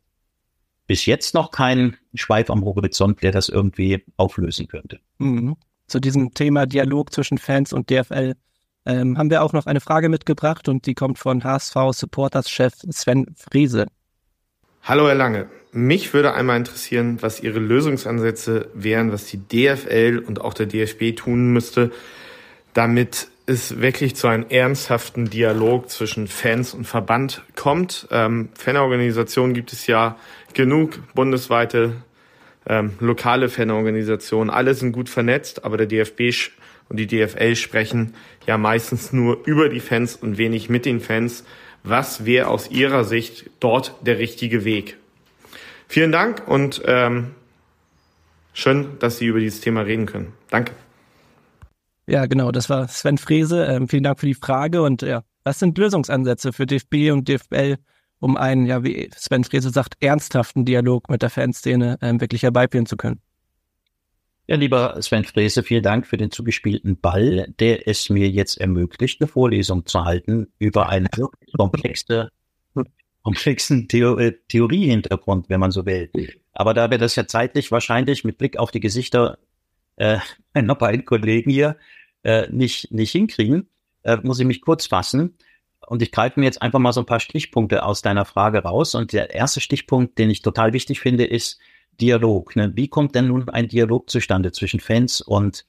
bis 0.87 1.07
jetzt 1.07 1.35
noch 1.35 1.51
keinen 1.51 1.97
Schweif 2.15 2.51
am 2.51 2.65
Horizont, 2.65 3.23
der 3.23 3.31
das 3.31 3.49
irgendwie 3.49 4.05
auflösen 4.17 4.69
könnte. 4.69 5.01
Mhm. 5.19 5.57
Zu 5.87 6.01
diesem 6.01 6.35
Thema 6.35 6.67
Dialog 6.67 7.13
zwischen 7.13 7.39
Fans 7.39 7.73
und 7.73 7.91
DFL 7.91 8.35
ähm, 8.89 9.19
haben 9.19 9.31
wir 9.31 9.43
auch 9.43 9.53
noch 9.53 9.67
eine 9.67 9.81
Frage 9.81 10.09
mitgebracht 10.09 10.69
und 10.69 10.87
die 10.87 10.95
kommt 10.95 11.19
von 11.19 11.45
HSV 11.45 11.77
Supporters-Chef 11.93 12.73
Sven 12.91 13.27
Friese. 13.37 13.87
Hallo 14.83 15.07
Herr 15.07 15.15
Lange, 15.15 15.47
mich 15.73 16.15
würde 16.15 16.33
einmal 16.33 16.57
interessieren, 16.57 17.19
was 17.21 17.41
Ihre 17.41 17.59
Lösungsansätze 17.59 18.71
wären, 18.73 19.13
was 19.13 19.27
die 19.27 19.37
DFL 19.37 20.25
und 20.27 20.41
auch 20.41 20.55
der 20.55 20.67
DFB 20.67 21.15
tun 21.15 21.53
müsste, 21.53 21.93
damit 22.73 23.29
es 23.45 23.81
wirklich 23.81 24.17
zu 24.17 24.29
einem 24.29 24.47
ernsthaften 24.49 25.29
Dialog 25.29 25.91
zwischen 25.91 26.27
Fans 26.27 26.75
und 26.75 26.87
Verband 26.87 27.43
kommt. 27.55 28.09
Ähm, 28.11 28.49
Fanorganisationen 28.55 29.55
gibt 29.55 29.73
es 29.73 29.87
ja 29.87 30.17
genug, 30.55 30.99
bundesweite, 31.15 31.93
ähm, 32.67 32.93
lokale 33.01 33.49
Fanorganisationen. 33.49 34.51
Alle 34.51 34.75
sind 34.75 34.93
gut 34.93 35.09
vernetzt, 35.09 35.65
aber 35.65 35.77
der 35.77 35.87
DFB 35.87 36.33
und 36.89 36.99
die 36.99 37.07
DFL 37.07 37.57
sprechen 37.57 38.15
ja 38.47 38.59
meistens 38.59 39.13
nur 39.13 39.47
über 39.47 39.69
die 39.69 39.81
Fans 39.81 40.17
und 40.17 40.39
wenig 40.39 40.69
mit 40.69 40.87
den 40.87 41.01
Fans. 41.01 41.45
Was 41.85 42.25
wäre 42.25 42.49
aus 42.49 42.71
Ihrer 42.71 43.05
Sicht 43.05 43.51
dort 43.61 43.95
der 44.03 44.19
richtige 44.19 44.65
Weg? 44.65 44.97
Vielen 45.87 46.13
Dank 46.13 46.47
und 46.47 46.83
ähm, 46.87 47.35
schön, 48.53 48.99
dass 48.99 49.19
Sie 49.19 49.27
über 49.27 49.41
dieses 49.41 49.61
Thema 49.61 49.83
reden 49.83 50.07
können. 50.07 50.33
Danke. 50.51 50.73
Ja, 52.07 52.27
genau, 52.27 52.53
das 52.53 52.71
war 52.71 52.89
Sven 52.89 53.19
Frese. 53.19 53.65
Ähm, 53.67 53.89
vielen 53.89 54.03
Dank 54.03 54.19
für 54.19 54.27
die 54.27 54.35
Frage 54.35 54.83
und 54.83 55.03
ja, 55.03 55.23
was 55.45 55.59
sind 55.59 55.77
Lösungsansätze 55.79 56.53
für 56.53 56.67
DFB 56.67 57.11
und 57.13 57.29
DFL, 57.29 57.77
um 58.19 58.37
einen, 58.37 58.67
ja, 58.67 58.83
wie 58.83 59.11
Sven 59.15 59.45
Frese 59.45 59.71
sagt, 59.71 59.95
ernsthaften 60.01 60.65
Dialog 60.65 61.09
mit 61.11 61.23
der 61.23 61.31
Fanszene 61.31 61.99
ähm, 62.01 62.21
wirklich 62.21 62.43
herbeiführen 62.43 62.87
zu 62.87 62.97
können? 62.97 63.21
Ja, 64.51 64.57
lieber 64.57 64.97
Sven 65.03 65.25
Frese, 65.25 65.63
vielen 65.63 65.83
Dank 65.83 66.07
für 66.07 66.17
den 66.17 66.31
zugespielten 66.31 66.99
Ball, 66.99 67.53
der 67.61 67.87
es 67.87 68.09
mir 68.09 68.31
jetzt 68.31 68.59
ermöglicht, 68.59 69.21
eine 69.21 69.29
Vorlesung 69.29 69.85
zu 69.85 70.07
halten 70.07 70.51
über 70.59 70.89
einen 70.89 71.07
wirklich 71.15 71.53
komplexe, 71.53 72.31
komplexen 73.23 73.89
Theo 73.89 74.17
äh, 74.17 74.33
Theoriehintergrund, 74.49 75.51
wenn 75.51 75.61
man 75.61 75.71
so 75.71 75.85
will. 75.85 76.11
Aber 76.55 76.73
da 76.73 76.91
wir 76.91 76.97
das 76.97 77.15
ja 77.15 77.27
zeitlich 77.27 77.71
wahrscheinlich 77.71 78.25
mit 78.25 78.39
Blick 78.39 78.57
auf 78.57 78.71
die 78.71 78.81
Gesichter 78.81 79.37
äh, 79.97 80.17
meiner 80.55 80.75
beiden 80.77 81.05
Kollegen 81.05 81.51
hier 81.51 81.77
äh, 82.23 82.49
nicht, 82.51 82.91
nicht 82.91 83.13
hinkriegen, 83.13 83.69
äh, 84.03 84.17
muss 84.23 84.41
ich 84.41 84.47
mich 84.47 84.63
kurz 84.63 84.87
fassen. 84.87 85.37
Und 85.87 86.01
ich 86.01 86.11
greife 86.11 86.41
mir 86.41 86.47
jetzt 86.47 86.63
einfach 86.63 86.79
mal 86.79 86.95
so 86.95 87.01
ein 87.01 87.07
paar 87.07 87.21
Stichpunkte 87.21 87.83
aus 87.83 88.01
deiner 88.01 88.25
Frage 88.25 88.61
raus. 88.61 88.95
Und 88.95 89.13
der 89.13 89.35
erste 89.35 89.61
Stichpunkt, 89.61 90.19
den 90.19 90.31
ich 90.31 90.41
total 90.41 90.73
wichtig 90.73 91.01
finde, 91.01 91.27
ist, 91.27 91.61
Dialog. 92.01 92.57
Ne? 92.57 92.73
Wie 92.75 92.89
kommt 92.89 93.15
denn 93.15 93.29
nun 93.29 93.49
ein 93.49 93.69
Dialog 93.69 94.11
zustande 94.11 94.53
zwischen 94.53 94.81
Fans 94.81 95.21
und, 95.21 95.67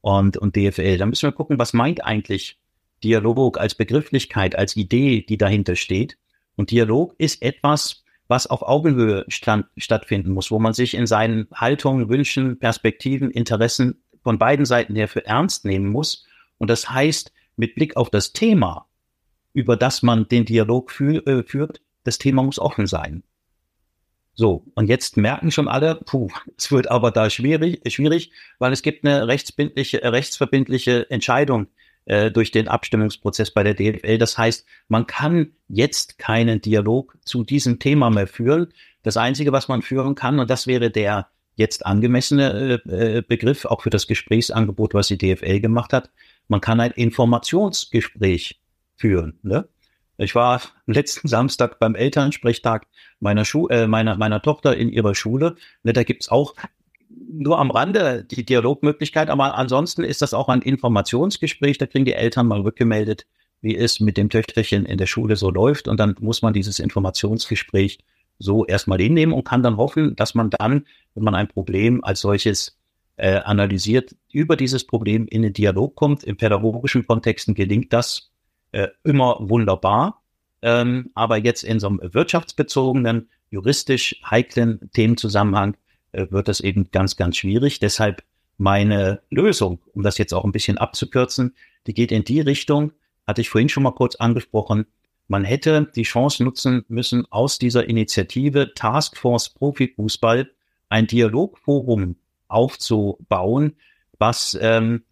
und, 0.00 0.36
und 0.36 0.56
DFL? 0.56 0.98
Da 0.98 1.06
müssen 1.06 1.28
wir 1.28 1.32
gucken, 1.32 1.58
was 1.58 1.72
meint 1.72 2.04
eigentlich 2.04 2.58
Dialog 3.02 3.58
als 3.58 3.74
Begrifflichkeit, 3.74 4.56
als 4.56 4.76
Idee, 4.76 5.22
die 5.22 5.36
dahinter 5.36 5.76
steht. 5.76 6.16
Und 6.56 6.70
Dialog 6.70 7.14
ist 7.18 7.42
etwas, 7.42 8.04
was 8.28 8.46
auf 8.46 8.62
Augenhöhe 8.62 9.24
stand, 9.28 9.66
stattfinden 9.76 10.32
muss, 10.32 10.50
wo 10.50 10.58
man 10.58 10.72
sich 10.72 10.94
in 10.94 11.06
seinen 11.06 11.46
Haltungen, 11.52 12.08
Wünschen, 12.08 12.58
Perspektiven, 12.58 13.30
Interessen 13.30 14.02
von 14.22 14.38
beiden 14.38 14.64
Seiten 14.64 14.94
her 14.94 15.08
für 15.08 15.26
ernst 15.26 15.64
nehmen 15.64 15.88
muss. 15.88 16.24
Und 16.58 16.70
das 16.70 16.88
heißt, 16.88 17.32
mit 17.56 17.74
Blick 17.74 17.96
auf 17.96 18.10
das 18.10 18.32
Thema, 18.32 18.86
über 19.52 19.76
das 19.76 20.02
man 20.02 20.26
den 20.28 20.44
Dialog 20.44 20.90
fü 20.90 21.18
äh, 21.18 21.42
führt, 21.42 21.80
das 22.04 22.18
Thema 22.18 22.42
muss 22.42 22.58
offen 22.58 22.86
sein. 22.86 23.22
So, 24.34 24.66
und 24.74 24.88
jetzt 24.88 25.16
merken 25.16 25.50
schon 25.50 25.68
alle, 25.68 25.94
puh, 25.94 26.28
es 26.58 26.70
wird 26.72 26.90
aber 26.90 27.10
da 27.10 27.30
schwierig, 27.30 27.80
schwierig, 27.92 28.32
weil 28.58 28.72
es 28.72 28.82
gibt 28.82 29.04
eine 29.04 29.28
rechtsbindliche, 29.28 30.02
äh, 30.02 30.08
rechtsverbindliche 30.08 31.08
Entscheidung 31.10 31.68
äh, 32.06 32.30
durch 32.30 32.50
den 32.50 32.68
Abstimmungsprozess 32.68 33.52
bei 33.52 33.62
der 33.62 33.74
DFL. 33.74 34.18
Das 34.18 34.36
heißt, 34.36 34.66
man 34.88 35.06
kann 35.06 35.52
jetzt 35.68 36.18
keinen 36.18 36.60
Dialog 36.60 37.16
zu 37.24 37.44
diesem 37.44 37.78
Thema 37.78 38.10
mehr 38.10 38.26
führen. 38.26 38.72
Das 39.02 39.16
Einzige, 39.16 39.52
was 39.52 39.68
man 39.68 39.82
führen 39.82 40.14
kann, 40.16 40.40
und 40.40 40.50
das 40.50 40.66
wäre 40.66 40.90
der 40.90 41.28
jetzt 41.56 41.86
angemessene 41.86 42.82
äh, 42.88 43.18
äh 43.18 43.22
Begriff, 43.22 43.64
auch 43.64 43.82
für 43.82 43.90
das 43.90 44.08
Gesprächsangebot, 44.08 44.94
was 44.94 45.06
die 45.06 45.18
DFL 45.18 45.60
gemacht 45.60 45.92
hat, 45.92 46.10
man 46.48 46.60
kann 46.60 46.80
ein 46.80 46.90
Informationsgespräch 46.90 48.60
führen. 48.96 49.38
Ne? 49.42 49.68
Ich 50.16 50.34
war 50.34 50.62
letzten 50.86 51.28
Samstag 51.28 51.78
beim 51.78 51.94
Elternsprechtag 51.94 52.86
meiner, 53.20 53.44
Schu 53.44 53.68
äh, 53.68 53.86
meiner, 53.86 54.16
meiner 54.16 54.40
Tochter 54.42 54.76
in 54.76 54.88
ihrer 54.88 55.14
Schule. 55.14 55.56
Ne, 55.82 55.92
da 55.92 56.04
gibt's 56.04 56.28
auch 56.28 56.54
nur 57.08 57.58
am 57.58 57.70
Rande 57.70 58.24
die 58.24 58.44
Dialogmöglichkeit, 58.44 59.28
aber 59.28 59.56
ansonsten 59.56 60.04
ist 60.04 60.22
das 60.22 60.34
auch 60.34 60.48
ein 60.48 60.62
Informationsgespräch. 60.62 61.78
Da 61.78 61.86
kriegen 61.86 62.04
die 62.04 62.14
Eltern 62.14 62.46
mal 62.46 62.60
rückgemeldet, 62.60 63.26
wie 63.60 63.76
es 63.76 64.00
mit 64.00 64.16
dem 64.16 64.30
Töchterchen 64.30 64.86
in 64.86 64.98
der 64.98 65.06
Schule 65.06 65.36
so 65.36 65.50
läuft. 65.50 65.88
Und 65.88 65.98
dann 65.98 66.14
muss 66.20 66.42
man 66.42 66.52
dieses 66.52 66.78
Informationsgespräch 66.78 67.98
so 68.38 68.64
erstmal 68.66 69.00
hinnehmen 69.00 69.32
und 69.32 69.44
kann 69.44 69.62
dann 69.62 69.76
hoffen, 69.76 70.16
dass 70.16 70.34
man 70.34 70.50
dann, 70.50 70.86
wenn 71.14 71.24
man 71.24 71.34
ein 71.34 71.48
Problem 71.48 72.02
als 72.04 72.20
solches 72.20 72.78
äh, 73.16 73.36
analysiert, 73.36 74.14
über 74.32 74.56
dieses 74.56 74.86
Problem 74.86 75.26
in 75.26 75.42
den 75.42 75.52
Dialog 75.52 75.94
kommt. 75.94 76.24
Im 76.24 76.36
pädagogischen 76.36 77.06
Kontexten 77.06 77.54
gelingt 77.54 77.92
das 77.92 78.32
äh, 78.74 78.88
immer 79.04 79.38
wunderbar. 79.40 80.20
Ähm, 80.60 81.10
aber 81.14 81.36
jetzt 81.36 81.62
in 81.62 81.78
so 81.78 81.86
einem 81.86 82.00
wirtschaftsbezogenen, 82.02 83.28
juristisch 83.50 84.20
heiklen 84.28 84.90
Themenzusammenhang 84.92 85.76
äh, 86.12 86.26
wird 86.30 86.48
das 86.48 86.60
eben 86.60 86.90
ganz, 86.90 87.16
ganz 87.16 87.36
schwierig. 87.36 87.78
Deshalb 87.78 88.24
meine 88.58 89.22
Lösung, 89.30 89.78
um 89.92 90.02
das 90.02 90.18
jetzt 90.18 90.34
auch 90.34 90.44
ein 90.44 90.50
bisschen 90.50 90.76
abzukürzen, 90.78 91.54
die 91.86 91.94
geht 91.94 92.10
in 92.10 92.24
die 92.24 92.40
Richtung, 92.40 92.92
hatte 93.26 93.42
ich 93.42 93.48
vorhin 93.48 93.68
schon 93.68 93.84
mal 93.84 93.92
kurz 93.92 94.16
angesprochen, 94.16 94.86
man 95.28 95.44
hätte 95.44 95.90
die 95.94 96.02
Chance 96.02 96.42
nutzen 96.42 96.84
müssen, 96.88 97.26
aus 97.30 97.58
dieser 97.58 97.88
Initiative 97.88 98.74
Taskforce 98.74 99.50
Profifußball 99.50 100.50
ein 100.88 101.06
Dialogforum 101.06 102.16
aufzubauen, 102.48 103.76
was 104.18 104.58
ähm, 104.60 105.04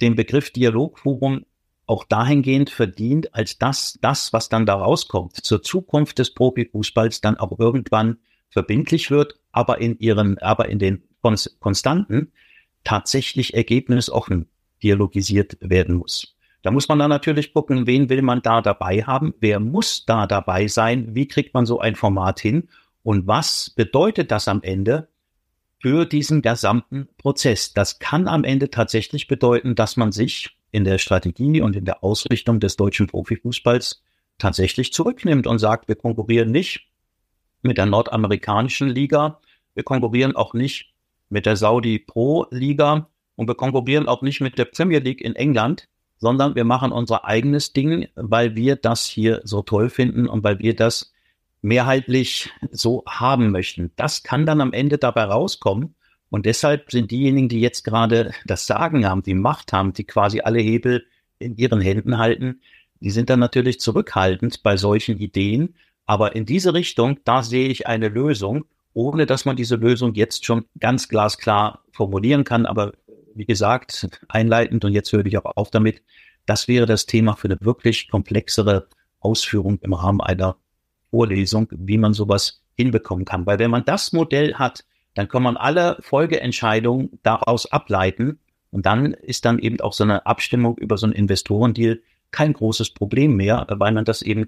den 0.00 0.14
Begriff 0.14 0.50
Dialogforum 0.50 1.44
auch 1.86 2.04
dahingehend 2.04 2.70
verdient, 2.70 3.34
als 3.34 3.58
dass 3.58 3.98
das, 4.00 4.32
was 4.32 4.48
dann 4.48 4.66
da 4.66 4.74
rauskommt, 4.74 5.36
zur 5.36 5.62
Zukunft 5.62 6.18
des 6.18 6.34
Profifußballs 6.34 7.20
dann 7.20 7.36
auch 7.36 7.58
irgendwann 7.58 8.18
verbindlich 8.50 9.10
wird, 9.10 9.38
aber 9.52 9.80
in 9.80 9.98
ihren, 9.98 10.38
aber 10.38 10.68
in 10.68 10.78
den 10.78 11.02
Konstanten 11.60 12.32
tatsächlich 12.84 13.54
ergebnisoffen 13.54 14.48
dialogisiert 14.82 15.56
werden 15.60 15.96
muss. 15.96 16.36
Da 16.62 16.70
muss 16.70 16.88
man 16.88 16.98
dann 16.98 17.10
natürlich 17.10 17.52
gucken, 17.52 17.86
wen 17.86 18.08
will 18.08 18.22
man 18.22 18.42
da 18.42 18.60
dabei 18.60 19.02
haben, 19.02 19.34
wer 19.40 19.60
muss 19.60 20.04
da 20.04 20.26
dabei 20.26 20.66
sein, 20.66 21.14
wie 21.14 21.28
kriegt 21.28 21.54
man 21.54 21.66
so 21.66 21.78
ein 21.78 21.94
Format 21.94 22.40
hin 22.40 22.68
und 23.02 23.26
was 23.26 23.70
bedeutet 23.70 24.30
das 24.32 24.48
am 24.48 24.62
Ende 24.62 25.08
für 25.80 26.06
diesen 26.06 26.42
gesamten 26.42 27.08
Prozess. 27.18 27.72
Das 27.72 27.98
kann 27.98 28.26
am 28.26 28.42
Ende 28.42 28.70
tatsächlich 28.70 29.28
bedeuten, 29.28 29.74
dass 29.76 29.96
man 29.96 30.10
sich 30.10 30.55
in 30.76 30.84
der 30.84 30.98
Strategie 30.98 31.62
und 31.62 31.74
in 31.74 31.86
der 31.86 32.04
Ausrichtung 32.04 32.60
des 32.60 32.76
deutschen 32.76 33.06
Profifußballs 33.06 34.02
tatsächlich 34.36 34.92
zurücknimmt 34.92 35.46
und 35.46 35.58
sagt, 35.58 35.88
wir 35.88 35.96
konkurrieren 35.96 36.50
nicht 36.50 36.86
mit 37.62 37.78
der 37.78 37.86
nordamerikanischen 37.86 38.90
Liga, 38.90 39.40
wir 39.72 39.84
konkurrieren 39.84 40.36
auch 40.36 40.52
nicht 40.52 40.92
mit 41.30 41.46
der 41.46 41.56
Saudi 41.56 41.98
Pro 41.98 42.44
Liga 42.50 43.08
und 43.36 43.48
wir 43.48 43.54
konkurrieren 43.54 44.06
auch 44.06 44.20
nicht 44.20 44.42
mit 44.42 44.58
der 44.58 44.66
Premier 44.66 44.98
League 44.98 45.22
in 45.22 45.34
England, 45.34 45.88
sondern 46.18 46.54
wir 46.54 46.64
machen 46.64 46.92
unser 46.92 47.24
eigenes 47.24 47.72
Ding, 47.72 48.08
weil 48.14 48.54
wir 48.54 48.76
das 48.76 49.06
hier 49.06 49.40
so 49.44 49.62
toll 49.62 49.88
finden 49.88 50.28
und 50.28 50.44
weil 50.44 50.58
wir 50.58 50.76
das 50.76 51.14
mehrheitlich 51.62 52.50
so 52.70 53.02
haben 53.08 53.50
möchten. 53.50 53.92
Das 53.96 54.22
kann 54.22 54.44
dann 54.44 54.60
am 54.60 54.74
Ende 54.74 54.98
dabei 54.98 55.24
rauskommen 55.24 55.94
Und 56.30 56.46
deshalb 56.46 56.90
sind 56.90 57.10
diejenigen, 57.10 57.48
die 57.48 57.60
jetzt 57.60 57.84
gerade 57.84 58.32
das 58.44 58.66
Sagen 58.66 59.06
haben, 59.06 59.22
die 59.22 59.34
Macht 59.34 59.72
haben, 59.72 59.92
die 59.92 60.04
quasi 60.04 60.40
alle 60.40 60.60
Hebel 60.60 61.06
in 61.38 61.56
ihren 61.56 61.80
Händen 61.80 62.18
halten, 62.18 62.60
die 63.00 63.10
sind 63.10 63.30
dann 63.30 63.40
natürlich 63.40 63.78
zurückhaltend 63.80 64.62
bei 64.62 64.76
solchen 64.76 65.18
Ideen. 65.18 65.74
Aber 66.06 66.34
in 66.34 66.46
diese 66.46 66.74
Richtung, 66.74 67.18
da 67.24 67.42
sehe 67.42 67.68
ich 67.68 67.86
eine 67.86 68.08
Lösung, 68.08 68.64
ohne 68.94 69.26
dass 69.26 69.44
man 69.44 69.56
diese 69.56 69.76
Lösung 69.76 70.14
jetzt 70.14 70.44
schon 70.46 70.64
ganz 70.80 71.08
glasklar 71.08 71.82
formulieren 71.92 72.44
kann. 72.44 72.64
Aber 72.64 72.92
wie 73.34 73.44
gesagt, 73.44 74.08
einleitend 74.28 74.84
und 74.84 74.92
jetzt 74.92 75.12
höre 75.12 75.26
ich 75.26 75.36
auch 75.38 75.56
auf 75.56 75.70
damit, 75.70 76.02
das 76.46 76.68
wäre 76.68 76.86
das 76.86 77.06
Thema 77.06 77.34
für 77.34 77.48
eine 77.48 77.58
wirklich 77.60 78.08
komplexere 78.08 78.88
Ausführung 79.20 79.78
im 79.82 79.92
Rahmen 79.92 80.20
einer 80.20 80.56
Vorlesung, 81.10 81.68
wie 81.70 81.98
man 81.98 82.14
sowas 82.14 82.62
hinbekommen 82.76 83.24
kann. 83.24 83.46
Weil 83.46 83.58
wenn 83.58 83.70
man 83.70 83.84
das 83.84 84.12
Modell 84.12 84.54
hat, 84.54 84.84
dann 85.16 85.28
kann 85.28 85.42
man 85.42 85.56
alle 85.56 85.96
Folgeentscheidungen 86.00 87.18
daraus 87.22 87.72
ableiten 87.72 88.38
und 88.70 88.86
dann 88.86 89.12
ist 89.14 89.44
dann 89.46 89.58
eben 89.58 89.80
auch 89.80 89.94
so 89.94 90.04
eine 90.04 90.26
Abstimmung 90.26 90.76
über 90.76 90.98
so 90.98 91.06
einen 91.06 91.14
Investorendeal 91.14 92.00
kein 92.30 92.52
großes 92.52 92.90
Problem 92.90 93.34
mehr, 93.34 93.66
weil 93.68 93.92
man 93.92 94.04
das 94.04 94.20
eben 94.22 94.46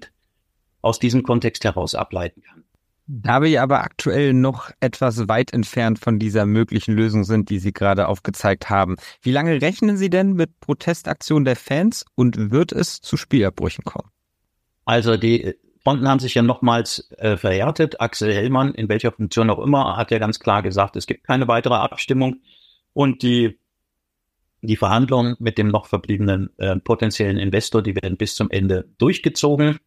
aus 0.81 0.99
diesem 0.99 1.23
Kontext 1.23 1.63
heraus 1.63 1.95
ableiten 1.95 2.43
kann. 2.43 2.63
Da 3.07 3.41
wir 3.41 3.63
aber 3.63 3.81
aktuell 3.81 4.33
noch 4.33 4.69
etwas 4.79 5.27
weit 5.27 5.51
entfernt 5.51 5.97
von 5.97 6.19
dieser 6.19 6.45
möglichen 6.45 6.93
Lösung 6.93 7.23
sind, 7.23 7.49
die 7.49 7.57
Sie 7.57 7.73
gerade 7.73 8.07
aufgezeigt 8.07 8.69
haben, 8.69 8.97
wie 9.23 9.31
lange 9.31 9.63
rechnen 9.63 9.97
Sie 9.97 10.11
denn 10.11 10.33
mit 10.33 10.59
Protestaktionen 10.59 11.45
der 11.45 11.55
Fans 11.55 12.05
und 12.13 12.51
wird 12.51 12.71
es 12.71 13.01
zu 13.01 13.17
Spielabbrüchen 13.17 13.83
kommen? 13.83 14.11
Also 14.85 15.17
die 15.17 15.55
Fronten 15.89 16.07
haben 16.07 16.19
sich 16.19 16.35
ja 16.35 16.43
nochmals 16.43 17.09
äh, 17.17 17.35
verhärtet. 17.35 17.99
Axel 17.99 18.31
Hellmann, 18.31 18.75
in 18.75 18.89
welcher 18.89 19.11
Funktion 19.11 19.49
auch 19.49 19.57
immer, 19.57 19.97
hat 19.97 20.11
ja 20.11 20.19
ganz 20.19 20.39
klar 20.39 20.61
gesagt, 20.61 20.95
es 20.95 21.07
gibt 21.07 21.23
keine 21.23 21.47
weitere 21.47 21.73
Abstimmung 21.73 22.41
und 22.93 23.23
die 23.23 23.57
die 24.61 24.75
Verhandlungen 24.75 25.35
mit 25.39 25.57
dem 25.57 25.69
noch 25.69 25.87
verbliebenen 25.87 26.51
äh, 26.59 26.75
potenziellen 26.75 27.37
Investor, 27.37 27.81
die 27.81 27.95
werden 27.95 28.17
bis 28.17 28.35
zum 28.35 28.51
Ende 28.51 28.87
durchgezogen. 28.99 29.79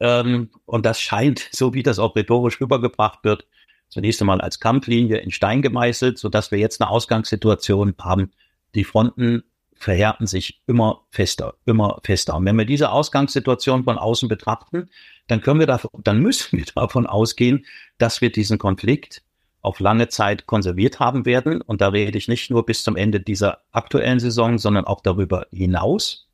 Ähm, 0.00 0.48
und 0.64 0.86
das 0.86 0.98
scheint, 0.98 1.46
so 1.52 1.74
wie 1.74 1.82
das 1.82 1.98
auch 1.98 2.16
rhetorisch 2.16 2.58
rübergebracht 2.58 3.22
wird, 3.22 3.46
zunächst 3.90 4.22
einmal 4.22 4.40
als 4.40 4.60
Kampflinie 4.60 5.18
in 5.18 5.30
Stein 5.30 5.60
gemeißelt, 5.60 6.16
sodass 6.16 6.52
wir 6.52 6.58
jetzt 6.58 6.80
eine 6.80 6.88
Ausgangssituation 6.88 7.96
haben. 8.00 8.32
Die 8.74 8.84
Fronten 8.84 9.42
verhärten 9.74 10.26
sich 10.26 10.62
immer 10.66 11.02
fester, 11.10 11.56
immer 11.66 12.00
fester. 12.02 12.34
Und 12.34 12.46
wenn 12.46 12.56
wir 12.56 12.64
diese 12.64 12.90
Ausgangssituation 12.90 13.84
von 13.84 13.98
außen 13.98 14.30
betrachten, 14.30 14.88
dann 15.26 15.40
können 15.40 15.60
wir 15.60 15.66
davon, 15.66 15.90
dann 16.02 16.20
müssen 16.20 16.58
wir 16.58 16.64
davon 16.74 17.06
ausgehen, 17.06 17.64
dass 17.98 18.20
wir 18.20 18.30
diesen 18.30 18.58
Konflikt 18.58 19.22
auf 19.62 19.80
lange 19.80 20.08
Zeit 20.08 20.46
konserviert 20.46 21.00
haben 21.00 21.24
werden. 21.24 21.62
Und 21.62 21.80
da 21.80 21.88
rede 21.88 22.18
ich 22.18 22.28
nicht 22.28 22.50
nur 22.50 22.66
bis 22.66 22.82
zum 22.82 22.96
Ende 22.96 23.20
dieser 23.20 23.62
aktuellen 23.72 24.20
Saison, 24.20 24.58
sondern 24.58 24.84
auch 24.84 25.00
darüber 25.00 25.46
hinaus. 25.50 26.28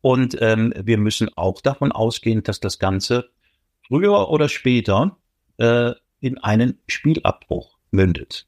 Und 0.00 0.36
ähm, 0.40 0.74
wir 0.76 0.98
müssen 0.98 1.28
auch 1.36 1.60
davon 1.60 1.92
ausgehen, 1.92 2.42
dass 2.42 2.58
das 2.58 2.80
Ganze 2.80 3.30
früher 3.86 4.28
oder 4.28 4.48
später 4.48 5.16
äh, 5.58 5.92
in 6.18 6.38
einen 6.38 6.80
Spielabbruch 6.88 7.78
mündet. 7.92 8.46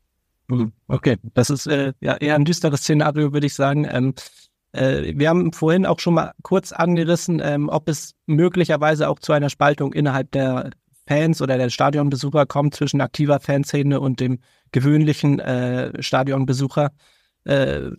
Hm, 0.49 0.73
okay, 0.89 1.17
das 1.35 1.51
ist 1.51 1.67
äh, 1.67 1.93
ja 2.01 2.17
eher 2.17 2.35
ein 2.35 2.45
düsteres 2.45 2.81
Szenario, 2.81 3.33
würde 3.33 3.47
ich 3.47 3.55
sagen. 3.55 3.87
Ähm, 3.89 4.15
äh, 4.17 4.54
wir 4.75 5.29
haben 5.29 5.53
vorhin 5.53 5.87
auch 5.87 6.01
schon 6.01 6.15
mal 6.15 6.33
kurz 6.43 6.73
angerissen, 6.73 7.41
ähm, 7.43 7.69
ob 7.69 7.89
es 7.89 8.15
möglicherweise 8.27 9.09
auch 9.09 9.19
zu 9.19 9.33
einer 9.33 9.51
Spaltung 9.51 9.93
innerhalb 9.93 10.33
der 10.33 10.71
Fans 11.07 11.43
oder 11.43 11.59
der 11.59 11.71
Stadionbesucher 11.71 12.47
kommt 12.47 12.75
zwischen 12.75 13.01
aktiver 13.01 13.41
Fanszene 13.41 14.01
und 14.01 14.21
dem 14.21 14.41
gewöhnlichen 14.73 15.39
äh, 15.39 16.03
Stadionbesucher. 16.03 16.91
Äh, 17.45 17.91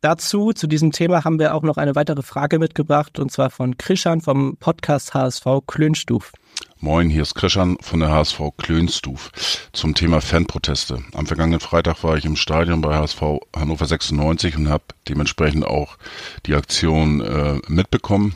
dazu, 0.00 0.52
zu 0.52 0.66
diesem 0.66 0.92
Thema, 0.92 1.24
haben 1.24 1.38
wir 1.38 1.54
auch 1.54 1.62
noch 1.62 1.78
eine 1.78 1.94
weitere 1.94 2.22
Frage 2.22 2.58
mitgebracht 2.58 3.18
und 3.18 3.32
zwar 3.32 3.50
von 3.50 3.76
Krischan 3.76 4.20
vom 4.20 4.56
Podcast 4.58 5.14
HSV 5.14 5.44
Klönstuf. 5.66 6.32
Moin, 6.78 7.10
hier 7.10 7.22
ist 7.22 7.34
Krischan 7.34 7.76
von 7.80 8.00
der 8.00 8.10
HSV 8.10 8.40
Klönstuf 8.56 9.30
zum 9.72 9.94
Thema 9.94 10.20
Fanproteste. 10.20 11.02
Am 11.12 11.26
vergangenen 11.26 11.60
Freitag 11.60 12.02
war 12.04 12.16
ich 12.16 12.24
im 12.24 12.36
Stadion 12.36 12.80
bei 12.80 12.96
HSV 12.96 13.22
Hannover 13.54 13.86
96 13.86 14.56
und 14.56 14.68
habe 14.68 14.84
dementsprechend 15.08 15.64
auch 15.64 15.98
die 16.46 16.54
Aktion 16.54 17.20
äh, 17.20 17.60
mitbekommen. 17.68 18.34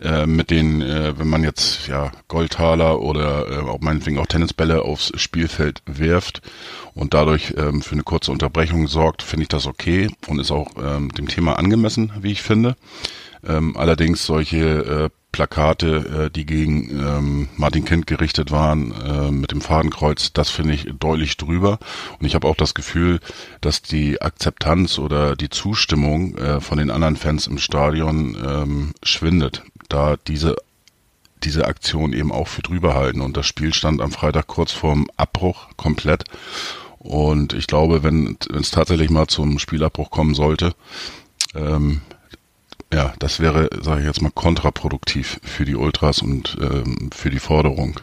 Äh, 0.00 0.26
mit 0.26 0.50
denen, 0.50 0.80
äh, 0.80 1.18
wenn 1.18 1.28
man 1.28 1.44
jetzt 1.44 1.86
ja 1.86 2.10
Goldtaler 2.28 3.00
oder 3.00 3.50
äh, 3.50 3.68
auch 3.68 3.80
meinetwegen 3.80 4.18
auch 4.18 4.26
Tennisbälle 4.26 4.80
aufs 4.82 5.12
Spielfeld 5.16 5.82
wirft 5.84 6.40
und 6.94 7.12
dadurch 7.12 7.52
ähm, 7.58 7.82
für 7.82 7.92
eine 7.92 8.02
kurze 8.02 8.32
Unterbrechung 8.32 8.88
sorgt, 8.88 9.22
finde 9.22 9.42
ich 9.42 9.48
das 9.48 9.66
okay 9.66 10.08
und 10.26 10.38
ist 10.38 10.52
auch 10.52 10.70
ähm, 10.82 11.10
dem 11.10 11.28
Thema 11.28 11.58
angemessen, 11.58 12.12
wie 12.22 12.32
ich 12.32 12.40
finde. 12.40 12.76
Ähm, 13.46 13.76
allerdings 13.76 14.24
solche 14.24 14.58
äh, 14.58 15.10
Plakate, 15.32 16.26
äh, 16.26 16.30
die 16.30 16.44
gegen 16.44 16.90
ähm, 16.90 17.48
Martin 17.56 17.84
Kind 17.84 18.06
gerichtet 18.06 18.50
waren 18.50 18.92
äh, 18.92 19.30
mit 19.30 19.52
dem 19.52 19.60
Fadenkreuz, 19.60 20.32
das 20.32 20.50
finde 20.50 20.74
ich 20.74 20.88
deutlich 20.98 21.36
drüber. 21.36 21.78
Und 22.18 22.26
ich 22.26 22.34
habe 22.34 22.48
auch 22.48 22.56
das 22.56 22.74
Gefühl, 22.74 23.20
dass 23.60 23.82
die 23.82 24.20
Akzeptanz 24.20 24.98
oder 24.98 25.36
die 25.36 25.50
Zustimmung 25.50 26.36
äh, 26.36 26.60
von 26.60 26.78
den 26.78 26.90
anderen 26.90 27.16
Fans 27.16 27.46
im 27.46 27.58
Stadion 27.58 28.36
ähm, 28.44 28.92
schwindet 29.02 29.62
da 29.88 30.16
diese 30.16 30.56
diese 31.42 31.66
Aktion 31.66 32.12
eben 32.12 32.32
auch 32.32 32.48
für 32.48 32.60
drüber 32.60 32.94
halten. 32.94 33.22
Und 33.22 33.36
das 33.36 33.46
Spiel 33.46 33.72
stand 33.72 34.02
am 34.02 34.12
Freitag 34.12 34.46
kurz 34.46 34.72
vorm 34.72 35.08
Abbruch 35.16 35.68
komplett. 35.76 36.24
Und 36.98 37.54
ich 37.54 37.66
glaube, 37.66 38.02
wenn 38.02 38.36
es 38.52 38.70
tatsächlich 38.70 39.08
mal 39.08 39.26
zum 39.26 39.58
Spielabbruch 39.58 40.10
kommen 40.10 40.34
sollte, 40.34 40.74
ähm, 41.54 42.02
ja, 42.92 43.14
das 43.18 43.40
wäre, 43.40 43.70
sage 43.80 44.00
ich 44.00 44.06
jetzt 44.06 44.22
mal, 44.22 44.32
kontraproduktiv 44.32 45.40
für 45.42 45.64
die 45.64 45.76
Ultras 45.76 46.22
und 46.22 46.56
ähm, 46.60 47.10
für 47.12 47.30
die 47.30 47.38
Forderung. 47.38 48.00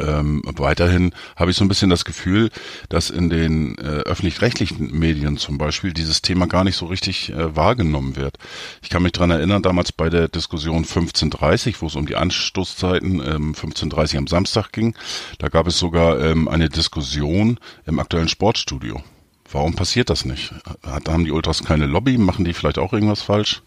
Ähm, 0.00 0.42
weiterhin 0.44 1.12
habe 1.34 1.50
ich 1.50 1.56
so 1.56 1.64
ein 1.64 1.68
bisschen 1.68 1.90
das 1.90 2.04
Gefühl, 2.04 2.50
dass 2.88 3.10
in 3.10 3.30
den 3.30 3.76
äh, 3.78 4.02
öffentlich-rechtlichen 4.06 4.96
Medien 4.96 5.38
zum 5.38 5.58
Beispiel 5.58 5.92
dieses 5.92 6.22
Thema 6.22 6.46
gar 6.46 6.62
nicht 6.62 6.76
so 6.76 6.86
richtig 6.86 7.30
äh, 7.30 7.56
wahrgenommen 7.56 8.14
wird. 8.14 8.38
Ich 8.80 8.90
kann 8.90 9.02
mich 9.02 9.10
dran 9.12 9.30
erinnern, 9.30 9.62
damals 9.62 9.90
bei 9.90 10.08
der 10.08 10.28
Diskussion 10.28 10.84
15.30, 10.84 11.76
wo 11.80 11.86
es 11.86 11.96
um 11.96 12.06
die 12.06 12.14
Anstoßzeiten 12.14 13.20
ähm, 13.20 13.54
15.30 13.54 14.18
am 14.18 14.26
Samstag 14.28 14.70
ging, 14.70 14.94
da 15.38 15.48
gab 15.48 15.66
es 15.66 15.78
sogar 15.78 16.20
ähm, 16.20 16.46
eine 16.46 16.68
Diskussion 16.68 17.58
im 17.84 17.98
aktuellen 17.98 18.28
Sportstudio. 18.28 19.02
Warum 19.50 19.74
passiert 19.74 20.10
das 20.10 20.24
nicht? 20.24 20.52
Hat, 20.82 21.08
haben 21.08 21.24
die 21.24 21.32
Ultras 21.32 21.64
keine 21.64 21.86
Lobby? 21.86 22.18
Machen 22.18 22.44
die 22.44 22.52
vielleicht 22.52 22.78
auch 22.78 22.92
irgendwas 22.92 23.22
falsch? 23.22 23.62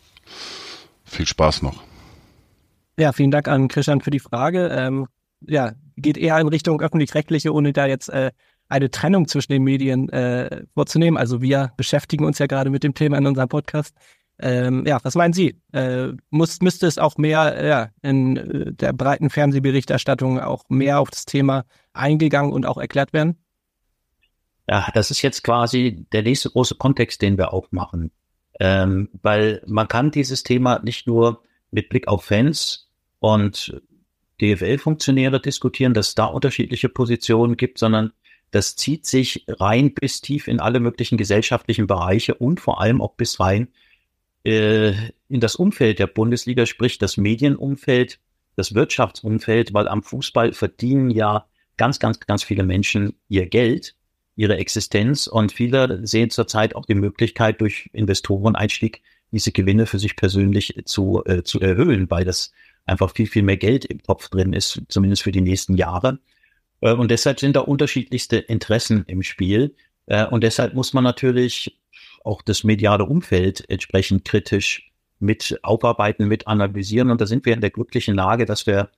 Viel 1.06 1.26
Spaß 1.26 1.64
noch. 1.64 1.82
Ja, 2.98 3.14
vielen 3.14 3.32
Dank 3.32 3.48
an 3.48 3.68
Christian 3.68 4.02
für 4.02 4.12
die 4.12 4.20
Frage. 4.20 4.68
Ähm, 4.68 5.08
ja, 5.48 5.74
geht 5.98 6.18
eher 6.18 6.40
in 6.40 6.48
Richtung 6.48 6.82
öffentlich-rechtliche, 6.82 7.54
ohne 7.54 7.74
da 7.74 7.88
jetzt 7.88 8.10
äh, 8.10 8.32
eine 8.70 8.92
Trennung 8.92 9.28
zwischen 9.28 9.52
den 9.52 9.64
Medien 9.64 10.10
äh, 10.10 10.64
vorzunehmen. 10.74 11.18
Also 11.18 11.42
wir 11.42 11.72
beschäftigen 11.78 12.26
uns 12.26 12.40
ja 12.40 12.46
gerade 12.46 12.70
mit 12.70 12.84
dem 12.84 12.94
Thema 12.94 13.18
in 13.18 13.26
unserem 13.26 13.50
Podcast. 13.50 13.96
Ähm, 14.40 14.86
ja, 14.88 15.00
was 15.04 15.16
meinen 15.16 15.34
Sie? 15.34 15.60
Äh, 15.74 16.14
muss, 16.30 16.62
müsste 16.62 16.88
es 16.88 16.98
auch 16.98 17.18
mehr 17.18 17.66
ja, 17.66 17.90
in 18.02 18.38
äh, 18.38 18.74
der 18.74 18.94
breiten 18.94 19.30
Fernsehberichterstattung 19.30 20.40
auch 20.40 20.64
mehr 20.70 21.00
auf 21.00 21.12
das 21.12 21.26
Thema 21.26 21.66
eingegangen 21.94 22.52
und 22.54 22.66
auch 22.66 22.78
erklärt 22.78 23.14
werden? 23.14 23.38
Ja, 24.68 24.89
das 24.93 25.12
ist 25.12 25.22
jetzt 25.22 25.43
quasi 25.43 26.05
der 26.12 26.24
nächste 26.24 26.49
große 26.49 26.76
Kontext, 26.76 27.22
den 27.22 27.38
wir 27.38 27.53
aufmachen. 27.53 28.12
Ähm, 28.59 29.09
weil 29.22 29.62
man 29.66 29.88
kann 29.88 30.12
dieses 30.12 30.43
Thema 30.43 30.80
nicht 30.84 31.07
nur 31.07 31.43
mit 31.72 31.89
Blick 31.89 32.07
auf 32.07 32.26
Fans 32.26 32.89
und 33.20 33.82
DFL-Funktionäre 34.41 35.39
diskutieren, 35.39 35.93
dass 35.93 36.09
es 36.09 36.16
da 36.16 36.26
unterschiedliche 36.26 36.89
Positionen 36.89 37.57
gibt, 37.57 37.78
sondern 37.78 38.12
das 38.51 38.76
zieht 38.76 39.05
sich 39.05 39.45
rein 39.47 39.93
bis 39.93 40.22
tief 40.22 40.47
in 40.47 40.59
alle 40.59 40.80
möglichen 40.80 41.18
gesellschaftlichen 41.18 41.88
Bereiche 41.88 42.36
und 42.36 42.59
vor 42.59 42.82
allem 42.82 43.01
auch 43.01 43.16
bis 43.16 43.39
rein 43.39 43.70
äh, 44.43 44.93
in 45.30 45.39
das 45.39 45.55
Umfeld 45.55 45.99
der 45.99 46.07
Bundesliga, 46.07 46.66
sprich 46.66 46.97
das 46.97 47.18
Medienumfeld, 47.18 48.20
das 48.55 48.76
Wirtschaftsumfeld, 48.76 49.74
weil 49.74 49.88
am 49.88 50.03
Fußball 50.03 50.51
verdienen 50.53 51.09
ja 51.09 51.47
ganz, 51.78 51.99
ganz, 51.99 52.20
ganz 52.20 52.43
viele 52.43 52.64
Menschen 52.64 53.14
ihr 53.30 53.47
Geld, 53.47 53.95
ihre 54.36 54.58
Existenz 54.58 55.28
und 55.28 55.52
viele 55.52 56.06
sehen 56.06 56.30
zurzeit 56.30 56.76
auch 56.76 56.86
die 56.86 56.96
Möglichkeit, 56.96 57.62
durch 57.62 57.90
Investoreneinstieg 57.94 59.02
diese 59.32 59.52
Gewinne 59.52 59.86
für 59.86 60.00
sich 60.00 60.16
persönlich 60.16 60.82
zu, 60.86 61.24
äh, 61.26 61.44
zu 61.44 61.60
erhöhen, 61.60 62.10
weil 62.10 62.26
das 62.26 62.52
einfach 62.86 63.14
viel, 63.14 63.28
viel 63.28 63.44
mehr 63.44 63.58
Geld 63.58 63.86
im 63.86 64.02
Topf 64.02 64.30
drin 64.30 64.54
ist, 64.54 64.82
zumindest 64.90 65.24
für 65.24 65.32
die 65.32 65.42
nächsten 65.42 65.76
Jahre. 65.78 66.20
Äh, 66.82 66.94
und 66.94 67.12
deshalb 67.12 67.40
sind 67.40 67.56
da 67.56 67.62
unterschiedlichste 67.62 68.38
Interessen 68.38 69.06
im 69.08 69.24
Spiel. 69.24 69.76
Äh, 70.08 70.26
und 70.26 70.44
deshalb 70.44 70.74
muss 70.74 70.94
man 70.94 71.04
natürlich 71.04 71.80
auch 72.24 72.42
das 72.42 72.64
mediale 72.64 73.06
Umfeld 73.06 73.68
entsprechend 73.70 74.26
kritisch 74.26 74.92
mit 75.20 75.60
aufarbeiten, 75.64 76.28
mit 76.28 76.48
analysieren. 76.48 77.12
Und 77.12 77.22
da 77.22 77.26
sind 77.26 77.46
wir 77.46 77.54
in 77.54 77.62
der 77.62 77.70
glücklichen 77.70 78.16
Lage, 78.16 78.46
dass 78.46 78.66
wir 78.66 78.90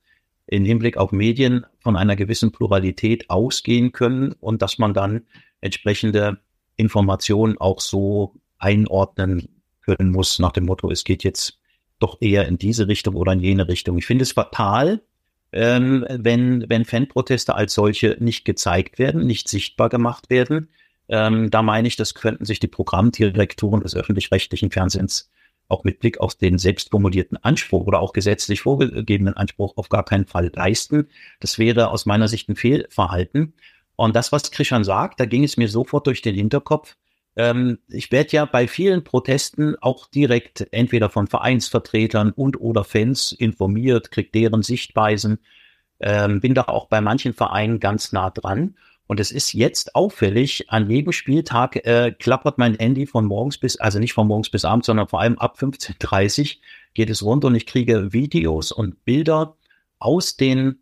in 0.46 0.64
Hinblick 0.64 0.96
auf 0.96 1.12
Medien 1.12 1.66
von 1.80 1.96
einer 1.96 2.16
gewissen 2.16 2.52
Pluralität 2.52 3.30
ausgehen 3.30 3.92
können 3.92 4.32
und 4.32 4.62
dass 4.62 4.78
man 4.78 4.94
dann 4.94 5.22
entsprechende 5.60 6.38
Informationen 6.76 7.58
auch 7.58 7.80
so 7.80 8.34
einordnen 8.58 9.48
können 9.82 10.10
muss, 10.10 10.38
nach 10.38 10.52
dem 10.52 10.66
Motto, 10.66 10.90
es 10.90 11.04
geht 11.04 11.24
jetzt 11.24 11.58
doch 11.98 12.20
eher 12.20 12.46
in 12.48 12.58
diese 12.58 12.88
Richtung 12.88 13.14
oder 13.14 13.32
in 13.32 13.40
jene 13.40 13.68
Richtung. 13.68 13.96
Ich 13.98 14.06
finde 14.06 14.22
es 14.22 14.32
fatal, 14.32 15.00
ähm, 15.52 16.04
wenn, 16.08 16.64
wenn 16.68 16.84
Fanproteste 16.84 17.54
als 17.54 17.74
solche 17.74 18.16
nicht 18.18 18.44
gezeigt 18.44 18.98
werden, 18.98 19.26
nicht 19.26 19.48
sichtbar 19.48 19.88
gemacht 19.88 20.28
werden. 20.28 20.68
Ähm, 21.08 21.50
da 21.50 21.62
meine 21.62 21.86
ich, 21.86 21.96
das 21.96 22.14
könnten 22.14 22.44
sich 22.44 22.60
die 22.60 22.66
Programmdirektoren 22.66 23.82
des 23.82 23.94
öffentlich-rechtlichen 23.94 24.70
Fernsehens 24.70 25.30
auch 25.68 25.84
mit 25.84 26.00
Blick 26.00 26.20
auf 26.20 26.34
den 26.34 26.58
selbst 26.58 26.90
formulierten 26.90 27.38
Anspruch 27.42 27.86
oder 27.86 28.00
auch 28.00 28.12
gesetzlich 28.12 28.60
vorgegebenen 28.60 29.34
Anspruch 29.34 29.76
auf 29.76 29.88
gar 29.88 30.04
keinen 30.04 30.26
Fall 30.26 30.50
leisten. 30.54 31.08
Das 31.40 31.58
wäre 31.58 31.90
aus 31.90 32.06
meiner 32.06 32.28
Sicht 32.28 32.48
ein 32.48 32.56
Fehlverhalten. 32.56 33.54
Und 33.96 34.16
das, 34.16 34.32
was 34.32 34.50
Christian 34.50 34.84
sagt, 34.84 35.20
da 35.20 35.24
ging 35.24 35.44
es 35.44 35.56
mir 35.56 35.68
sofort 35.68 36.06
durch 36.06 36.22
den 36.22 36.34
Hinterkopf. 36.34 36.96
Ähm, 37.36 37.78
ich 37.88 38.12
werde 38.12 38.30
ja 38.32 38.44
bei 38.44 38.68
vielen 38.68 39.04
Protesten 39.04 39.76
auch 39.80 40.06
direkt 40.08 40.66
entweder 40.70 41.10
von 41.10 41.26
Vereinsvertretern 41.26 42.30
und 42.32 42.60
oder 42.60 42.84
Fans 42.84 43.32
informiert, 43.32 44.10
kriege 44.10 44.30
deren 44.30 44.62
Sichtweisen, 44.62 45.38
ähm, 46.00 46.40
bin 46.40 46.54
da 46.54 46.62
auch 46.62 46.88
bei 46.88 47.00
manchen 47.00 47.34
Vereinen 47.34 47.80
ganz 47.80 48.12
nah 48.12 48.30
dran. 48.30 48.76
Und 49.06 49.20
es 49.20 49.30
ist 49.30 49.52
jetzt 49.52 49.94
auffällig, 49.94 50.70
an 50.70 50.88
jedem 50.88 51.12
Spieltag 51.12 51.76
äh, 51.86 52.12
klappert 52.18 52.56
mein 52.56 52.74
Handy 52.74 53.06
von 53.06 53.26
morgens 53.26 53.58
bis, 53.58 53.76
also 53.76 53.98
nicht 53.98 54.14
von 54.14 54.26
morgens 54.26 54.50
bis 54.50 54.64
abends, 54.64 54.86
sondern 54.86 55.08
vor 55.08 55.20
allem 55.20 55.38
ab 55.38 55.58
15.30 55.58 56.58
geht 56.94 57.10
es 57.10 57.22
rund 57.22 57.44
und 57.44 57.54
ich 57.54 57.66
kriege 57.66 58.12
Videos 58.12 58.72
und 58.72 59.04
Bilder 59.04 59.56
aus 59.98 60.36
den 60.36 60.80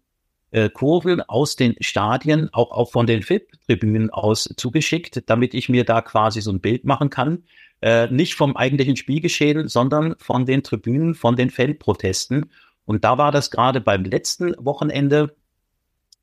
äh, 0.53 0.69
Kurven, 0.69 1.21
aus 1.23 1.57
den 1.57 1.75
Stadien, 1.81 2.49
auch, 2.53 2.71
auch 2.71 2.93
von 2.93 3.07
den 3.07 3.23
FIP-Tribünen 3.23 4.11
aus 4.11 4.49
zugeschickt, 4.57 5.23
damit 5.27 5.55
ich 5.55 5.69
mir 5.69 5.85
da 5.85 6.01
quasi 6.03 6.41
so 6.41 6.53
ein 6.53 6.61
Bild 6.61 6.85
machen 6.85 7.11
kann. 7.11 7.45
Äh, 7.81 8.07
nicht 8.09 8.35
vom 8.35 8.57
eigentlichen 8.57 8.97
Spielgeschehen, 8.97 9.67
sondern 9.67 10.15
von 10.19 10.47
den 10.47 10.63
Tribünen, 10.63 11.15
von 11.15 11.35
den 11.35 11.51
Feldprotesten. 11.51 12.51
Und 12.85 13.03
da 13.03 13.19
war 13.19 13.33
das 13.33 13.51
gerade 13.51 13.81
beim 13.81 14.05
letzten 14.05 14.55
Wochenende 14.59 15.35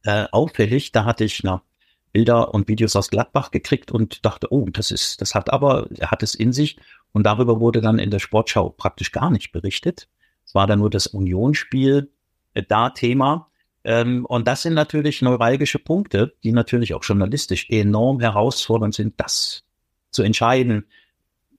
äh, 0.03 0.25
auffällig. 0.31 0.93
Da 0.93 1.03
hatte 1.03 1.25
ich, 1.25 1.43
na, 1.43 1.63
Bilder 2.11 2.53
und 2.53 2.67
Videos 2.67 2.95
aus 2.95 3.09
Gladbach 3.09 3.51
gekriegt 3.51 3.91
und 3.91 4.25
dachte, 4.25 4.51
oh, 4.51 4.67
das 4.71 4.91
ist, 4.91 5.21
das 5.21 5.35
hat 5.35 5.51
aber, 5.51 5.87
er 5.97 6.11
hat 6.11 6.23
es 6.23 6.35
in 6.35 6.51
sich. 6.51 6.77
Und 7.11 7.23
darüber 7.23 7.59
wurde 7.59 7.81
dann 7.81 7.99
in 7.99 8.11
der 8.11 8.19
Sportschau 8.19 8.69
praktisch 8.69 9.11
gar 9.11 9.29
nicht 9.29 9.51
berichtet. 9.51 10.07
Es 10.45 10.55
war 10.55 10.67
dann 10.67 10.79
nur 10.79 10.89
das 10.89 11.07
Unionsspiel 11.07 12.11
äh, 12.53 12.63
da 12.67 12.89
Thema. 12.89 13.49
Ähm, 13.83 14.25
und 14.25 14.47
das 14.47 14.63
sind 14.63 14.73
natürlich 14.73 15.21
neuralgische 15.21 15.79
Punkte, 15.79 16.33
die 16.43 16.51
natürlich 16.51 16.93
auch 16.93 17.03
journalistisch 17.03 17.69
enorm 17.69 18.19
herausfordernd 18.19 18.93
sind, 18.93 19.13
das 19.17 19.63
zu 20.11 20.23
entscheiden, 20.23 20.85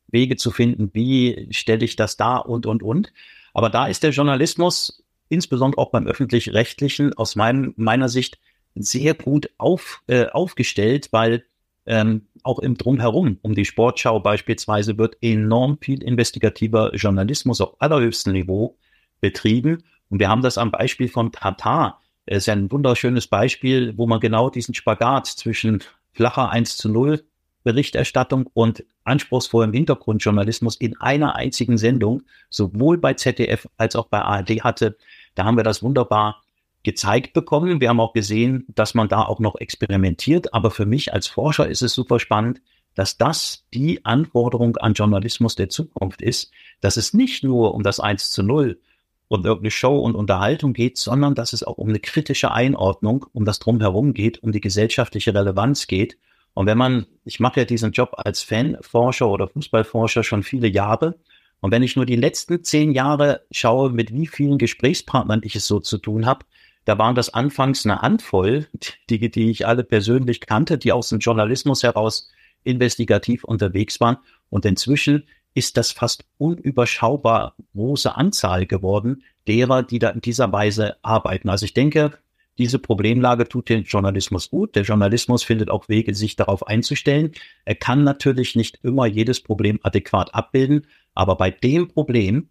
Wege 0.08 0.36
zu 0.36 0.50
finden, 0.50 0.90
wie 0.92 1.48
stelle 1.50 1.84
ich 1.84 1.96
das 1.96 2.16
dar 2.16 2.48
und, 2.48 2.66
und, 2.66 2.82
und. 2.82 3.12
Aber 3.54 3.70
da 3.70 3.86
ist 3.86 4.02
der 4.02 4.10
Journalismus, 4.10 5.04
insbesondere 5.28 5.80
auch 5.80 5.90
beim 5.90 6.06
öffentlich-rechtlichen, 6.06 7.14
aus 7.14 7.36
meinem, 7.36 7.74
meiner 7.76 8.08
Sicht 8.08 8.38
sehr 8.74 9.14
gut 9.14 9.50
auf, 9.58 10.02
äh, 10.06 10.26
aufgestellt, 10.26 11.08
weil 11.12 11.44
ähm, 11.86 12.26
auch 12.42 12.58
im 12.58 12.76
Drumherum, 12.76 13.38
um 13.42 13.54
die 13.54 13.64
Sportschau 13.64 14.20
beispielsweise, 14.20 14.98
wird 14.98 15.16
enorm 15.22 15.78
viel 15.80 16.02
investigativer 16.02 16.94
Journalismus 16.94 17.60
auf 17.60 17.80
allerhöchstem 17.80 18.32
Niveau 18.32 18.76
betrieben. 19.20 19.82
Und 20.08 20.20
wir 20.20 20.28
haben 20.28 20.42
das 20.42 20.58
am 20.58 20.70
Beispiel 20.70 21.08
von 21.08 21.32
Tatar. 21.32 22.00
Es 22.26 22.44
ist 22.44 22.48
ein 22.48 22.70
wunderschönes 22.70 23.26
Beispiel, 23.26 23.96
wo 23.96 24.06
man 24.06 24.20
genau 24.20 24.50
diesen 24.50 24.74
Spagat 24.74 25.26
zwischen 25.26 25.82
flacher 26.12 26.50
1 26.50 26.76
zu 26.76 26.88
0 26.88 27.24
Berichterstattung 27.62 28.48
und 28.54 28.84
anspruchsvollem 29.04 29.72
Hintergrundjournalismus 29.72 30.76
in 30.76 30.96
einer 30.98 31.36
einzigen 31.36 31.76
Sendung, 31.76 32.22
sowohl 32.48 32.98
bei 32.98 33.14
ZDF 33.14 33.68
als 33.76 33.96
auch 33.96 34.06
bei 34.06 34.22
ARD 34.22 34.64
hatte. 34.64 34.96
Da 35.34 35.44
haben 35.44 35.56
wir 35.56 35.64
das 35.64 35.82
wunderbar 35.82 36.42
gezeigt 36.82 37.32
bekommen. 37.32 37.80
Wir 37.80 37.88
haben 37.88 38.00
auch 38.00 38.12
gesehen, 38.12 38.64
dass 38.68 38.94
man 38.94 39.08
da 39.08 39.22
auch 39.22 39.40
noch 39.40 39.56
experimentiert. 39.56 40.54
Aber 40.54 40.70
für 40.70 40.86
mich 40.86 41.12
als 41.12 41.26
Forscher 41.26 41.68
ist 41.68 41.82
es 41.82 41.94
super 41.94 42.18
spannend, 42.18 42.60
dass 42.94 43.18
das 43.18 43.66
die 43.72 44.04
Anforderung 44.04 44.76
an 44.76 44.94
Journalismus 44.94 45.54
der 45.54 45.68
Zukunft 45.68 46.22
ist, 46.22 46.50
dass 46.80 46.96
es 46.96 47.14
nicht 47.14 47.44
nur 47.44 47.74
um 47.74 47.82
das 47.82 48.00
1 48.00 48.30
zu 48.30 48.42
0 48.42 48.80
und 49.28 49.46
irgendeine 49.46 49.70
Show 49.70 49.98
und 50.00 50.16
Unterhaltung 50.16 50.72
geht, 50.72 50.98
sondern 50.98 51.34
dass 51.34 51.52
es 51.52 51.62
auch 51.62 51.78
um 51.78 51.88
eine 51.88 52.00
kritische 52.00 52.50
Einordnung, 52.50 53.26
um 53.32 53.44
das 53.44 53.60
Drumherum 53.60 54.12
geht, 54.12 54.42
um 54.42 54.50
die 54.50 54.60
gesellschaftliche 54.60 55.34
Relevanz 55.34 55.86
geht. 55.86 56.18
Und 56.52 56.66
wenn 56.66 56.78
man, 56.78 57.06
ich 57.24 57.38
mache 57.38 57.60
ja 57.60 57.64
diesen 57.64 57.92
Job 57.92 58.14
als 58.16 58.42
Fanforscher 58.42 59.28
oder 59.28 59.46
Fußballforscher 59.46 60.24
schon 60.24 60.42
viele 60.42 60.66
Jahre, 60.66 61.16
und 61.60 61.72
wenn 61.72 61.82
ich 61.82 61.94
nur 61.94 62.06
die 62.06 62.16
letzten 62.16 62.64
zehn 62.64 62.92
Jahre 62.92 63.42
schaue, 63.50 63.90
mit 63.90 64.12
wie 64.12 64.26
vielen 64.26 64.58
Gesprächspartnern 64.58 65.42
ich 65.44 65.56
es 65.56 65.66
so 65.66 65.78
zu 65.78 65.98
tun 65.98 66.26
habe, 66.26 66.46
da 66.90 66.98
waren 66.98 67.14
das 67.14 67.32
anfangs 67.32 67.86
eine 67.86 68.02
Handvoll, 68.02 68.66
die, 69.08 69.30
die 69.30 69.48
ich 69.48 69.64
alle 69.64 69.84
persönlich 69.84 70.40
kannte, 70.40 70.76
die 70.76 70.90
aus 70.90 71.10
dem 71.10 71.20
Journalismus 71.20 71.84
heraus 71.84 72.32
investigativ 72.64 73.44
unterwegs 73.44 74.00
waren. 74.00 74.16
Und 74.48 74.64
inzwischen 74.64 75.22
ist 75.54 75.76
das 75.76 75.92
fast 75.92 76.24
unüberschaubar 76.38 77.54
große 77.76 78.16
Anzahl 78.16 78.66
geworden 78.66 79.22
derer, 79.46 79.84
die 79.84 80.00
da 80.00 80.08
in 80.08 80.20
dieser 80.20 80.50
Weise 80.50 80.96
arbeiten. 81.02 81.48
Also 81.48 81.64
ich 81.64 81.74
denke, 81.74 82.18
diese 82.58 82.80
Problemlage 82.80 83.46
tut 83.48 83.68
den 83.68 83.84
Journalismus 83.84 84.50
gut. 84.50 84.74
Der 84.74 84.82
Journalismus 84.82 85.44
findet 85.44 85.70
auch 85.70 85.88
Wege, 85.88 86.12
sich 86.12 86.34
darauf 86.34 86.66
einzustellen. 86.66 87.30
Er 87.66 87.76
kann 87.76 88.02
natürlich 88.02 88.56
nicht 88.56 88.80
immer 88.82 89.06
jedes 89.06 89.40
Problem 89.40 89.78
adäquat 89.84 90.34
abbilden, 90.34 90.88
aber 91.14 91.36
bei 91.36 91.52
dem 91.52 91.86
Problem 91.86 92.48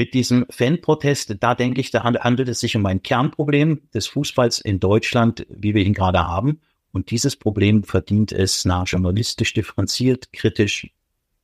mit 0.00 0.14
diesem 0.14 0.46
Fanprotest, 0.48 1.36
da 1.40 1.54
denke 1.54 1.78
ich, 1.78 1.90
da 1.90 2.02
handelt 2.04 2.48
es 2.48 2.60
sich 2.60 2.74
um 2.74 2.86
ein 2.86 3.02
Kernproblem 3.02 3.82
des 3.92 4.06
Fußballs 4.06 4.58
in 4.58 4.80
Deutschland, 4.80 5.46
wie 5.50 5.74
wir 5.74 5.84
ihn 5.84 5.92
gerade 5.92 6.26
haben. 6.26 6.62
Und 6.90 7.10
dieses 7.10 7.36
Problem 7.36 7.84
verdient 7.84 8.32
es, 8.32 8.64
nach 8.64 8.86
journalistisch 8.86 9.52
differenziert, 9.52 10.32
kritisch 10.32 10.88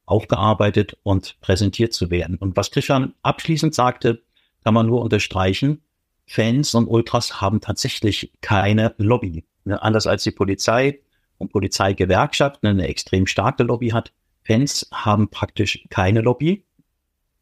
aufgearbeitet 0.07 0.97
und 1.03 1.39
präsentiert 1.43 1.93
zu 1.93 2.11
werden. 2.11 2.37
Und 2.39 2.57
was 2.57 2.71
Christian 2.71 3.13
abschließend 3.21 3.75
sagte, 3.75 4.23
kann 4.65 4.73
man 4.73 4.87
nur 4.87 5.03
unterstreichen. 5.03 5.83
Fans 6.27 6.75
und 6.75 6.87
Ultras 6.87 7.43
haben 7.43 7.61
tatsächlich 7.61 8.33
keine 8.41 8.95
Lobby. 8.97 9.45
Ne, 9.67 9.83
anders 9.83 10.07
als 10.07 10.23
die 10.23 10.31
Polizei 10.31 11.01
und 11.37 11.53
Polizeigewerkschaften 11.53 12.71
eine 12.71 12.89
extrem 12.89 13.27
starke 13.27 13.65
Lobby 13.65 13.91
hat. 13.91 14.15
Fans 14.45 14.89
haben 14.95 15.29
praktisch 15.29 15.85
keine 15.91 16.23
Lobby 16.23 16.66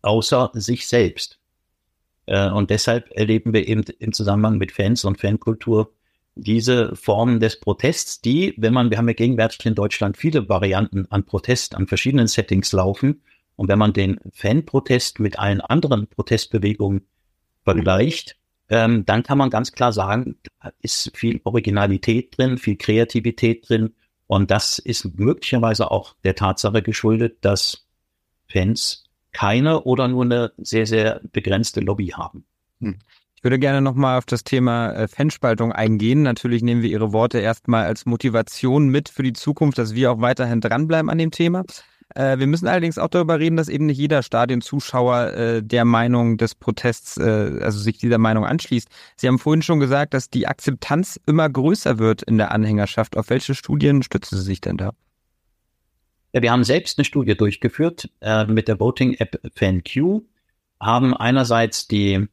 außer 0.04 0.50
sich 0.54 0.86
selbst. 0.86 1.38
Äh, 2.26 2.50
und 2.50 2.70
deshalb 2.70 3.10
erleben 3.10 3.52
wir 3.52 3.66
eben 3.68 3.82
im 3.98 4.12
Zusammenhang 4.12 4.58
mit 4.58 4.72
Fans 4.72 5.04
und 5.04 5.20
Fankultur 5.20 5.92
diese 6.36 6.96
Formen 6.96 7.38
des 7.38 7.60
Protests, 7.60 8.20
die, 8.20 8.54
wenn 8.56 8.74
man, 8.74 8.90
wir 8.90 8.98
haben 8.98 9.08
ja 9.08 9.14
gegenwärtig 9.14 9.64
in 9.66 9.74
Deutschland 9.74 10.16
viele 10.16 10.48
Varianten 10.48 11.06
an 11.10 11.24
Protest, 11.24 11.74
an 11.74 11.86
verschiedenen 11.86 12.26
Settings 12.26 12.72
laufen. 12.72 13.22
Und 13.56 13.68
wenn 13.68 13.78
man 13.78 13.92
den 13.92 14.18
Fanprotest 14.32 15.20
mit 15.20 15.38
allen 15.38 15.60
anderen 15.60 16.08
Protestbewegungen 16.08 17.06
vergleicht, 17.62 18.36
ähm, 18.68 19.04
dann 19.04 19.22
kann 19.22 19.38
man 19.38 19.50
ganz 19.50 19.72
klar 19.72 19.92
sagen, 19.92 20.36
da 20.60 20.72
ist 20.80 21.12
viel 21.14 21.40
Originalität 21.44 22.36
drin, 22.36 22.58
viel 22.58 22.76
Kreativität 22.76 23.68
drin. 23.68 23.94
Und 24.26 24.50
das 24.50 24.78
ist 24.80 25.16
möglicherweise 25.16 25.90
auch 25.90 26.16
der 26.24 26.34
Tatsache 26.34 26.82
geschuldet, 26.82 27.38
dass 27.42 27.86
Fans 28.48 29.03
keine 29.34 29.82
oder 29.82 30.08
nur 30.08 30.24
eine 30.24 30.52
sehr, 30.56 30.86
sehr 30.86 31.20
begrenzte 31.32 31.80
Lobby 31.80 32.08
haben. 32.08 32.44
Hm. 32.80 32.98
Ich 33.36 33.44
würde 33.44 33.58
gerne 33.58 33.82
nochmal 33.82 34.16
auf 34.16 34.24
das 34.24 34.42
Thema 34.42 34.92
äh, 34.92 35.06
Fanspaltung 35.06 35.70
eingehen. 35.70 36.22
Natürlich 36.22 36.62
nehmen 36.62 36.80
wir 36.80 36.88
Ihre 36.88 37.12
Worte 37.12 37.40
erstmal 37.40 37.84
als 37.84 38.06
Motivation 38.06 38.88
mit 38.88 39.10
für 39.10 39.22
die 39.22 39.34
Zukunft, 39.34 39.76
dass 39.76 39.94
wir 39.94 40.12
auch 40.12 40.22
weiterhin 40.22 40.62
dranbleiben 40.62 41.10
an 41.10 41.18
dem 41.18 41.30
Thema. 41.30 41.64
Äh, 42.14 42.38
wir 42.38 42.46
müssen 42.46 42.66
allerdings 42.68 42.96
auch 42.96 43.08
darüber 43.08 43.38
reden, 43.38 43.56
dass 43.56 43.68
eben 43.68 43.84
nicht 43.84 43.98
jeder 43.98 44.22
Stadionzuschauer 44.22 45.32
äh, 45.34 45.62
der 45.62 45.84
Meinung 45.84 46.38
des 46.38 46.54
Protests, 46.54 47.18
also 47.18 47.78
sich 47.78 47.98
dieser 47.98 48.18
Meinung 48.18 48.46
anschließt. 48.46 48.88
Sie 49.16 49.28
haben 49.28 49.38
vorhin 49.38 49.60
schon 49.60 49.78
gesagt, 49.78 50.14
dass 50.14 50.30
die 50.30 50.46
Akzeptanz 50.46 51.20
immer 51.26 51.50
größer 51.50 51.98
wird 51.98 52.22
in 52.22 52.38
der 52.38 52.50
Anhängerschaft. 52.50 53.14
Auf 53.14 53.28
welche 53.28 53.54
Studien 53.54 54.02
stützen 54.02 54.38
Sie 54.38 54.44
sich 54.44 54.62
denn 54.62 54.78
da? 54.78 54.92
Ja, 56.34 56.42
wir 56.42 56.50
haben 56.50 56.64
selbst 56.64 56.98
eine 56.98 57.04
Studie 57.04 57.36
durchgeführt 57.36 58.10
äh, 58.20 58.44
mit 58.46 58.66
der 58.66 58.80
Voting-App 58.80 59.40
FanQ, 59.54 60.22
haben 60.80 61.16
einerseits 61.16 61.86
die 61.86 62.26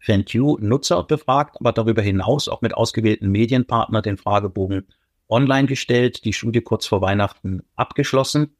FanQ-Nutzer 0.00 1.02
befragt, 1.02 1.56
aber 1.60 1.72
darüber 1.72 2.00
hinaus 2.00 2.48
auch 2.48 2.62
mit 2.62 2.72
ausgewählten 2.72 3.28
Medienpartnern 3.30 4.02
den 4.02 4.16
Fragebogen 4.16 4.86
online 5.28 5.68
gestellt, 5.68 6.24
die 6.24 6.32
Studie 6.32 6.62
kurz 6.62 6.86
vor 6.86 7.02
Weihnachten 7.02 7.62
abgeschlossen. 7.76 8.56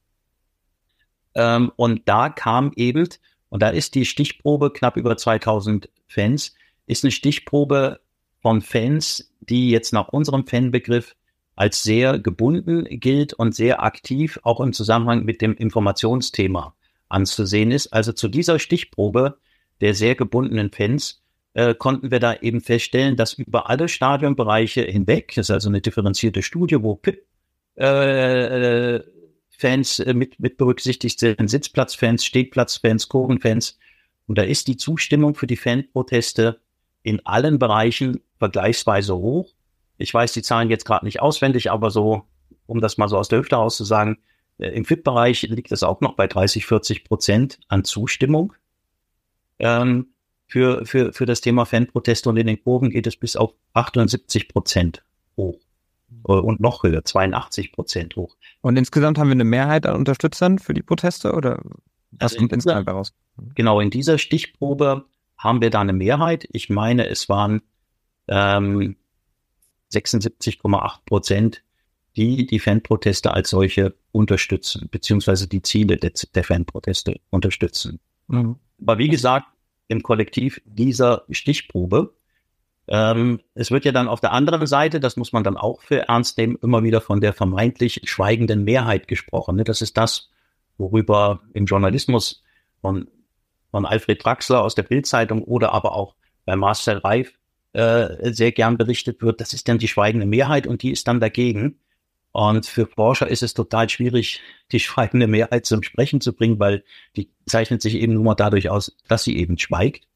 Ähm, 1.34 1.72
und 1.76 2.06
da 2.06 2.28
kam 2.28 2.72
eben, 2.76 3.08
und 3.48 3.62
da 3.62 3.70
ist 3.70 3.94
die 3.94 4.04
Stichprobe 4.04 4.74
knapp 4.74 4.98
über 4.98 5.16
2000 5.16 5.88
Fans, 6.06 6.54
ist 6.86 7.02
eine 7.02 7.12
Stichprobe 7.12 8.00
von 8.42 8.60
Fans, 8.60 9.32
die 9.40 9.70
jetzt 9.70 9.94
nach 9.94 10.08
unserem 10.08 10.46
Fanbegriff 10.46 11.16
als 11.56 11.82
sehr 11.82 12.18
gebunden 12.18 12.86
gilt 12.88 13.32
und 13.34 13.54
sehr 13.54 13.82
aktiv 13.82 14.38
auch 14.42 14.60
im 14.60 14.72
Zusammenhang 14.72 15.24
mit 15.24 15.42
dem 15.42 15.54
Informationsthema 15.54 16.74
anzusehen 17.08 17.70
ist. 17.70 17.92
Also 17.92 18.12
zu 18.12 18.28
dieser 18.28 18.58
Stichprobe 18.58 19.38
der 19.80 19.94
sehr 19.94 20.14
gebundenen 20.14 20.70
Fans 20.70 21.22
äh, 21.54 21.74
konnten 21.74 22.10
wir 22.10 22.20
da 22.20 22.34
eben 22.34 22.60
feststellen, 22.60 23.16
dass 23.16 23.34
über 23.34 23.68
alle 23.68 23.88
Stadionbereiche 23.88 24.82
hinweg, 24.82 25.32
das 25.34 25.46
ist 25.46 25.50
also 25.50 25.68
eine 25.68 25.80
differenzierte 25.80 26.42
Studie, 26.42 26.82
wo 26.82 26.96
PIP 26.96 27.26
äh, 27.76 28.96
äh, 28.96 29.04
Fans 29.48 29.98
äh, 29.98 30.14
mit, 30.14 30.38
mit 30.40 30.56
berücksichtigt 30.56 31.18
sind, 31.18 31.48
Sitzplatzfans, 31.48 32.24
Stehplatzfans, 32.24 33.08
Kurvenfans. 33.08 33.78
Und 34.26 34.38
da 34.38 34.42
ist 34.42 34.68
die 34.68 34.76
Zustimmung 34.76 35.34
für 35.34 35.46
die 35.46 35.56
Fanproteste 35.56 36.60
in 37.02 37.24
allen 37.26 37.58
Bereichen 37.58 38.20
vergleichsweise 38.38 39.16
hoch. 39.16 39.52
Ich 40.00 40.12
weiß 40.12 40.32
die 40.32 40.42
Zahlen 40.42 40.70
jetzt 40.70 40.84
gerade 40.84 41.04
nicht 41.04 41.20
auswendig, 41.20 41.70
aber 41.70 41.90
so, 41.90 42.24
um 42.66 42.80
das 42.80 42.98
mal 42.98 43.08
so 43.08 43.18
aus 43.18 43.28
der 43.28 43.40
Hüfte 43.40 43.58
auszusagen, 43.58 44.18
äh, 44.58 44.68
im 44.68 44.84
FIT-Bereich 44.84 45.42
liegt 45.42 45.72
es 45.72 45.82
auch 45.82 46.00
noch 46.00 46.14
bei 46.14 46.26
30, 46.26 46.66
40 46.66 47.04
Prozent 47.04 47.60
an 47.68 47.84
Zustimmung 47.84 48.54
ähm, 49.58 50.08
für, 50.46 50.84
für, 50.86 51.12
für 51.12 51.26
das 51.26 51.40
Thema 51.40 51.64
Fanproteste 51.66 52.28
und 52.28 52.36
in 52.36 52.46
den 52.46 52.62
Kurven 52.62 52.90
geht 52.90 53.06
es 53.06 53.16
bis 53.16 53.36
auf 53.36 53.54
78 53.74 54.48
Prozent 54.48 55.04
hoch. 55.36 55.60
Äh, 56.26 56.32
und 56.32 56.60
noch 56.60 56.82
höher, 56.82 57.04
82 57.04 57.72
Prozent 57.72 58.16
hoch. 58.16 58.36
Und 58.62 58.76
insgesamt 58.76 59.18
haben 59.18 59.28
wir 59.28 59.32
eine 59.32 59.44
Mehrheit 59.44 59.86
an 59.86 59.96
Unterstützern 59.96 60.58
für 60.58 60.74
die 60.74 60.82
Proteste 60.82 61.32
oder 61.32 61.60
was 62.12 62.32
Also 62.32 62.36
kommt 62.38 62.52
in 62.52 62.56
insgesamt 62.56 62.88
daraus? 62.88 63.14
Genau, 63.54 63.80
in 63.80 63.90
dieser 63.90 64.18
Stichprobe 64.18 65.04
haben 65.36 65.60
wir 65.60 65.70
da 65.70 65.80
eine 65.80 65.92
Mehrheit. 65.92 66.48
Ich 66.52 66.68
meine, 66.68 67.08
es 67.08 67.28
waren 67.28 67.62
ähm, 68.28 68.96
76,8 69.92 70.98
Prozent, 71.06 71.62
die 72.16 72.46
die 72.46 72.58
Fanproteste 72.58 73.32
als 73.32 73.50
solche 73.50 73.94
unterstützen, 74.12 74.88
beziehungsweise 74.90 75.48
die 75.48 75.62
Ziele 75.62 75.96
der, 75.96 76.12
der 76.34 76.44
Fanproteste 76.44 77.20
unterstützen. 77.30 78.00
Mhm. 78.26 78.56
Aber 78.80 78.98
wie 78.98 79.08
gesagt, 79.08 79.46
im 79.90 80.02
Kollektiv 80.02 80.62
dieser 80.64 81.24
Stichprobe. 81.30 82.14
Ähm, 82.86 83.40
es 83.54 83.70
wird 83.70 83.84
ja 83.84 83.92
dann 83.92 84.08
auf 84.08 84.20
der 84.20 84.32
anderen 84.32 84.66
Seite, 84.66 85.00
das 85.00 85.16
muss 85.16 85.32
man 85.32 85.42
dann 85.42 85.56
auch 85.56 85.80
für 85.82 86.08
ernst 86.08 86.38
nehmen, 86.38 86.56
immer 86.62 86.82
wieder 86.84 87.00
von 87.00 87.20
der 87.20 87.32
vermeintlich 87.32 88.02
schweigenden 88.04 88.64
Mehrheit 88.64 89.08
gesprochen. 89.08 89.56
Ne? 89.56 89.64
Das 89.64 89.82
ist 89.82 89.96
das, 89.96 90.30
worüber 90.78 91.40
im 91.54 91.66
Journalismus 91.66 92.42
von, 92.80 93.08
von 93.72 93.84
Alfred 93.84 94.24
Draxler 94.24 94.62
aus 94.62 94.76
der 94.76 94.84
Bildzeitung 94.84 95.42
oder 95.42 95.72
aber 95.72 95.94
auch 95.94 96.14
bei 96.44 96.54
Marcel 96.54 96.98
Reif 96.98 97.39
äh, 97.72 98.32
sehr 98.32 98.52
gern 98.52 98.76
berichtet 98.76 99.22
wird. 99.22 99.40
Das 99.40 99.52
ist 99.52 99.68
dann 99.68 99.78
die 99.78 99.88
schweigende 99.88 100.26
Mehrheit 100.26 100.66
und 100.66 100.82
die 100.82 100.90
ist 100.90 101.06
dann 101.08 101.20
dagegen. 101.20 101.78
Und 102.32 102.66
für 102.66 102.86
Forscher 102.86 103.28
ist 103.28 103.42
es 103.42 103.54
total 103.54 103.88
schwierig, 103.88 104.40
die 104.70 104.80
schweigende 104.80 105.26
Mehrheit 105.26 105.66
zum 105.66 105.82
Sprechen 105.82 106.20
zu 106.20 106.32
bringen, 106.32 106.60
weil 106.60 106.84
die 107.16 107.30
zeichnet 107.46 107.82
sich 107.82 107.94
eben 107.94 108.14
nur 108.14 108.24
mal 108.24 108.34
dadurch 108.34 108.70
aus, 108.70 108.96
dass 109.08 109.24
sie 109.24 109.36
eben 109.36 109.58
schweigt. 109.58 110.06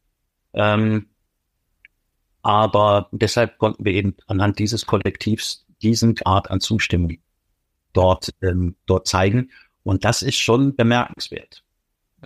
Ähm, 0.53 1.07
aber 2.43 3.09
deshalb 3.11 3.59
konnten 3.59 3.85
wir 3.85 3.95
eben 3.95 4.17
anhand 4.27 4.59
dieses 4.59 4.87
Kollektivs 4.87 5.67
diesen 5.83 6.15
Grad 6.15 6.51
an 6.51 6.61
Zustimmung 6.61 7.19
dort, 7.93 8.31
ähm, 8.43 8.77
dort 8.87 9.09
zeigen. 9.09 9.51
Und 9.83 10.05
das 10.05 10.23
ist 10.23 10.39
schon 10.39 10.77
bemerkenswert. 10.77 11.64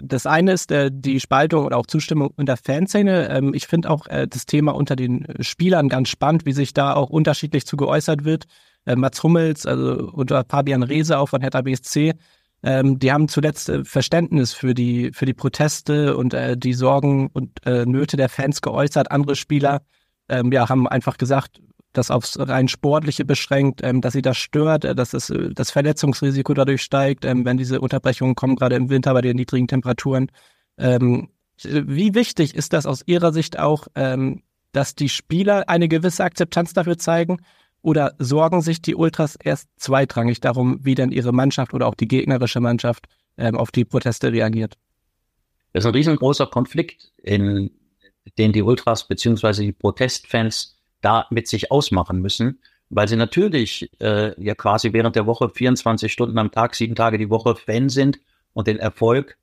Das 0.03 0.27
eine 0.27 0.53
ist 0.53 0.71
äh, 0.71 0.91
die 0.93 1.21
Spaltung 1.21 1.65
oder 1.65 1.77
auch 1.77 1.87
Zustimmung 1.87 2.33
in 2.37 2.47
der 2.47 2.57
Fanszene. 2.57 3.29
Ähm, 3.29 3.55
ich 3.55 3.67
finde 3.67 3.91
auch 3.91 4.07
äh, 4.07 4.27
das 4.27 4.47
Thema 4.47 4.75
unter 4.75 4.97
den 4.97 5.25
äh, 5.25 5.43
Spielern 5.43 5.89
ganz 5.89 6.09
spannend, 6.09 6.47
wie 6.47 6.53
sich 6.53 6.75
da 6.75 6.95
auch 6.95 7.11
unterschiedlich 7.11 7.67
zu 7.67 7.77
geäußert 7.77 8.25
wird. 8.25 8.47
Äh, 8.87 8.97
Mats 8.97 9.23
Hummels, 9.23 9.67
also 9.67 10.11
unter 10.13 10.45
Fabian 10.49 10.83
Reese 10.83 11.19
auch 11.19 11.29
von 11.29 11.41
Hertha 11.41 11.63
BSC, 11.63 12.15
ähm, 12.63 12.99
die 12.99 13.13
haben 13.13 13.29
zuletzt 13.29 13.69
äh, 13.69 13.85
Verständnis 13.85 14.53
für 14.53 14.75
die, 14.75 15.13
für 15.13 15.27
die 15.27 15.35
Proteste 15.35 16.17
und 16.17 16.35
äh, 16.35 16.57
die 16.57 16.75
Sorgen 16.75 17.29
und 17.33 17.65
äh, 17.67 17.87
Nöte 17.87 18.17
der 18.17 18.29
Fans 18.29 18.61
geäußert. 18.63 19.11
Andere 19.13 19.37
Spieler 19.37 19.83
ähm, 20.29 20.51
ja, 20.53 20.69
haben 20.69 20.89
einfach 20.89 21.19
gesagt, 21.19 21.61
das 21.93 22.11
aufs 22.11 22.39
rein 22.39 22.69
Sportliche 22.69 23.25
beschränkt, 23.25 23.81
ähm, 23.83 24.01
dass 24.01 24.13
sie 24.13 24.23
das 24.23 24.37
stört, 24.37 24.85
äh, 24.85 24.95
dass 24.95 25.15
es, 25.15 25.31
äh, 25.31 25.51
das 25.53 25.71
Verletzungsrisiko 25.71 26.55
dadurch 26.55 26.83
steigt, 26.83 27.25
ähm, 27.25 27.45
wenn 27.45 27.57
diese 27.57 27.81
Unterbrechungen 27.81 28.35
kommen, 28.35 28.57
gerade 28.57 28.77
im 28.77 28.91
Winter 28.91 29.15
bei 29.15 29.23
den 29.23 29.37
niedrigen 29.37 29.69
Temperaturen. 29.69 30.31
Ähm, 30.77 31.31
wie 31.65 32.15
wichtig 32.15 32.55
ist 32.55 32.73
das 32.73 32.87
aus 32.87 33.03
Ihrer 33.07 33.33
Sicht 33.33 33.59
auch, 33.59 33.89
ähm, 33.95 34.43
dass 34.73 34.95
die 34.95 35.09
Spieler 35.09 35.69
eine 35.69 35.89
gewisse 35.89 36.25
Akzeptanz 36.25 36.73
dafür 36.73 36.99
zeigen? 36.99 37.39
Oder 37.81 38.15
sorgen 38.19 38.61
sich 38.61 38.83
die 38.83 38.97
Ultras 38.97 39.37
erst 39.37 39.69
zweitrangig 39.77 40.41
darum, 40.41 40.79
wie 40.83 40.95
denn 40.95 41.13
ihre 41.13 41.33
Mannschaft 41.33 41.75
oder 41.75 41.87
auch 41.87 41.95
die 41.95 42.09
gegnerische 42.09 42.61
Mannschaft 42.61 43.07
ähm, 43.37 43.57
auf 43.57 43.71
die 43.71 43.85
Proteste 43.85 44.33
reagiert? 44.33 44.77
Das 45.73 45.85
ist 45.85 45.87
ein 45.87 45.95
riesengroßer 45.95 46.47
Konflikt, 46.47 47.13
in 47.23 47.71
den 48.37 48.53
die 48.53 48.63
Ultras 48.63 49.07
beziehungsweise 49.07 49.63
die 49.63 49.73
Protestfans 49.73 50.78
da 51.01 51.27
mit 51.31 51.49
sich 51.49 51.71
ausmachen 51.71 52.21
müssen, 52.21 52.61
weil 52.91 53.09
sie 53.09 53.17
natürlich 53.17 53.91
äh, 54.01 54.41
ja 54.43 54.55
quasi 54.55 54.93
während 54.93 55.17
der 55.17 55.27
Woche 55.27 55.49
24 55.49 56.13
Stunden 56.13 56.39
am 56.39 56.51
Tag, 56.51 56.75
sieben 56.75 56.95
Tage 56.95 57.19
die 57.19 57.31
Woche 57.31 57.55
Fan 57.55 57.89
sind 57.89 58.19
und 58.53 58.67
den 58.67 58.79
Erfolg 58.79 59.37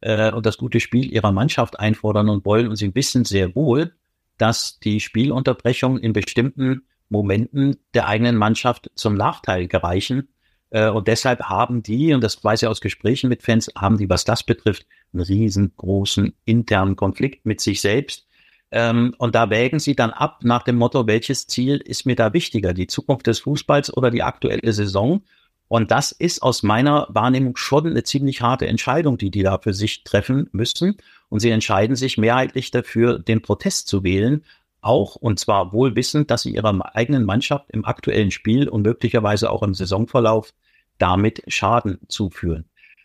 äh, 0.00 0.32
und 0.32 0.46
das 0.46 0.58
gute 0.58 0.80
Spiel 0.80 1.12
ihrer 1.12 1.32
Mannschaft 1.32 1.78
einfordern 1.78 2.28
und 2.28 2.44
wollen. 2.44 2.68
Und 2.68 2.76
sie 2.76 2.94
wissen 2.94 3.24
sehr 3.24 3.54
wohl, 3.54 3.94
dass 4.36 4.78
die 4.80 5.00
Spielunterbrechung 5.00 5.98
in 5.98 6.12
bestimmten 6.12 6.82
Momenten 7.08 7.78
der 7.94 8.06
eigenen 8.06 8.36
Mannschaft 8.36 8.90
zum 8.94 9.14
Nachteil 9.14 9.66
gereichen. 9.66 10.28
Äh, 10.70 10.90
und 10.90 11.08
deshalb 11.08 11.44
haben 11.44 11.82
die, 11.82 12.12
und 12.12 12.22
das 12.22 12.42
weiß 12.42 12.62
ich 12.62 12.68
aus 12.68 12.80
Gesprächen 12.80 13.28
mit 13.28 13.42
Fans, 13.42 13.70
haben 13.76 13.98
die, 13.98 14.08
was 14.08 14.24
das 14.24 14.42
betrifft, 14.42 14.86
einen 15.12 15.22
riesengroßen 15.22 16.34
internen 16.44 16.96
Konflikt 16.96 17.46
mit 17.46 17.60
sich 17.60 17.80
selbst. 17.80 18.27
Ähm, 18.70 19.14
und 19.18 19.34
da 19.34 19.50
wägen 19.50 19.78
sie 19.78 19.96
dann 19.96 20.10
ab 20.10 20.40
nach 20.42 20.62
dem 20.62 20.76
Motto, 20.76 21.06
welches 21.06 21.46
Ziel 21.46 21.76
ist 21.78 22.06
mir 22.06 22.16
da 22.16 22.32
wichtiger, 22.32 22.74
die 22.74 22.86
Zukunft 22.86 23.26
des 23.26 23.40
Fußballs 23.40 23.96
oder 23.96 24.10
die 24.10 24.22
aktuelle 24.22 24.72
Saison? 24.72 25.22
Und 25.68 25.90
das 25.90 26.12
ist 26.12 26.42
aus 26.42 26.62
meiner 26.62 27.06
Wahrnehmung 27.10 27.56
schon 27.56 27.86
eine 27.86 28.02
ziemlich 28.02 28.40
harte 28.40 28.66
Entscheidung, 28.66 29.18
die 29.18 29.30
die 29.30 29.42
da 29.42 29.58
für 29.58 29.74
sich 29.74 30.02
treffen 30.02 30.48
müssen. 30.52 30.96
Und 31.28 31.40
sie 31.40 31.50
entscheiden 31.50 31.94
sich 31.94 32.16
mehrheitlich 32.16 32.70
dafür, 32.70 33.18
den 33.18 33.42
Protest 33.42 33.86
zu 33.88 34.02
wählen, 34.02 34.44
auch 34.80 35.16
und 35.16 35.38
zwar 35.38 35.72
wohl 35.72 35.96
wissend, 35.96 36.30
dass 36.30 36.42
sie 36.42 36.54
ihrer 36.54 36.94
eigenen 36.94 37.24
Mannschaft 37.24 37.66
im 37.70 37.84
aktuellen 37.84 38.30
Spiel 38.30 38.68
und 38.68 38.82
möglicherweise 38.82 39.50
auch 39.50 39.62
im 39.62 39.74
Saisonverlauf 39.74 40.54
damit 40.98 41.42
Schaden 41.48 41.98
zuführen. 42.08 42.64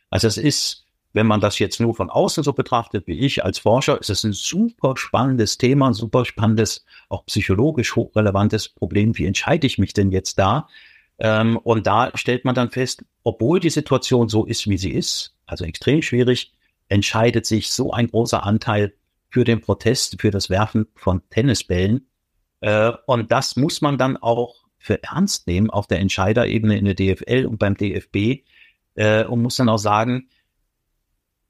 Also 0.09 0.27
es 0.27 0.37
ist, 0.37 0.82
wenn 1.13 1.27
man 1.27 1.39
das 1.39 1.59
jetzt 1.59 1.79
nur 1.79 1.95
von 1.95 2.09
außen 2.09 2.43
so 2.43 2.53
betrachtet 2.53 3.07
wie 3.07 3.19
ich 3.19 3.45
als 3.45 3.59
Forscher, 3.59 3.99
ist 3.99 4.09
es 4.09 4.23
ein 4.23 4.33
super 4.33 4.95
spannendes 4.97 5.57
Thema, 5.57 5.87
ein 5.87 5.93
super 5.93 6.25
spannendes, 6.25 6.85
auch 7.07 7.25
psychologisch 7.27 7.95
hochrelevantes 7.95 8.69
Problem. 8.69 9.17
Wie 9.17 9.25
entscheide 9.25 9.67
ich 9.67 9.77
mich 9.77 9.93
denn 9.93 10.11
jetzt 10.11 10.39
da? 10.39 10.67
Ähm, 11.19 11.57
und 11.57 11.85
da 11.85 12.11
stellt 12.15 12.45
man 12.45 12.55
dann 12.55 12.71
fest, 12.71 13.03
obwohl 13.23 13.59
die 13.59 13.69
Situation 13.69 14.27
so 14.27 14.45
ist, 14.45 14.67
wie 14.67 14.77
sie 14.77 14.91
ist, 14.91 15.35
also 15.45 15.63
extrem 15.65 16.01
schwierig, 16.01 16.51
entscheidet 16.89 17.45
sich 17.45 17.71
so 17.71 17.91
ein 17.91 18.07
großer 18.07 18.43
Anteil 18.43 18.93
für 19.29 19.43
den 19.43 19.61
Protest, 19.61 20.19
für 20.19 20.31
das 20.31 20.49
Werfen 20.49 20.87
von 20.95 21.21
Tennisbällen. 21.29 22.07
Äh, 22.61 22.91
und 23.05 23.31
das 23.31 23.55
muss 23.55 23.81
man 23.81 23.97
dann 23.97 24.17
auch 24.17 24.55
für 24.79 25.01
ernst 25.01 25.47
nehmen 25.47 25.69
auf 25.69 25.87
der 25.87 25.99
Entscheiderebene 25.99 26.77
in 26.77 26.85
der 26.85 26.95
DFL 26.95 27.45
und 27.45 27.57
beim 27.57 27.77
DFB 27.77 28.43
äh, 28.95 29.23
und 29.23 29.41
muss 29.41 29.55
dann 29.55 29.69
auch 29.69 29.77
sagen, 29.77 30.27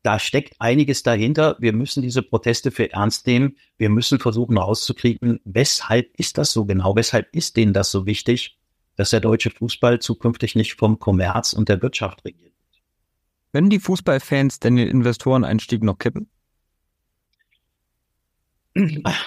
da 0.04 0.20
steckt 0.20 0.56
einiges 0.60 1.02
dahinter. 1.02 1.56
Wir 1.60 1.74
müssen 1.74 2.02
diese 2.02 2.22
Proteste 2.22 2.72
für 2.72 2.92
ernst 2.92 3.26
nehmen. 3.26 3.58
Wir 3.78 3.90
müssen 3.90 4.20
versuchen 4.20 4.58
rauszukriegen, 4.58 5.40
weshalb 5.46 6.14
ist 6.20 6.38
das 6.38 6.52
so 6.52 6.66
genau? 6.66 6.96
Weshalb 6.96 7.34
ist 7.34 7.56
denen 7.56 7.74
das 7.74 7.90
so 7.90 8.06
wichtig, 8.06 8.60
dass 8.98 9.12
der 9.12 9.22
deutsche 9.22 9.50
Fußball 9.50 10.00
zukünftig 10.00 10.56
nicht 10.56 10.74
vom 10.74 11.00
Kommerz 11.00 11.54
und 11.54 11.70
der 11.70 11.82
Wirtschaft 11.82 12.26
regiert 12.26 12.52
wird? 12.52 12.84
Können 13.54 13.70
die 13.70 13.80
Fußballfans 13.80 14.60
denn 14.60 14.76
den 14.76 14.90
Investoreneinstieg 14.90 15.84
noch 15.84 15.98
kippen? 15.98 16.30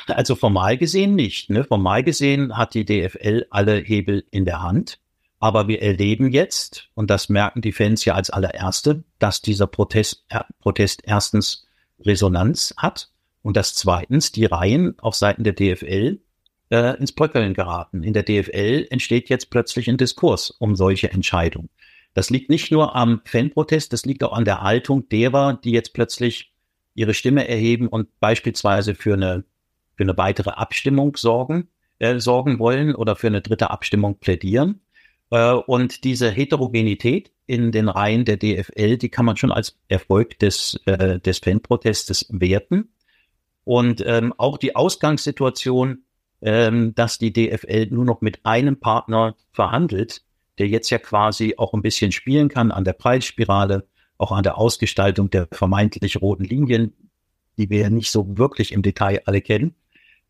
Also 0.09 0.35
formal 0.35 0.77
gesehen 0.77 1.15
nicht. 1.15 1.51
Ne? 1.51 1.65
Formal 1.65 2.03
gesehen 2.03 2.57
hat 2.57 2.75
die 2.75 2.85
DFL 2.85 3.47
alle 3.51 3.77
Hebel 3.77 4.27
in 4.31 4.45
der 4.45 4.63
Hand. 4.63 4.99
Aber 5.39 5.69
wir 5.69 5.83
erleben 5.83 6.31
jetzt, 6.31 6.89
und 6.95 7.11
das 7.11 7.29
merken 7.29 7.61
die 7.61 7.73
Fans 7.73 8.05
ja 8.05 8.15
als 8.15 8.31
allererste, 8.31 9.05
dass 9.19 9.43
dieser 9.43 9.67
Protest, 9.67 10.27
Protest 10.61 11.03
erstens 11.05 11.67
Resonanz 12.01 12.75
hat 12.77 13.11
und 13.43 13.57
dass 13.57 13.75
zweitens 13.75 14.33
die 14.33 14.47
Reihen 14.47 14.99
auf 14.99 15.15
Seiten 15.15 15.45
der 15.45 15.53
DFL 15.53 16.21
äh, 16.71 16.99
ins 16.99 17.13
Bröckeln 17.13 17.55
geraten. 17.55 18.03
In 18.03 18.13
der 18.13 18.23
DFL 18.23 18.87
entsteht 18.91 19.29
jetzt 19.29 19.51
plötzlich 19.51 19.89
ein 19.89 19.99
Diskurs 19.99 20.51
um 20.51 20.75
solche 20.75 21.11
Entscheidungen. 21.11 21.69
Das 22.15 22.31
liegt 22.31 22.49
nicht 22.49 22.73
nur 22.73 22.97
am 22.97 23.21
Fanprotest, 23.25 23.93
das 23.93 24.07
liegt 24.07 24.25
auch 24.25 24.33
an 24.33 24.47
der 24.47 24.63
Haltung 24.63 25.09
derer, 25.11 25.61
die 25.63 25.71
jetzt 25.71 25.93
plötzlich 25.93 26.53
ihre 26.95 27.13
Stimme 27.13 27.47
erheben 27.47 27.89
und 27.89 28.09
beispielsweise 28.21 28.95
für 28.95 29.15
eine, 29.15 29.45
für 29.97 30.05
eine 30.05 30.17
weitere 30.17 30.51
Abstimmung 30.51 31.17
sorgen, 31.17 31.69
äh, 31.99 32.19
sorgen 32.19 32.59
wollen 32.59 32.95
oder 32.95 33.17
für 33.17 33.27
eine 33.27 33.43
dritte 33.43 33.71
Abstimmung 33.71 34.19
plädieren. 34.19 34.81
Äh, 35.31 35.53
und 35.53 36.05
diese 36.05 36.31
Heterogenität 36.31 37.33
in 37.47 37.73
den 37.73 37.89
Reihen 37.89 38.25
der 38.25 38.37
DFL, 38.37 38.99
die 38.99 39.09
kann 39.09 39.25
man 39.25 39.37
schon 39.37 39.53
als 39.53 39.79
Erfolg 39.89 40.39
des, 40.39 40.81
äh, 40.87 41.21
des 41.21 41.39
Fanprotestes 41.39 42.27
werten. 42.31 42.91
Und 43.65 44.03
ähm, 44.07 44.33
auch 44.37 44.59
die 44.59 44.77
Ausgangssituation, 44.77 46.05
ähm, 46.41 46.95
dass 46.95 47.19
die 47.19 47.33
DFL 47.33 47.89
nur 47.91 48.05
noch 48.05 48.21
mit 48.21 48.45
einem 48.45 48.79
Partner 48.79 49.35
verhandelt, 49.53 50.23
der 50.59 50.69
jetzt 50.69 50.91
ja 50.91 50.99
quasi 50.99 51.55
auch 51.57 51.75
ein 51.75 51.83
bisschen 51.83 52.13
spielen 52.13 52.49
kann 52.49 52.71
an 52.71 52.85
der 52.85 52.93
Preisspirale, 52.93 53.87
auch 54.19 54.33
an 54.33 54.43
der 54.43 54.57
Ausgestaltung 54.59 55.31
der 55.31 55.49
vermeintlich 55.51 56.21
roten 56.21 56.45
Linien, 56.45 56.93
die 57.59 57.71
wir 57.71 57.81
ja 57.81 57.91
nicht 57.91 58.11
so 58.11 58.39
wirklich 58.39 58.73
im 58.73 58.83
Detail 58.83 59.23
alle 59.27 59.41
kennen. 59.41 59.75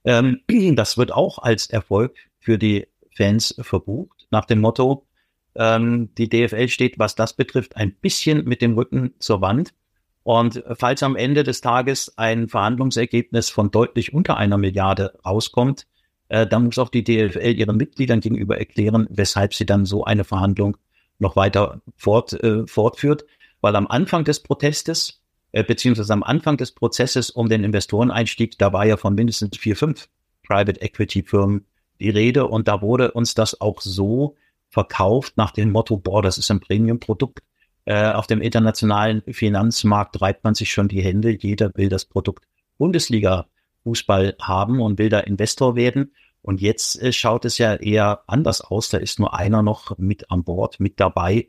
Ähm, 0.04 0.40
das 0.76 0.96
wird 0.96 1.12
auch 1.12 1.38
als 1.38 1.66
Erfolg 1.66 2.16
für 2.38 2.58
die 2.58 2.86
Fans 3.14 3.54
verbucht, 3.60 4.15
nach 4.30 4.44
dem 4.44 4.60
Motto, 4.60 5.06
ähm, 5.54 6.14
die 6.16 6.28
DFL 6.28 6.68
steht, 6.68 6.98
was 6.98 7.14
das 7.14 7.34
betrifft, 7.34 7.76
ein 7.76 7.94
bisschen 7.94 8.44
mit 8.44 8.62
dem 8.62 8.74
Rücken 8.74 9.14
zur 9.18 9.40
Wand. 9.40 9.74
Und 10.22 10.62
falls 10.74 11.02
am 11.02 11.14
Ende 11.14 11.44
des 11.44 11.60
Tages 11.60 12.12
ein 12.16 12.48
Verhandlungsergebnis 12.48 13.48
von 13.48 13.70
deutlich 13.70 14.12
unter 14.12 14.36
einer 14.36 14.58
Milliarde 14.58 15.14
rauskommt, 15.24 15.86
äh, 16.28 16.46
dann 16.46 16.64
muss 16.64 16.78
auch 16.78 16.88
die 16.88 17.04
DFL 17.04 17.54
ihren 17.56 17.76
Mitgliedern 17.76 18.20
gegenüber 18.20 18.58
erklären, 18.58 19.06
weshalb 19.10 19.54
sie 19.54 19.66
dann 19.66 19.84
so 19.84 20.04
eine 20.04 20.24
Verhandlung 20.24 20.76
noch 21.18 21.36
weiter 21.36 21.80
fort, 21.96 22.32
äh, 22.42 22.66
fortführt. 22.66 23.24
Weil 23.60 23.76
am 23.76 23.86
Anfang 23.86 24.24
des 24.24 24.40
Protestes, 24.42 25.22
äh, 25.52 25.62
beziehungsweise 25.62 26.12
am 26.12 26.22
Anfang 26.22 26.56
des 26.56 26.72
Prozesses 26.72 27.30
um 27.30 27.48
den 27.48 27.64
Investoreneinstieg, 27.64 28.58
da 28.58 28.72
war 28.72 28.84
ja 28.84 28.96
von 28.96 29.14
mindestens 29.14 29.56
vier, 29.56 29.76
fünf 29.76 30.08
Private 30.46 30.80
Equity 30.80 31.22
Firmen 31.22 31.66
die 32.00 32.10
Rede 32.10 32.46
und 32.46 32.68
da 32.68 32.82
wurde 32.82 33.12
uns 33.12 33.34
das 33.34 33.60
auch 33.60 33.80
so 33.80 34.36
verkauft 34.68 35.36
nach 35.36 35.52
dem 35.52 35.72
Motto, 35.72 35.96
boah, 35.96 36.22
das 36.22 36.38
ist 36.38 36.50
ein 36.50 36.60
Premium-Produkt. 36.60 37.40
Äh, 37.84 38.12
auf 38.12 38.26
dem 38.26 38.40
internationalen 38.40 39.22
Finanzmarkt 39.28 40.20
reibt 40.20 40.44
man 40.44 40.54
sich 40.54 40.72
schon 40.72 40.88
die 40.88 41.02
Hände. 41.02 41.30
Jeder 41.30 41.70
will 41.74 41.88
das 41.88 42.04
Produkt 42.04 42.44
Bundesliga 42.78 43.46
Fußball 43.84 44.36
haben 44.40 44.80
und 44.80 44.98
will 44.98 45.08
da 45.08 45.20
Investor 45.20 45.76
werden. 45.76 46.12
Und 46.42 46.60
jetzt 46.60 47.00
äh, 47.00 47.12
schaut 47.12 47.44
es 47.44 47.58
ja 47.58 47.74
eher 47.74 48.22
anders 48.26 48.60
aus. 48.60 48.88
Da 48.88 48.98
ist 48.98 49.18
nur 49.18 49.34
einer 49.34 49.62
noch 49.62 49.96
mit 49.98 50.30
an 50.30 50.44
Bord, 50.44 50.80
mit 50.80 50.98
dabei, 51.00 51.48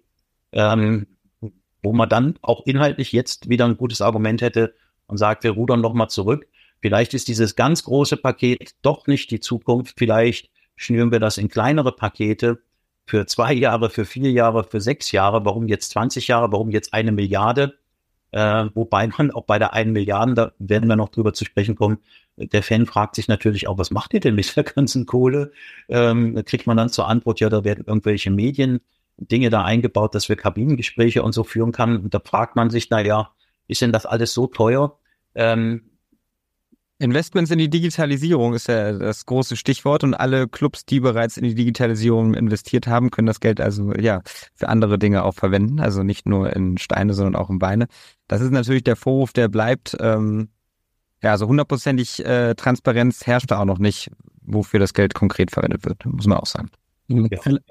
ähm, 0.52 1.08
wo 1.82 1.94
man 1.94 2.10
dann 2.10 2.38
auch 2.42 2.66
inhaltlich 2.66 3.12
jetzt 3.12 3.50
wieder 3.50 3.66
ein 3.66 3.78
gutes 3.78 4.02
Argument 4.02 4.42
hätte 4.42 4.74
und 5.08 5.18
sagt, 5.18 5.44
wir 5.44 5.52
rudern 5.52 5.82
noch 5.82 5.94
mal 5.94 6.08
zurück. 6.08 6.48
Vielleicht 6.82 7.14
ist 7.14 7.28
dieses 7.28 7.56
ganz 7.56 7.84
große 7.84 8.18
Paket 8.18 8.76
doch 8.82 9.08
nicht 9.08 9.32
die 9.32 9.40
Zukunft. 9.40 9.96
Vielleicht 9.98 10.50
schnüren 10.76 11.12
wir 11.12 11.20
das 11.20 11.38
in 11.38 11.50
kleinere 11.50 11.92
Pakete 11.92 12.60
für 13.06 13.26
zwei 13.26 13.54
Jahre, 13.54 13.90
für 13.90 14.06
vier 14.06 14.32
Jahre, 14.32 14.64
für 14.64 14.82
sechs 14.82 15.12
Jahre. 15.12 15.46
Warum 15.46 15.68
jetzt 15.68 15.92
20 15.92 16.28
Jahre? 16.28 16.52
Warum 16.52 16.70
jetzt 16.70 16.94
eine 16.94 17.12
Milliarde? 17.12 17.78
Äh, 18.32 18.66
wobei 18.74 19.08
man 19.08 19.32
auch 19.32 19.46
bei 19.46 19.58
der 19.58 19.74
einen 19.74 19.94
Milliarde, 19.94 20.34
da 20.34 20.52
werden 20.60 20.90
wir 20.90 20.98
noch 20.98 21.10
drüber 21.10 21.34
zu 21.34 21.46
sprechen 21.46 21.76
kommen, 21.76 22.00
der 22.36 22.62
Fan 22.62 22.86
fragt 22.86 23.16
sich 23.16 23.28
natürlich 23.28 23.68
auch, 23.68 23.78
was 23.78 23.90
macht 23.90 24.14
ihr 24.14 24.20
denn 24.20 24.36
mit 24.36 24.56
der 24.56 24.64
ganzen 24.64 25.06
Kohle? 25.06 25.52
Ähm, 25.90 26.36
da 26.36 26.44
kriegt 26.44 26.68
man 26.68 26.78
dann 26.78 26.90
zur 26.90 27.08
Antwort, 27.08 27.40
ja, 27.40 27.50
da 27.50 27.64
werden 27.64 27.86
irgendwelche 27.88 28.30
Medien 28.30 28.82
Dinge 29.18 29.50
da 29.50 29.64
eingebaut, 29.64 30.14
dass 30.14 30.30
wir 30.30 30.36
Kabinengespräche 30.36 31.24
und 31.24 31.32
so 31.32 31.44
führen 31.44 31.72
kann. 31.72 31.98
Und 31.98 32.14
da 32.14 32.20
fragt 32.24 32.56
man 32.56 32.70
sich, 32.70 32.90
na 32.90 33.02
ja, 33.02 33.32
ist 33.68 33.82
denn 33.82 33.92
das 33.92 34.06
alles 34.06 34.34
so 34.34 34.46
teuer? 34.46 35.00
Ähm, 35.34 35.90
Investments 37.00 37.52
in 37.52 37.60
die 37.60 37.70
Digitalisierung 37.70 38.56
ist 38.56 38.68
ja 38.68 38.92
das 38.94 39.26
große 39.26 39.56
Stichwort 39.56 40.04
und 40.04 40.16
alle 40.16 40.48
Clubs, 40.48 40.84
die 40.84 41.00
bereits 41.00 41.38
in 41.38 41.44
die 41.44 41.54
Digitalisierung 41.54 42.34
investiert 42.34 42.88
haben, 42.88 43.12
können 43.12 43.28
das 43.28 43.40
Geld 43.40 43.62
also 43.62 43.94
ja 43.94 44.22
für 44.56 44.68
andere 44.68 44.98
Dinge 44.98 45.24
auch 45.24 45.36
verwenden, 45.36 45.80
also 45.80 46.02
nicht 46.02 46.28
nur 46.28 46.54
in 46.56 46.78
Steine, 46.80 47.14
sondern 47.14 47.36
auch 47.36 47.52
in 47.52 47.60
Beine. 47.60 47.88
Das 48.28 48.42
ist 48.42 48.52
natürlich 48.52 48.84
der 48.84 48.96
Vorwurf, 48.96 49.32
der 49.32 49.48
bleibt. 49.48 49.96
Ähm, 50.00 50.50
ja, 51.22 51.32
also 51.32 51.48
hundertprozentig 51.48 52.26
äh, 52.26 52.56
Transparenz 52.56 53.28
herrscht 53.28 53.52
da 53.52 53.60
auch 53.60 53.66
noch 53.66 53.80
nicht, 53.80 54.10
wofür 54.42 54.80
das 54.80 54.94
Geld 54.94 55.14
konkret 55.14 55.52
verwendet 55.52 55.86
wird, 55.86 56.04
muss 56.06 56.26
man 56.26 56.40
auch 56.40 56.46
sagen. 56.48 56.70
Ja. 57.08 57.28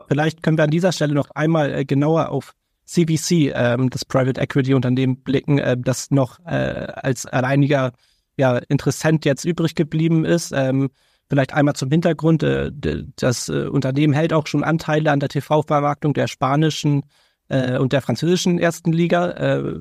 Vielleicht 0.08 0.42
können 0.42 0.56
wir 0.56 0.64
an 0.64 0.70
dieser 0.70 0.92
Stelle 0.92 1.14
noch 1.14 1.30
einmal 1.30 1.74
äh, 1.74 1.84
genauer 1.84 2.30
auf 2.30 2.54
CVC, 2.86 3.52
ähm, 3.54 3.90
das 3.90 4.04
Private 4.04 4.40
Equity 4.40 4.72
Unternehmen, 4.74 5.16
blicken, 5.16 5.58
äh, 5.58 5.76
das 5.76 6.10
noch 6.10 6.38
äh, 6.46 6.86
als 6.94 7.26
alleiniger 7.26 7.92
ja, 8.36 8.58
Interessent 8.68 9.24
jetzt 9.24 9.44
übrig 9.44 9.74
geblieben 9.74 10.24
ist. 10.24 10.52
Ähm, 10.54 10.90
vielleicht 11.28 11.54
einmal 11.54 11.74
zum 11.74 11.90
Hintergrund. 11.90 12.42
Äh, 12.42 12.70
das 13.16 13.48
äh, 13.48 13.66
Unternehmen 13.66 14.12
hält 14.12 14.32
auch 14.32 14.46
schon 14.46 14.64
Anteile 14.64 15.10
an 15.10 15.20
der 15.20 15.28
TV-Vermarktung 15.28 16.14
der 16.14 16.28
spanischen 16.28 17.04
äh, 17.48 17.78
und 17.78 17.92
der 17.92 18.02
französischen 18.02 18.58
ersten 18.58 18.92
Liga. 18.92 19.30
Äh, 19.30 19.80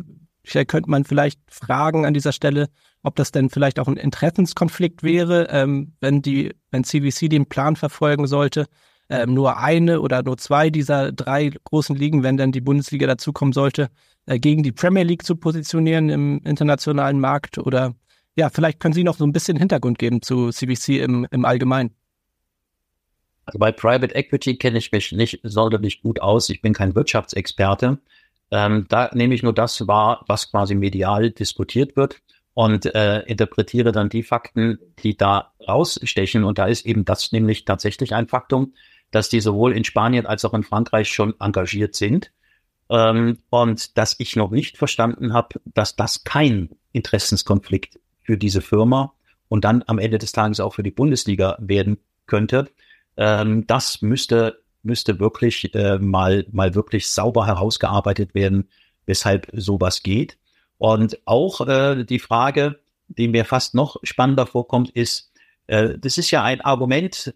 könnte 0.68 0.89
man 0.89 1.06
vielleicht 1.06 1.39
fragen 1.49 2.06
an 2.06 2.14
dieser 2.14 2.32
Stelle, 2.32 2.68
ob 3.01 3.16
das 3.16 3.32
denn 3.32 3.49
vielleicht 3.49 3.80
auch 3.80 3.88
ein 3.88 3.97
Interessenskonflikt 3.97 5.03
wäre, 5.03 5.47
ähm, 5.49 5.93
wenn 6.01 6.22
die, 6.22 6.53
wenn 6.72 6.84
CVC 6.84 7.30
den 7.30 7.47
Plan 7.47 7.76
verfolgen 7.76 8.28
sollte, 8.28 8.68
ähm, 9.10 9.34
nur 9.34 9.58
eine 9.58 10.01
oder 10.01 10.24
nur 10.24 10.38
zwei 10.38 10.70
dieser 10.70 11.12
drei 11.12 11.51
großen 11.64 11.95
Ligen, 11.95 12.24
wenn 12.24 12.38
dann 12.38 12.51
die 12.51 12.62
Bundesliga 12.62 13.08
dazukommen 13.08 13.53
sollte, 13.53 13.89
äh, 14.26 14.39
gegen 14.39 14.64
die 14.64 14.72
Premier 14.72 15.03
League 15.03 15.24
zu 15.24 15.36
positionieren 15.36 16.10
im 16.10 16.41
internationalen 16.43 17.20
Markt 17.20 17.58
oder 17.58 17.93
ja, 18.36 18.50
vielleicht 18.50 18.80
können 18.80 18.94
Sie 18.94 19.04
noch 19.04 19.18
so 19.18 19.26
ein 19.26 19.32
bisschen 19.34 19.58
Hintergrund 19.58 19.98
geben 19.98 20.22
zu 20.22 20.50
CBC 20.50 21.02
im, 21.02 21.28
im 21.32 21.46
Allgemeinen. 21.46 21.96
Also 23.46 23.60
bei 23.60 23.72
Private 23.72 24.14
Equity 24.14 24.58
kenne 24.58 24.80
ich 24.80 24.92
mich 24.92 25.12
nicht 25.12 25.40
sonderlich 25.44 26.02
gut 26.02 26.20
aus. 26.20 26.50
Ich 26.50 26.62
bin 26.62 26.74
kein 26.74 26.96
Wirtschaftsexperte. 26.96 28.00
Ähm, 28.52 28.86
da 28.90 29.10
nehme 29.14 29.36
ich 29.36 29.44
nur 29.44 29.54
das 29.54 29.88
wahr, 29.88 30.24
was 30.28 30.52
quasi 30.52 30.76
medial 30.76 31.32
diskutiert 31.32 31.96
wird 31.96 32.22
und 32.54 32.94
äh, 32.94 33.22
interpretiere 33.22 33.92
dann 33.92 34.10
die 34.10 34.24
Fakten, 34.24 34.80
die 35.00 35.16
da 35.16 35.54
rausstechen. 35.68 36.44
Und 36.44 36.58
da 36.58 36.66
ist 36.66 36.86
eben 36.86 37.06
das 37.06 37.32
nämlich 37.32 37.66
tatsächlich 37.66 38.14
ein 38.14 38.28
Faktum, 38.28 38.74
dass 39.12 39.30
die 39.30 39.42
sowohl 39.42 39.74
in 39.74 39.84
Spanien 39.84 40.26
als 40.26 40.44
auch 40.46 40.54
in 40.54 40.64
Frankreich 40.64 41.10
schon 41.10 41.36
engagiert 41.40 41.96
sind. 41.96 42.32
Ähm, 42.90 43.40
und 43.50 43.98
dass 43.98 44.16
ich 44.20 44.36
noch 44.36 44.52
nicht 44.52 44.78
verstanden 44.78 45.34
habe, 45.34 45.60
dass 45.66 45.96
das 45.96 46.24
kein 46.24 46.70
Interessenskonflikt 46.92 48.00
für 48.26 48.38
diese 48.38 48.61
Firma 48.61 49.13
und 49.47 49.63
dann 49.63 49.84
am 49.88 49.99
Ende 49.99 50.17
des 50.17 50.32
Tages 50.32 50.59
auch 50.59 50.73
für 50.73 50.84
die 50.84 50.91
Bundesliga 50.91 51.57
werden 51.59 51.97
könnte. 52.26 52.69
Ähm, 53.17 53.65
das 53.67 54.01
müsste, 54.01 54.59
müsste 54.84 55.19
wirklich 55.19 55.73
äh, 55.76 55.99
mal, 55.99 56.45
mal 56.51 56.76
wirklich 56.76 57.07
sauber 57.07 57.45
herausgearbeitet 57.45 58.34
werden, 58.34 58.67
weshalb 59.05 59.47
sowas 59.53 60.03
geht. 60.03 60.38
Und 60.78 61.19
auch 61.26 61.65
äh, 61.67 62.03
die 62.03 62.19
Frage, 62.19 62.80
die 63.07 63.28
mir 63.28 63.45
fast 63.45 63.76
noch 63.76 63.97
spannender 64.03 64.47
vorkommt, 64.47 64.89
ist, 64.89 65.32
äh, 65.67 65.97
das 65.97 66.17
ist 66.17 66.32
ja 66.32 66.43
ein 66.43 66.61
Argument, 66.61 67.34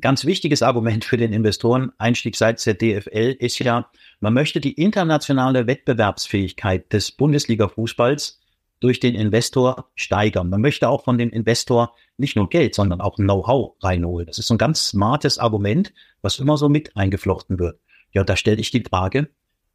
ganz 0.00 0.24
wichtiges 0.24 0.62
Argument 0.62 1.04
für 1.04 1.16
den 1.16 1.32
Investoreneinstieg 1.32 2.36
seitens 2.36 2.64
der 2.64 2.74
DFL 2.74 3.36
ist 3.38 3.58
ja, 3.58 3.90
man 4.20 4.34
möchte 4.34 4.60
die 4.60 4.72
internationale 4.72 5.66
Wettbewerbsfähigkeit 5.66 6.92
des 6.92 7.12
Bundesliga-Fußballs 7.12 8.40
durch 8.80 9.00
den 9.00 9.14
Investor 9.14 9.90
steigern. 9.94 10.50
Man 10.50 10.60
möchte 10.60 10.88
auch 10.88 11.04
von 11.04 11.18
dem 11.18 11.30
Investor 11.30 11.94
nicht 12.18 12.36
nur 12.36 12.48
Geld, 12.48 12.74
sondern 12.74 13.00
auch 13.00 13.16
Know-how 13.16 13.74
reinholen. 13.82 14.26
Das 14.26 14.38
ist 14.38 14.46
so 14.46 14.54
ein 14.54 14.58
ganz 14.58 14.88
smartes 14.88 15.38
Argument, 15.38 15.92
was 16.22 16.38
immer 16.38 16.56
so 16.56 16.68
mit 16.68 16.96
eingeflochten 16.96 17.58
wird. 17.58 17.80
Ja, 18.12 18.24
da 18.24 18.36
stelle 18.36 18.60
ich 18.60 18.70
die 18.70 18.84
Frage, 18.84 19.28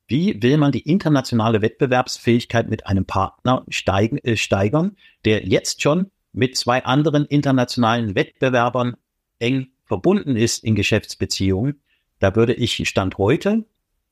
wie 0.07 0.41
will 0.41 0.57
man 0.57 0.71
die 0.71 0.81
internationale 0.81 1.61
Wettbewerbsfähigkeit 1.61 2.69
mit 2.69 2.85
einem 2.85 3.05
Partner 3.05 3.63
steigen, 3.69 4.17
äh, 4.19 4.35
steigern, 4.35 4.97
der 5.25 5.47
jetzt 5.47 5.81
schon 5.81 6.11
mit 6.33 6.57
zwei 6.57 6.83
anderen 6.83 7.25
internationalen 7.25 8.15
Wettbewerbern 8.15 8.97
eng 9.39 9.67
verbunden 9.85 10.35
ist 10.35 10.63
in 10.63 10.75
Geschäftsbeziehungen? 10.75 11.81
Da 12.19 12.35
würde 12.35 12.53
ich 12.53 12.87
Stand 12.87 13.17
heute 13.17 13.65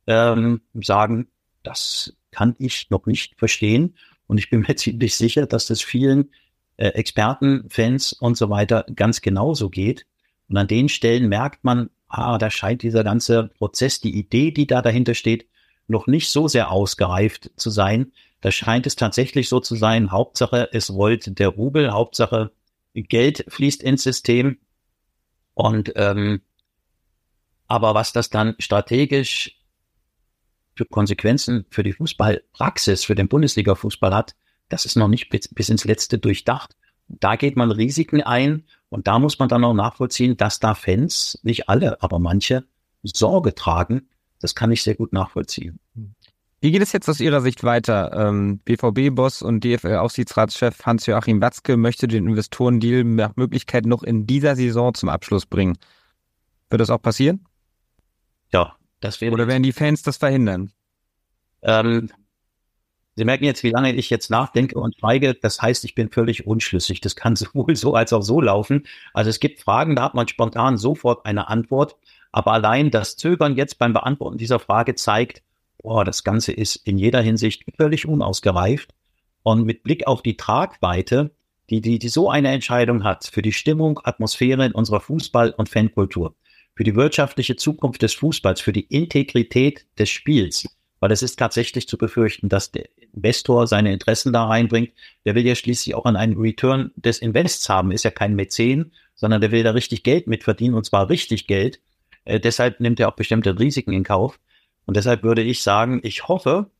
ähm, 0.07 0.61
sagen, 0.73 1.27
das 1.63 2.15
kann 2.31 2.55
ich 2.59 2.89
noch 2.89 3.05
nicht 3.05 3.37
verstehen. 3.37 3.95
Und 4.29 4.37
ich 4.37 4.49
bin 4.51 4.61
mir 4.61 4.75
ziemlich 4.77 5.15
sicher, 5.15 5.47
dass 5.47 5.65
das 5.65 5.81
vielen 5.81 6.29
äh, 6.77 6.89
Experten, 6.89 7.65
Fans 7.69 8.13
und 8.13 8.37
so 8.37 8.49
weiter 8.49 8.85
ganz 8.95 9.21
genauso 9.21 9.69
geht. 9.69 10.05
Und 10.47 10.57
an 10.57 10.67
den 10.67 10.87
Stellen 10.87 11.27
merkt 11.29 11.63
man, 11.63 11.89
ah, 12.07 12.37
da 12.37 12.51
scheint 12.51 12.83
dieser 12.83 13.03
ganze 13.03 13.49
Prozess, 13.57 13.99
die 13.99 14.17
Idee, 14.17 14.51
die 14.51 14.67
da 14.67 14.83
dahinter 14.83 15.15
steht, 15.15 15.47
noch 15.87 16.05
nicht 16.05 16.29
so 16.29 16.47
sehr 16.47 16.71
ausgereift 16.71 17.49
zu 17.55 17.71
sein. 17.71 18.11
Da 18.41 18.51
scheint 18.51 18.85
es 18.85 18.95
tatsächlich 18.95 19.49
so 19.49 19.59
zu 19.59 19.75
sein, 19.75 20.11
Hauptsache 20.11 20.69
es 20.71 20.93
wollte 20.93 21.31
der 21.31 21.49
Rubel, 21.49 21.91
Hauptsache 21.91 22.51
Geld 22.93 23.45
fließt 23.47 23.81
ins 23.81 24.03
System. 24.03 24.59
Und 25.55 25.91
ähm, 25.95 26.41
aber 27.67 27.95
was 27.95 28.13
das 28.13 28.29
dann 28.29 28.55
strategisch 28.59 29.58
für 30.79 30.85
Konsequenzen 30.85 31.65
für 31.69 31.83
die 31.83 31.91
Fußballpraxis, 31.91 33.03
für 33.03 33.13
den 33.13 33.27
Bundesliga-Fußball 33.27 34.15
hat, 34.15 34.35
das 34.69 34.85
ist 34.85 34.95
noch 34.95 35.09
nicht 35.09 35.29
bis, 35.29 35.49
bis 35.49 35.67
ins 35.67 35.83
Letzte 35.83 36.19
durchdacht. 36.19 36.77
Da 37.09 37.35
geht 37.35 37.57
man 37.57 37.71
Risiken 37.71 38.21
ein 38.21 38.63
und 38.87 39.07
da 39.07 39.19
muss 39.19 39.39
man 39.39 39.49
dann 39.49 39.65
auch 39.65 39.73
nachvollziehen, 39.73 40.37
dass 40.37 40.61
da 40.61 40.75
Fans, 40.75 41.37
nicht 41.43 41.67
alle, 41.67 42.01
aber 42.01 42.17
manche, 42.17 42.63
Sorge 43.03 43.53
tragen. 43.55 44.07
Das 44.39 44.55
kann 44.55 44.71
ich 44.71 44.81
sehr 44.81 44.95
gut 44.95 45.11
nachvollziehen. 45.11 45.79
Wie 46.61 46.71
geht 46.71 46.81
es 46.81 46.93
jetzt 46.93 47.09
aus 47.09 47.19
Ihrer 47.19 47.41
Sicht 47.41 47.65
weiter? 47.65 48.13
Ähm, 48.13 48.59
BVB-Boss 48.59 49.41
und 49.41 49.65
DFL-Aufsichtsratschef 49.65 50.85
Hans-Joachim 50.85 51.41
Watzke 51.41 51.75
möchte 51.75 52.07
den 52.07 52.25
Investorendeal 52.25 53.03
nach 53.03 53.35
Möglichkeit 53.35 53.85
noch 53.85 54.03
in 54.03 54.27
dieser 54.27 54.55
Saison 54.55 54.93
zum 54.93 55.09
Abschluss 55.09 55.45
bringen. 55.45 55.77
Wird 56.69 56.79
das 56.79 56.89
auch 56.89 57.01
passieren? 57.01 57.45
Ja, 58.53 58.78
das 58.99 59.21
wäre. 59.21 59.33
Oder 59.33 59.47
werden 59.47 59.63
die 59.63 59.71
Fans 59.71 60.01
das 60.01 60.17
verhindern? 60.17 60.71
Ähm, 61.61 62.09
Sie 63.19 63.25
merken 63.25 63.43
jetzt, 63.43 63.63
wie 63.63 63.71
lange 63.71 63.93
ich 63.93 64.09
jetzt 64.09 64.29
nachdenke 64.31 64.79
und 64.79 64.97
schweige. 64.97 65.33
Das 65.33 65.61
heißt, 65.61 65.83
ich 65.83 65.93
bin 65.93 66.09
völlig 66.09 66.47
unschlüssig. 66.47 67.01
Das 67.01 67.17
kann 67.17 67.35
sowohl 67.35 67.75
so 67.75 67.93
als 67.93 68.13
auch 68.13 68.21
so 68.21 68.39
laufen. 68.39 68.87
Also 69.13 69.29
es 69.29 69.41
gibt 69.41 69.59
Fragen, 69.59 69.97
da 69.97 70.03
hat 70.03 70.13
man 70.13 70.29
spontan 70.29 70.77
sofort 70.77 71.25
eine 71.25 71.49
Antwort. 71.49 71.97
Aber 72.31 72.53
allein 72.53 72.91
das 72.91 73.17
Zögern 73.17 73.57
jetzt 73.57 73.77
beim 73.77 73.91
Beantworten 73.91 74.37
dieser 74.37 74.57
Frage 74.57 74.95
zeigt, 74.95 75.43
boah, 75.83 76.05
das 76.05 76.23
Ganze 76.23 76.53
ist 76.53 76.77
in 76.77 76.97
jeder 76.97 77.19
Hinsicht 77.19 77.65
völlig 77.75 78.07
unausgereift. 78.07 78.93
Und 79.43 79.65
mit 79.65 79.83
Blick 79.83 80.07
auf 80.07 80.21
die 80.21 80.37
Tragweite, 80.37 81.31
die, 81.69 81.81
die, 81.81 81.99
die 81.99 82.07
so 82.07 82.29
eine 82.29 82.53
Entscheidung 82.53 83.03
hat 83.03 83.25
für 83.25 83.41
die 83.41 83.51
Stimmung, 83.51 83.99
Atmosphäre 84.01 84.65
in 84.65 84.71
unserer 84.71 85.01
Fußball- 85.01 85.51
und 85.51 85.67
Fankultur, 85.67 86.35
für 86.79 86.85
die 86.85 86.95
wirtschaftliche 86.95 87.57
Zukunft 87.57 88.01
des 88.03 88.13
Fußballs, 88.13 88.61
für 88.61 88.71
die 88.71 88.85
Integrität 88.85 89.85
des 89.97 90.09
Spiels, 90.09 90.65
weil 91.01 91.11
es 91.11 91.21
ist 91.21 91.37
tatsächlich 91.37 91.89
zu 91.89 91.97
befürchten, 91.97 92.47
dass 92.47 92.71
der 92.71 92.87
Investor 93.13 93.67
seine 93.67 93.91
Interessen 93.91 94.31
da 94.31 94.45
reinbringt. 94.45 94.93
Der 95.25 95.35
will 95.35 95.45
ja 95.45 95.55
schließlich 95.55 95.93
auch 95.93 96.05
an 96.05 96.15
einen 96.15 96.37
Return 96.37 96.91
des 96.95 97.19
Invests 97.19 97.67
haben, 97.67 97.91
ist 97.91 98.05
ja 98.05 98.11
kein 98.11 98.33
Mäzen, 98.33 98.93
sondern 99.13 99.41
der 99.41 99.51
will 99.51 99.61
da 99.61 99.71
richtig 99.71 100.03
Geld 100.03 100.27
mitverdienen 100.27 100.73
und 100.73 100.85
zwar 100.85 101.09
richtig 101.09 101.47
Geld. 101.47 101.81
Äh, 102.23 102.39
deshalb 102.39 102.79
nimmt 102.79 103.01
er 103.01 103.09
auch 103.09 103.17
bestimmte 103.17 103.59
Risiken 103.59 103.91
in 103.91 104.05
Kauf. 104.05 104.39
Und 104.85 104.95
deshalb 104.95 105.21
würde 105.21 105.41
ich 105.41 105.61
sagen, 105.61 105.99
ich 106.01 106.29
hoffe, 106.29 106.71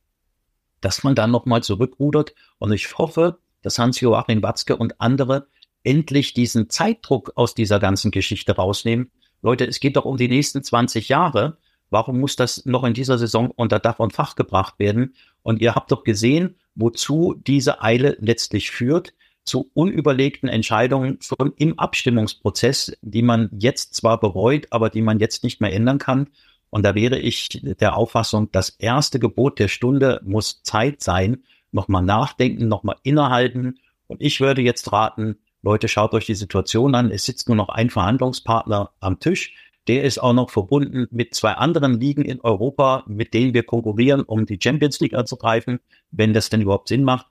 dass 0.80 1.04
man 1.04 1.14
dann 1.14 1.30
nochmal 1.30 1.62
zurückrudert 1.62 2.34
und 2.56 2.72
ich 2.72 2.96
hoffe, 2.96 3.36
dass 3.60 3.78
Hans-Joachim 3.78 4.42
Watzke 4.42 4.78
und 4.78 4.98
andere 4.98 5.48
endlich 5.84 6.32
diesen 6.32 6.70
Zeitdruck 6.70 7.32
aus 7.34 7.54
dieser 7.54 7.78
ganzen 7.78 8.10
Geschichte 8.10 8.56
rausnehmen. 8.56 9.10
Leute, 9.42 9.66
es 9.66 9.80
geht 9.80 9.96
doch 9.96 10.04
um 10.04 10.16
die 10.16 10.28
nächsten 10.28 10.62
20 10.62 11.08
Jahre. 11.08 11.56
Warum 11.90 12.20
muss 12.20 12.36
das 12.36 12.64
noch 12.66 12.84
in 12.84 12.94
dieser 12.94 13.18
Saison 13.18 13.50
unter 13.50 13.78
Dach 13.78 13.98
und 13.98 14.12
Fach 14.12 14.36
gebracht 14.36 14.78
werden? 14.78 15.14
Und 15.42 15.60
ihr 15.60 15.74
habt 15.74 15.90
doch 15.90 16.04
gesehen, 16.04 16.56
wozu 16.74 17.34
diese 17.46 17.82
Eile 17.82 18.16
letztlich 18.20 18.70
führt 18.70 19.14
zu 19.44 19.70
unüberlegten 19.74 20.48
Entscheidungen 20.48 21.18
schon 21.20 21.52
im 21.56 21.78
Abstimmungsprozess, 21.78 22.92
die 23.02 23.22
man 23.22 23.48
jetzt 23.58 23.94
zwar 23.94 24.20
bereut, 24.20 24.68
aber 24.70 24.90
die 24.90 25.02
man 25.02 25.18
jetzt 25.18 25.42
nicht 25.42 25.60
mehr 25.60 25.72
ändern 25.72 25.98
kann. 25.98 26.28
Und 26.68 26.84
da 26.84 26.94
wäre 26.94 27.18
ich 27.18 27.48
der 27.62 27.96
Auffassung, 27.96 28.52
das 28.52 28.70
erste 28.70 29.18
Gebot 29.18 29.58
der 29.58 29.68
Stunde 29.68 30.20
muss 30.24 30.62
Zeit 30.62 31.02
sein, 31.02 31.42
nochmal 31.72 32.02
nachdenken, 32.02 32.68
nochmal 32.68 32.96
innehalten. 33.02 33.80
Und 34.06 34.22
ich 34.22 34.40
würde 34.40 34.62
jetzt 34.62 34.92
raten, 34.92 35.38
Leute, 35.62 35.88
schaut 35.88 36.14
euch 36.14 36.26
die 36.26 36.34
Situation 36.34 36.94
an. 36.94 37.10
Es 37.10 37.24
sitzt 37.24 37.48
nur 37.48 37.56
noch 37.56 37.68
ein 37.68 37.90
Verhandlungspartner 37.90 38.90
am 39.00 39.20
Tisch. 39.20 39.54
Der 39.88 40.04
ist 40.04 40.18
auch 40.18 40.32
noch 40.32 40.50
verbunden 40.50 41.06
mit 41.10 41.34
zwei 41.34 41.52
anderen 41.52 42.00
Ligen 42.00 42.24
in 42.24 42.40
Europa, 42.40 43.04
mit 43.06 43.34
denen 43.34 43.54
wir 43.54 43.62
konkurrieren, 43.62 44.22
um 44.22 44.46
die 44.46 44.58
Champions 44.62 45.00
League 45.00 45.14
anzugreifen, 45.14 45.80
wenn 46.10 46.32
das 46.32 46.48
denn 46.48 46.62
überhaupt 46.62 46.88
Sinn 46.88 47.04
macht. 47.04 47.26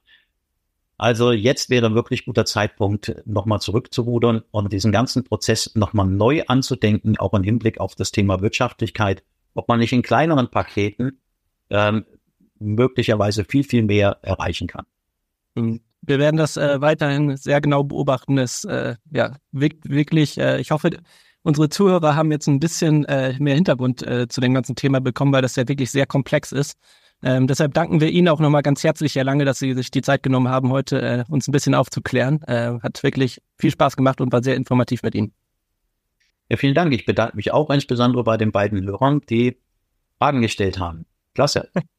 Also 0.98 1.32
jetzt 1.32 1.70
wäre 1.70 1.96
wirklich 1.96 2.26
guter 2.26 2.46
Zeitpunkt, 2.46 3.16
nochmal 3.26 3.62
zurückzurudern 3.62 4.44
und 4.52 4.74
diesen 4.74 4.92
ganzen 4.92 5.24
Prozess 5.24 5.74
nochmal 5.76 6.08
neu 6.08 6.44
anzudenken, 6.48 7.18
auch 7.18 7.34
im 7.34 7.44
Hinblick 7.44 7.80
auf 7.80 7.96
das 7.96 8.12
Thema 8.12 8.42
Wirtschaftlichkeit, 8.42 9.24
ob 9.54 9.70
man 9.70 9.80
nicht 9.80 9.94
in 9.94 10.02
kleineren 10.02 10.52
Paketen 10.52 11.22
ähm, 11.70 12.06
möglicherweise 12.60 13.46
viel, 13.46 13.64
viel 13.64 13.84
mehr 13.84 14.20
erreichen 14.24 14.68
kann. 14.68 14.86
Wir 16.02 16.20
werden 16.20 16.38
das 16.38 16.58
äh, 16.58 16.82
weiterhin 16.82 17.36
sehr 17.38 17.62
genau 17.62 17.84
beobachten. 17.84 18.38
Es, 18.38 18.64
äh, 18.64 18.95
ja, 19.12 19.36
wirklich, 19.52 20.38
äh, 20.38 20.60
ich 20.60 20.72
hoffe, 20.72 20.91
unsere 21.43 21.70
Zuhörer 21.70 22.16
haben 22.16 22.32
jetzt 22.32 22.47
ein 22.47 22.60
bisschen 22.60 23.06
äh, 23.06 23.36
mehr 23.39 23.56
Hintergrund 23.56 24.06
äh, 24.06 24.28
zu 24.28 24.41
dem 24.41 24.54
ganzen 24.54 24.76
Thema 24.76 25.02
bekommen, 25.02 25.34
weil 25.34 25.41
das 25.41 25.56
ja 25.56 25.68
wirklich 25.68 25.91
sehr 25.91 26.06
komplex 26.06 26.52
ist. 26.52 26.78
Ähm, 27.22 27.47
deshalb 27.47 27.74
danken 27.74 28.00
wir 28.00 28.10
Ihnen 28.10 28.30
auch 28.30 28.39
nochmal 28.39 28.62
ganz 28.62 28.84
herzlich, 28.84 29.16
Herr 29.16 29.26
Lange, 29.26 29.43
dass 29.43 29.60
Sie 29.60 29.74
sich 29.74 29.91
die 29.91 30.02
Zeit 30.02 30.24
genommen 30.24 30.47
haben, 30.47 30.72
heute 30.72 31.02
äh, 31.02 31.24
uns 31.28 31.47
ein 31.47 31.52
bisschen 31.52 31.76
aufzuklären. 31.76 32.41
Äh, 32.43 32.80
hat 32.82 33.04
wirklich 33.04 33.41
viel 33.58 33.72
Spaß 33.72 33.97
gemacht 33.97 34.22
und 34.22 34.32
war 34.32 34.41
sehr 34.41 34.56
informativ 34.56 35.04
mit 35.04 35.16
Ihnen. 35.16 35.34
Ja, 36.50 36.58
vielen 36.58 36.76
Dank. 36.76 36.93
Ich 36.93 37.06
bedanke 37.06 37.36
mich 37.36 37.52
auch 37.52 37.70
insbesondere 37.70 38.24
bei 38.24 38.38
den 38.38 38.52
beiden 38.52 38.84
Hörern, 38.86 39.22
die 39.30 39.58
Fragen 40.18 40.41
gestellt 40.41 40.80
haben. 40.80 41.06
Klasse. 41.34 41.70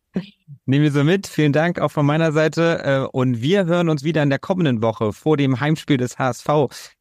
Nehmen 0.66 0.84
wir 0.84 0.92
so 0.92 1.04
mit. 1.04 1.26
Vielen 1.26 1.52
Dank 1.52 1.80
auch 1.80 1.90
von 1.90 2.04
meiner 2.04 2.32
Seite. 2.32 2.82
Äh, 2.84 3.08
und 3.16 3.42
wir 3.42 3.66
hören 3.66 3.88
uns 3.88 4.04
wieder 4.04 4.22
in 4.22 4.30
der 4.30 4.38
kommenden 4.38 4.82
Woche 4.82 5.12
vor 5.12 5.36
dem 5.36 5.60
Heimspiel 5.60 5.96
des 5.96 6.18
HSV 6.18 6.48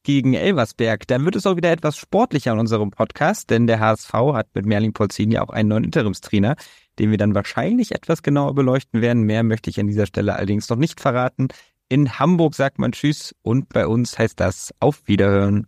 gegen 0.04 0.34
Elversberg. 0.34 1.08
Da 1.08 1.24
wird 1.24 1.36
es 1.36 1.46
auch 1.46 1.56
wieder 1.56 1.72
etwas 1.72 1.98
sportlicher 1.98 2.54
in 2.54 2.60
unserem 2.60 2.92
Podcast, 2.92 3.50
denn 3.50 3.68
der 3.68 3.80
HSV 3.80 4.14
hat 4.34 4.48
mit 4.54 4.66
Merlin 4.66 4.94
Polzini 4.94 5.38
auch 5.40 5.50
einen 5.50 5.70
neuen 5.70 5.84
Interimstrainer, 5.84 6.56
den 7.00 7.12
wir 7.12 7.18
dann 7.18 7.36
wahrscheinlich 7.36 7.94
etwas 7.94 8.24
genauer 8.24 8.56
beleuchten 8.56 9.02
werden. 9.02 9.24
Mehr 9.24 9.44
möchte 9.44 9.70
ich 9.70 9.80
an 9.80 9.88
dieser 9.88 10.06
Stelle 10.06 10.36
allerdings 10.36 10.70
noch 10.70 10.78
nicht 10.78 11.00
verraten. 11.00 11.48
In 11.90 12.20
Hamburg 12.20 12.56
sagt 12.56 12.78
man 12.80 12.92
Tschüss 12.92 13.36
und 13.42 13.70
bei 13.70 13.88
uns 13.88 14.18
heißt 14.18 14.40
das 14.40 14.74
Auf 14.80 15.08
Wiederhören. 15.08 15.68